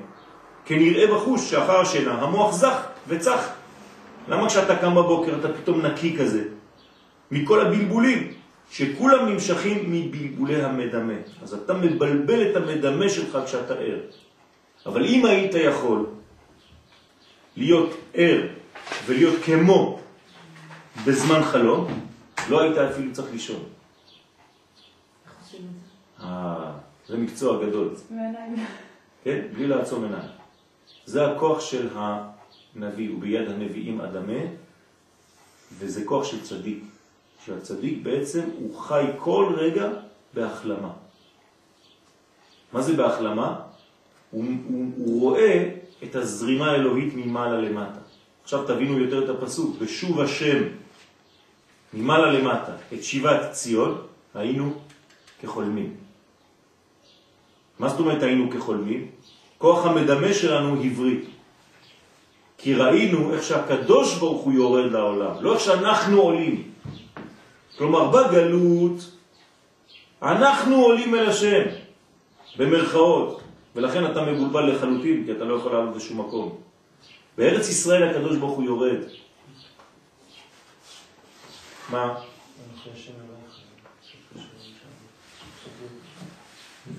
כנראה 0.66 1.16
בחוש 1.16 1.51
שאחר 1.51 1.80
השינה 1.80 2.14
המוח 2.14 2.53
זך 2.53 2.88
וצח. 3.07 3.49
למה 4.28 4.49
כשאתה 4.49 4.76
קם 4.76 4.95
בבוקר 4.95 5.39
אתה 5.39 5.53
פתאום 5.53 5.86
נקי 5.86 6.18
כזה? 6.18 6.43
מכל 7.32 7.62
הבלבולים, 7.62 8.34
שכולם 8.72 9.30
נמשכים 9.30 9.91
מבלבולי 9.91 10.62
המדמה. 10.62 11.14
אז 11.41 11.53
אתה 11.53 11.74
מבלבל 11.74 12.51
את 12.51 12.55
המדמה 12.55 13.10
שלך 13.10 13.38
כשאתה 13.45 13.74
ער. 13.74 13.99
אבל 14.86 15.05
אם 15.05 15.26
היית 15.26 15.53
יכול 15.55 16.05
להיות 17.57 17.97
ער 18.14 18.41
ולהיות 19.05 19.36
כמו 19.45 19.99
בזמן 21.05 21.43
חלום, 21.43 21.88
לא 22.49 22.62
היית 22.62 22.78
אפילו 22.78 23.14
צריך 23.14 23.32
לישון. 23.32 23.64
איך 25.26 25.34
עושים 25.41 25.60
את 25.60 25.84
זה? 25.84 25.89
אה, 26.22 26.72
זה 27.07 27.17
מקצוע 27.17 27.65
גדול. 27.65 27.89
מעיניים. 28.09 28.65
כן? 29.24 29.47
בלי 29.53 29.67
לעצום 29.67 30.03
עיניים. 30.03 30.30
זה 31.05 31.32
הכוח 31.32 31.61
של 31.61 31.89
הנביא, 31.95 33.09
הוא 33.09 33.22
ביד 33.22 33.49
הנביאים 33.49 34.01
אדמה, 34.01 34.39
וזה 35.78 36.05
כוח 36.05 36.24
של 36.24 36.41
צדיק. 36.41 36.84
שהצדיק 37.45 37.99
בעצם 38.03 38.41
הוא 38.59 38.80
חי 38.80 39.05
כל 39.17 39.53
רגע 39.57 39.89
בהחלמה. 40.34 40.91
מה 42.74 42.82
זה 42.82 42.93
בהחלמה? 42.93 43.59
הוא, 44.32 44.45
הוא, 44.67 44.91
הוא 44.97 45.22
רואה 45.22 45.70
את 46.03 46.15
הזרימה 46.15 46.72
האלוהית 46.72 47.13
ממעלה 47.15 47.61
למטה. 47.61 47.99
עכשיו 48.43 48.67
תבינו 48.67 48.99
יותר 48.99 49.24
את 49.24 49.30
הפסוק, 49.30 49.76
ושוב 49.80 50.22
השם 50.22 50.63
ממעלה 51.93 52.32
למטה 52.32 52.76
את 52.93 53.03
שיבת 53.03 53.51
ציון, 53.51 54.01
היינו 54.34 54.74
כחולמים. 55.41 55.95
מה 57.80 57.89
זאת 57.89 57.99
אומרת 57.99 58.23
היינו 58.23 58.51
כחולמים? 58.51 59.07
כוח 59.57 59.86
המדמה 59.86 60.34
שלנו 60.34 60.84
הבריא. 60.84 61.17
כי 62.57 62.73
ראינו 62.73 63.34
איך 63.34 63.43
שהקדוש 63.43 64.17
ברוך 64.17 64.41
הוא 64.41 64.53
יורד 64.53 64.91
לעולם, 64.91 65.32
לא 65.41 65.53
איך 65.53 65.61
שאנחנו 65.61 66.21
עולים. 66.21 66.71
כלומר, 67.77 68.11
בגלות 68.11 69.11
אנחנו 70.21 70.75
עולים 70.75 71.15
אל 71.15 71.30
השם, 71.30 71.61
במרכאות, 72.57 73.41
ולכן 73.75 74.11
אתה 74.11 74.21
מבולבל 74.25 74.75
לחלוטין, 74.75 75.25
כי 75.25 75.32
אתה 75.32 75.43
לא 75.43 75.55
יכול 75.55 75.71
לעלות 75.71 75.95
בשום 75.95 76.19
מקום. 76.19 76.55
בארץ 77.38 77.69
ישראל 77.69 78.09
הקדוש 78.09 78.38
ברוך 78.38 78.57
הוא 78.57 78.63
יורד. 78.63 78.99
מה? 81.91 82.15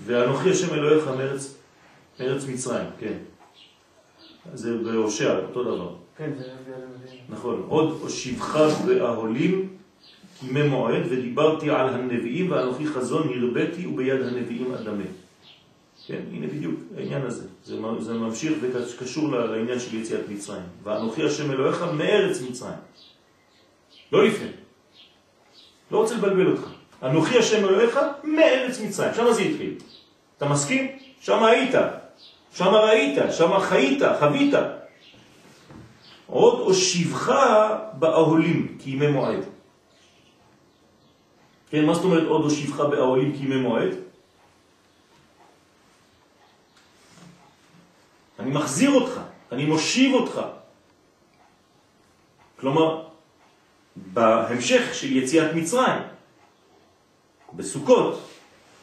ואנוכי 0.05 0.51
השם 0.51 0.75
אלוהיך 0.75 1.07
מארץ, 1.07 1.55
מארץ 2.21 2.45
מצרים, 2.47 2.87
כן. 2.99 3.15
זה 4.55 4.79
בהושע, 4.79 5.39
אותו 5.39 5.65
דבר. 5.65 5.95
כן, 6.17 6.31
זה. 6.39 6.51
נכון. 7.29 7.65
עוד 7.69 7.99
הושיבך 8.01 8.57
באהולים 8.87 9.69
כימי 10.41 10.63
מועד, 10.63 11.03
ודיברתי 11.11 11.71
על 11.71 11.89
הנביאים, 11.89 12.51
ואנוכי 12.51 12.87
חזון 12.87 13.29
הרביתי 13.29 13.87
וביד 13.87 14.21
הנביאים 14.21 14.75
אדמה. 14.75 15.05
כן, 16.07 16.21
הנה 16.33 16.47
בדיוק 16.47 16.75
העניין 16.97 17.23
הזה. 17.23 17.47
זה, 17.65 17.77
זה 17.99 18.15
ממשיך 18.15 18.53
וקשור 18.61 19.29
לעניין 19.29 19.81
של 19.81 19.97
יציאת 19.97 20.29
מצרים. 20.29 20.63
ואנוכי 20.83 21.25
השם 21.25 21.51
אלוהיך 21.51 21.85
מארץ 21.97 22.43
מצרים. 22.43 22.79
לא 24.13 24.25
לפני. 24.25 24.49
לא 25.91 25.99
רוצה 25.99 26.15
לבלבל 26.15 26.47
אותך. 26.47 26.69
אנוכי 27.03 27.39
השם 27.39 27.69
אלוהיך 27.69 28.01
מארץ 28.25 28.81
מצרים. 28.81 29.15
שם 29.15 29.33
זה 29.33 29.43
התחיל. 29.43 29.75
אתה 30.37 30.49
מסכים? 30.49 30.97
שם 31.21 31.45
היית. 31.45 31.75
שם 32.55 32.67
ראית, 32.67 33.19
שם 33.31 33.61
חיית, 33.61 34.03
חווית. 34.19 34.55
עוד 36.27 36.61
הושיבך 36.61 37.33
באהולים 37.93 38.77
כימי 38.79 39.07
מועד. 39.07 39.45
כן, 41.71 41.85
מה 41.85 41.95
זאת 41.95 42.05
אומרת 42.05 42.27
עוד 42.27 42.43
הושיבך 42.43 42.81
באהלים 42.81 43.37
כימי 43.39 43.57
מועד? 43.57 43.95
אני 48.39 48.51
מחזיר 48.51 48.91
אותך, 48.91 49.21
אני 49.53 49.65
מושיב 49.65 50.15
אותך. 50.15 50.41
כלומר, 52.61 53.05
בהמשך 53.97 54.95
של 54.95 55.17
יציאת 55.17 55.55
מצרים, 55.55 56.03
בסוכות, 57.55 58.29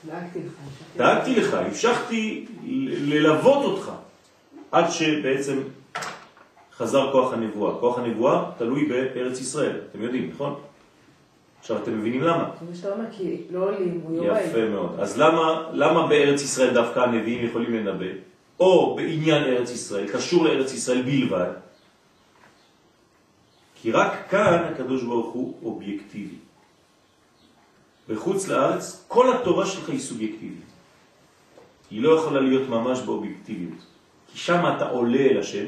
דאגתי 0.05 0.39
לך. 0.39 0.53
דאגתי 0.97 1.36
לך, 1.36 1.53
המשכתי 1.53 2.45
ללוות 3.07 3.65
אותך, 3.65 3.91
עד 4.72 4.89
שבעצם 4.89 5.59
חזר 6.78 7.11
כוח 7.11 7.34
הנבואה. 7.34 7.80
כוח 7.80 7.97
הנבואה 7.97 8.51
תלוי 8.57 8.86
בארץ 8.86 9.41
ישראל, 9.41 9.80
אתם 9.89 10.01
יודעים, 10.01 10.30
נכון? 10.34 10.59
עכשיו 11.59 11.78
אתם 11.78 11.99
מבינים 11.99 12.22
למה? 12.22 12.49
זה 12.72 12.78
שאתה 12.78 12.93
אומר, 12.93 13.05
כי 13.11 13.41
לא 13.51 13.63
עולים, 13.63 14.01
הוא 14.03 14.15
יורד. 14.15 14.39
יפה 14.45 14.65
מאוד. 14.70 14.99
אז 14.99 15.18
למה, 15.18 15.70
למה 15.74 16.07
בארץ 16.07 16.41
ישראל 16.41 16.74
דווקא 16.74 16.99
הנביאים 16.99 17.45
יכולים 17.45 17.74
לנבא? 17.74 18.05
או 18.59 18.95
בעניין 18.95 19.43
ארץ 19.43 19.72
ישראל, 19.72 20.07
קשור 20.13 20.45
לארץ 20.45 20.74
ישראל 20.74 21.01
בלבד? 21.01 21.49
כי 23.82 23.91
רק 23.91 24.30
כאן 24.30 24.63
הקדוש 24.74 25.03
ברוך 25.03 25.34
הוא 25.34 25.57
אובייקטיבי. 25.63 26.36
בחוץ 28.10 28.47
לארץ 28.47 29.05
כל 29.08 29.34
התורה 29.34 29.66
שלך 29.66 29.89
היא 29.89 29.99
סובייקטיבית. 29.99 30.68
היא 31.91 32.01
לא 32.01 32.20
יכולה 32.20 32.39
להיות 32.39 32.70
ממש 32.70 32.99
באובייקטיביות. 32.99 33.80
כי 34.28 34.38
שם 34.38 34.64
אתה 34.78 34.89
עולה 34.89 35.20
אל 35.20 35.39
השם, 35.39 35.66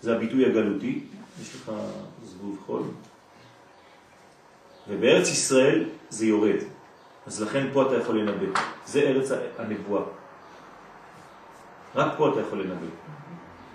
זה 0.00 0.16
הביטוי 0.16 0.46
הגלותי, 0.46 1.00
יש 1.42 1.54
לך 1.54 1.72
זבוב 2.24 2.58
חול, 2.66 2.82
ובארץ 4.88 5.28
ישראל 5.28 5.84
זה 6.10 6.26
יורד. 6.26 6.60
אז 7.26 7.42
לכן 7.42 7.66
פה 7.72 7.82
אתה 7.86 7.96
יכול 7.96 8.18
לנבא. 8.20 8.60
זה 8.86 9.00
ארץ 9.00 9.30
הנבואה. 9.58 10.02
רק 11.94 12.12
פה 12.16 12.32
אתה 12.32 12.40
יכול 12.40 12.62
לנבא. 12.62 12.86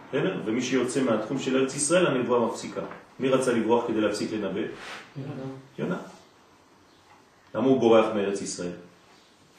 בסדר? 0.10 0.42
ומי 0.46 0.62
שיוצא 0.62 1.04
מהתחום 1.04 1.40
של 1.40 1.58
ארץ 1.58 1.76
ישראל, 1.76 2.08
הנבואה 2.08 2.46
מפסיקה. 2.46 2.82
מי 3.20 3.30
רצה 3.30 3.54
לברוח 3.54 3.88
כדי 3.88 4.02
להפסיק 4.02 4.34
לנבא? 4.34 4.62
יונה. 5.80 5.98
למה 7.56 7.68
הוא 7.68 7.80
בורח 7.80 8.06
מארץ 8.16 8.42
ישראל? 8.42 8.72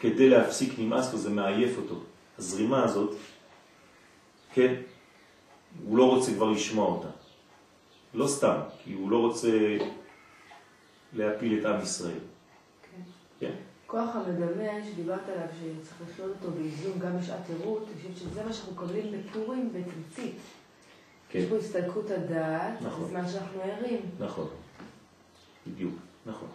כדי 0.00 0.30
להפסיק 0.30 0.78
נמאס 0.78 1.12
לו, 1.12 1.18
זה 1.18 1.30
מעייף 1.30 1.76
אותו. 1.78 2.00
הזרימה 2.38 2.84
הזאת, 2.84 3.16
כן, 4.54 4.74
הוא 5.84 5.98
לא 5.98 6.10
רוצה 6.10 6.34
כבר 6.34 6.50
לשמוע 6.50 6.86
אותה. 6.86 7.08
לא 8.14 8.28
סתם, 8.28 8.56
כי 8.84 8.92
הוא 8.92 9.10
לא 9.10 9.18
רוצה 9.18 9.78
להפיל 11.12 11.60
את 11.60 11.64
עם 11.66 11.82
ישראל. 11.82 12.18
כן. 12.82 13.02
כן? 13.40 13.52
כוח 13.86 14.16
המדמה 14.16 14.84
שדיברת 14.84 15.28
עליו, 15.28 15.46
שצריך 15.58 15.94
לחיות 16.10 16.30
אותו 16.40 16.52
באיזון 16.52 16.98
גם 16.98 17.18
בשעת 17.18 17.48
עירות, 17.48 17.86
אני 17.88 18.14
חושבת 18.14 18.16
שזה 18.16 18.44
מה 18.44 18.52
שאנחנו 18.52 18.72
מקבלים 18.72 19.12
בפורים 19.12 19.72
בתמצית. 19.72 20.34
כן. 21.28 21.38
יש 21.38 21.48
פה 21.48 21.56
הסתלקות 21.56 22.10
הדעת, 22.10 22.82
נכון. 22.82 23.04
בזמן 23.04 23.28
שאנחנו 23.28 23.60
ערים. 23.62 24.00
נכון, 24.18 24.48
בדיוק, 25.66 25.94
נכון. 26.26 26.48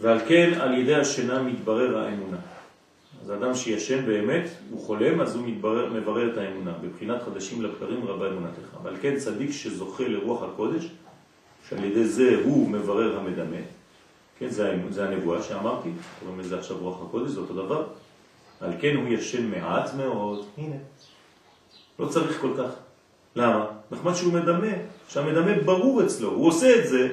ועל 0.00 0.18
כן 0.28 0.52
על 0.60 0.78
ידי 0.78 0.94
השינה 0.94 1.42
מתברר 1.42 1.98
האמונה. 1.98 2.36
אז 3.22 3.32
אדם 3.32 3.54
שישן 3.54 4.06
באמת, 4.06 4.48
הוא 4.70 4.86
חולם, 4.86 5.20
אז 5.20 5.36
הוא 5.36 5.48
מתברר, 5.48 5.92
מברר 5.92 6.32
את 6.32 6.38
האמונה. 6.38 6.72
בבחינת 6.82 7.22
חדשים 7.22 7.62
לבקרים 7.62 8.04
רבה 8.04 8.28
אמונתך. 8.28 8.68
ועל 8.82 8.96
כן 9.02 9.16
צדיק 9.16 9.50
שזוכה 9.50 10.08
לרוח 10.08 10.42
הקודש, 10.42 10.88
שעל 11.68 11.84
ידי 11.84 12.04
זה 12.04 12.40
הוא 12.44 12.70
מברר 12.70 13.18
המדמה, 13.18 13.56
כן, 14.38 14.48
זה, 14.48 14.78
זה 14.90 15.08
הנבואה 15.08 15.42
שאמרתי, 15.42 15.88
קוראים 16.20 16.40
לזה 16.40 16.58
עכשיו 16.58 16.76
רוח 16.78 17.02
הקודש, 17.02 17.30
זה 17.30 17.40
אותו 17.40 17.54
דבר. 17.54 17.86
על 18.60 18.72
כן 18.80 18.96
הוא 18.96 19.08
ישן 19.08 19.50
מעט 19.50 19.94
מאוד, 19.94 20.46
הנה, 20.58 20.76
לא 21.98 22.06
צריך 22.06 22.40
כל 22.40 22.52
כך. 22.58 22.70
למה? 23.36 23.66
נחמד 23.90 24.14
שהוא 24.14 24.32
מדמה, 24.32 24.72
שהמדמה 25.08 25.52
ברור 25.64 26.02
אצלו, 26.02 26.30
הוא 26.30 26.48
עושה 26.48 26.78
את 26.78 26.88
זה 26.88 27.08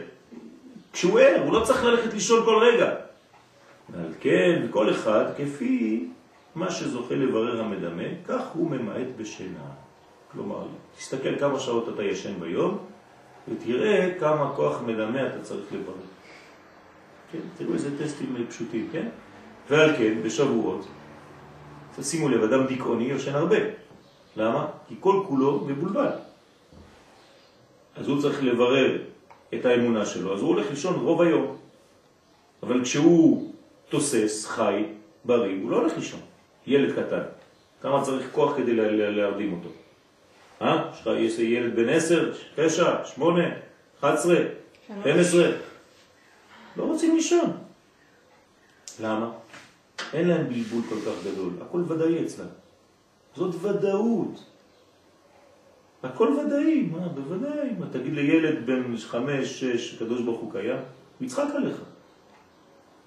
כשהוא 0.94 1.20
ער, 1.20 1.42
הוא 1.44 1.54
לא 1.54 1.64
צריך 1.66 1.84
ללכת 1.84 2.14
לישון 2.14 2.46
כל 2.46 2.64
רגע. 2.64 2.96
ועל 3.90 4.14
כן, 4.20 4.66
כל 4.72 4.90
אחד, 4.90 5.26
כפי 5.38 6.08
מה 6.56 6.72
שזוכה 6.72 7.16
לברר 7.16 7.62
המדמה, 7.62 8.04
כך 8.28 8.42
הוא 8.54 8.72
ממעט 8.72 9.08
בשינה. 9.18 9.66
כלומר, 10.32 10.66
תסתכל 10.98 11.40
כמה 11.40 11.60
שעות 11.60 11.90
אתה 11.90 12.04
ישן 12.04 12.40
ביום, 12.40 12.78
ותראה 13.48 14.10
כמה 14.20 14.54
כוח 14.56 14.82
מדמה 14.82 15.28
אתה 15.28 15.42
צריך 15.42 15.66
לברר. 15.72 15.96
כן, 17.32 17.40
תראו 17.58 17.74
איזה 17.74 18.04
טסטים 18.04 18.46
פשוטים, 18.50 18.90
כן? 18.92 19.08
ועל 19.70 19.96
כן, 19.98 20.14
בשבועות, 20.24 20.88
שימו 22.02 22.30
לב, 22.30 22.44
אדם 22.44 22.68
דיכאוני 22.68 23.04
יושן 23.04 23.36
הרבה. 23.36 23.58
למה? 24.36 24.68
כי 24.88 24.96
כל 25.00 25.24
כולו 25.28 25.66
מבולבל. 25.68 26.10
אז 27.96 28.08
הוא 28.08 28.22
צריך 28.22 28.44
לברר 28.44 28.98
את 29.60 29.66
האמונה 29.66 30.06
שלו, 30.06 30.34
אז 30.34 30.42
הוא 30.42 30.50
הולך 30.50 30.70
לישון 30.70 30.96
רוב 31.00 31.22
היום. 31.22 31.58
אבל 32.64 32.84
כשהוא 32.84 33.54
תוסס, 33.90 34.46
חי, 34.46 34.84
בריא, 35.26 35.62
הוא 35.64 35.72
לא 35.72 35.78
הולך 35.78 35.94
לישון. 35.98 36.20
ילד 36.68 36.92
קטן. 36.96 37.22
כמה 37.82 38.04
צריך 38.04 38.26
כוח 38.32 38.58
כדי 38.58 38.74
לה- 38.76 38.92
לה- 38.92 39.10
להרדים 39.10 39.54
אותו? 39.54 39.70
אה? 40.62 40.90
יש 40.94 41.02
לך 41.02 41.08
יש 41.20 41.38
לי 41.40 41.46
ילד 41.46 41.76
בן 41.76 41.90
10, 41.90 42.34
9, 42.56 43.06
8, 43.06 43.44
11, 44.00 44.36
12. 45.02 45.52
לא 46.78 46.84
רוצים 46.84 47.16
לישון. 47.16 47.52
למה? 49.00 49.32
אין 50.14 50.28
להם 50.28 50.48
בלבול 50.50 50.82
כל 50.90 50.96
כך 50.96 51.26
גדול, 51.32 51.50
הכל 51.62 51.82
ודאי 51.88 52.26
אצלם. 52.26 52.46
זאת 53.36 53.56
ודאות. 53.62 54.44
הכל 56.04 56.28
ודאי, 56.28 56.88
מה, 56.92 57.08
בוודאי. 57.08 57.70
מה, 57.80 57.86
תגיד 57.92 58.14
לילד 58.14 58.66
בן 58.66 58.98
חמש, 58.98 59.60
שש, 59.60 59.96
הקדוש 59.96 60.22
ברוך 60.22 60.40
הוא 60.40 60.52
קיים, 60.52 60.78
יצחק 61.22 61.48
עליך. 61.56 61.78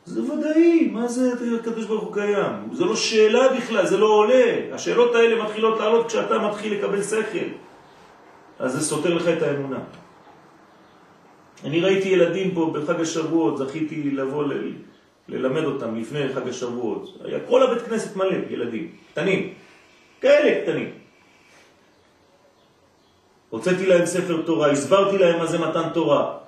זה 0.05 0.33
ודאי, 0.33 0.89
מה 0.93 1.09
זה 1.09 1.33
הקדוש 1.61 1.85
ברוך 1.85 2.05
הוא 2.05 2.15
קיים? 2.15 2.53
זה 2.73 2.85
לא 2.85 2.97
שאלה 2.97 3.53
בכלל, 3.57 3.87
זה 3.87 3.97
לא 3.97 4.07
עולה. 4.07 4.45
השאלות 4.73 5.15
האלה 5.15 5.45
מתחילות 5.45 5.81
לעלות 5.81 6.07
כשאתה 6.07 6.39
מתחיל 6.39 6.79
לקבל 6.79 7.03
שכל. 7.03 7.47
אז 8.59 8.73
זה 8.73 8.81
סותר 8.81 9.15
לך 9.15 9.29
את 9.29 9.43
האמונה. 9.43 9.79
אני 11.65 11.81
ראיתי 11.81 12.09
ילדים 12.09 12.55
פה 12.55 12.73
בחג 12.75 13.01
השבועות, 13.01 13.59
זכיתי 13.59 14.11
לבוא 14.11 14.45
ל... 14.45 14.73
ללמד 15.29 15.65
אותם 15.65 15.97
לפני 15.97 16.29
חג 16.35 16.49
השבועות. 16.49 17.19
היה 17.25 17.39
כל 17.49 17.63
הבית 17.63 17.83
כנסת 17.83 18.17
מלא, 18.17 18.37
ילדים, 18.51 18.91
קטנים, 19.13 19.53
כאלה 20.21 20.63
קטנים. 20.63 21.06
הוצאתי 23.57 23.87
להם 23.87 24.07
ספר 24.07 24.43
תורה, 24.47 24.71
הסברתי 24.71 25.19
להם 25.19 25.39
מה 25.39 25.47
זה 25.47 25.59
מתן 25.59 25.89
תורה. 25.95 26.39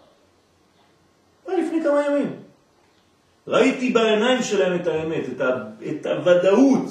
היה 1.46 1.58
לפני 1.58 1.82
כמה 1.82 2.06
ימים. 2.06 2.36
ראיתי 3.46 3.90
בעיניים 3.90 4.42
שלהם 4.42 4.80
את 4.80 4.86
האמת, 4.86 5.24
את, 5.28 5.40
ה, 5.40 5.48
את 5.90 6.06
הוודאות. 6.06 6.88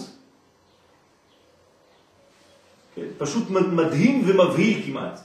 כן, 2.95 3.07
פשוט 3.17 3.49
מדהים 3.49 4.23
ומבהיל 4.27 4.85
כמעט, 4.85 5.19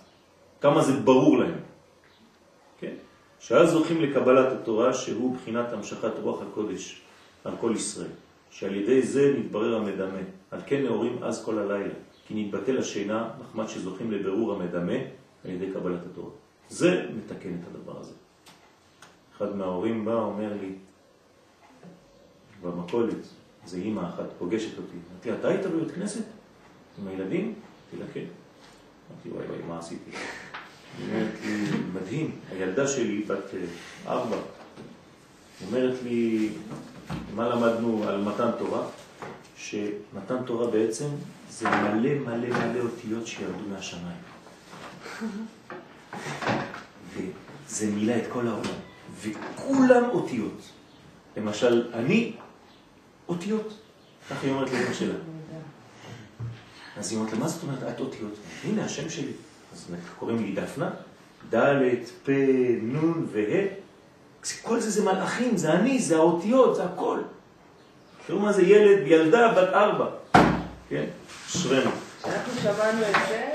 כמה 0.61 0.82
זה 0.82 0.93
ברור 0.93 1.38
להם. 1.38 1.61
כן? 2.80 2.95
שאז 3.40 3.70
זוכים 3.70 4.03
לקבלת 4.03 4.53
התורה 4.53 4.93
שהוא 4.93 5.36
בחינת 5.36 5.72
המשכת 5.72 6.12
רוח 6.22 6.43
הקודש 6.43 7.01
על 7.45 7.53
כל 7.61 7.72
ישראל, 7.76 8.12
שעל 8.51 8.74
ידי 8.76 9.03
זה 9.03 9.32
נתברר 9.38 9.76
המדמה, 9.76 10.20
על 10.51 10.61
כן 10.66 10.82
נאורים 10.82 11.24
אז 11.24 11.45
כל 11.45 11.59
הלילה, 11.59 11.95
כי 12.33 12.45
נתבטל 12.45 12.78
השינה, 12.78 13.28
נחמד 13.41 13.68
שזוכים 13.68 14.12
לבירור 14.12 14.53
המדמה 14.53 14.93
על 15.45 15.51
ידי 15.51 15.70
קבלת 15.72 16.01
התורה. 16.12 16.30
זה 16.68 17.07
מתקן 17.16 17.55
את 17.55 17.66
הדבר 17.70 18.01
הזה. 18.01 18.12
אחד 19.37 19.57
מההורים 19.57 20.05
בא, 20.05 20.14
אומר 20.14 20.53
לי, 20.61 20.72
במקולת, 22.62 23.16
זה 23.66 23.76
אימא 23.76 24.01
אחת 24.01 24.24
פוגשת 24.39 24.78
אותי, 24.78 24.97
אמרתי 25.11 25.41
אתה 25.41 25.49
היית 25.49 25.66
בבית 25.66 25.91
כנסת? 25.91 26.24
עם 26.99 27.09
הילדים? 27.09 27.45
אמרתי 27.45 28.07
לה, 28.07 28.12
כן. 28.14 28.24
אמרתי, 29.11 29.28
וואי 29.28 29.47
וואי, 29.47 29.68
מה 29.68 29.78
עשיתי? 29.78 30.11
אומרת 31.03 31.35
לי, 31.45 31.64
מדהים, 31.95 32.30
הילדה 32.51 32.87
שלי 32.87 33.22
בת 33.22 33.55
אה, 33.55 34.12
ארבע, 34.12 34.37
אומרת 35.66 36.03
לי, 36.03 36.49
מה 37.35 37.49
למדנו 37.49 38.05
על 38.09 38.22
מתן 38.22 38.51
תורה? 38.59 38.87
שמתן 39.57 40.45
תורה 40.47 40.66
בעצם 40.66 41.09
זה 41.59 41.70
מלא 41.70 42.14
מלא 42.14 42.48
מלא 42.48 42.80
אותיות 42.80 43.26
שירדו 43.26 43.64
מהשמיים. 43.70 44.22
וזה 47.14 47.86
מילא 47.86 48.16
את 48.16 48.32
כל 48.32 48.46
העולם, 48.46 48.78
וכולם 49.20 50.05
אותיות. 50.11 50.62
למשל, 51.36 51.92
אני 51.94 52.32
אותיות. 53.28 53.78
ככה 54.30 54.46
היא 54.46 54.53
אומרת 54.53 54.70
לאמא 54.72 54.92
שלה. 54.92 55.14
אז 56.96 57.12
היא 57.12 57.18
אומרת 57.18 57.32
לה, 57.32 57.38
מה 57.38 57.48
זאת 57.48 57.62
אומרת 57.62 57.82
את 57.82 58.00
אותיות? 58.00 58.32
הנה 58.64 58.84
השם 58.84 59.11
שלי. 59.11 59.32
אז 59.72 59.86
קוראים 60.18 60.38
לי 60.38 60.53
דפנה, 60.53 60.90
ד', 61.55 61.82
פ', 62.24 62.30
נ' 62.82 63.26
וה'. 63.32 63.66
כל 64.62 64.80
זה 64.80 64.90
זה 64.90 65.05
מלאכים, 65.05 65.57
זה 65.57 65.72
אני, 65.72 65.98
זה 65.98 66.16
האותיות, 66.16 66.76
זה 66.76 66.84
הכל. 66.84 67.18
תראו 68.26 68.38
מה 68.38 68.53
זה 68.53 68.62
ילד, 68.62 69.07
ילדה 69.07 69.53
בת 69.53 69.68
ארבע. 69.68 70.07
כן? 70.88 71.05
אשרנו. 71.57 71.90
כשאנחנו 72.22 72.53
שמענו 72.62 73.03
את 73.03 73.16
זה, 73.28 73.51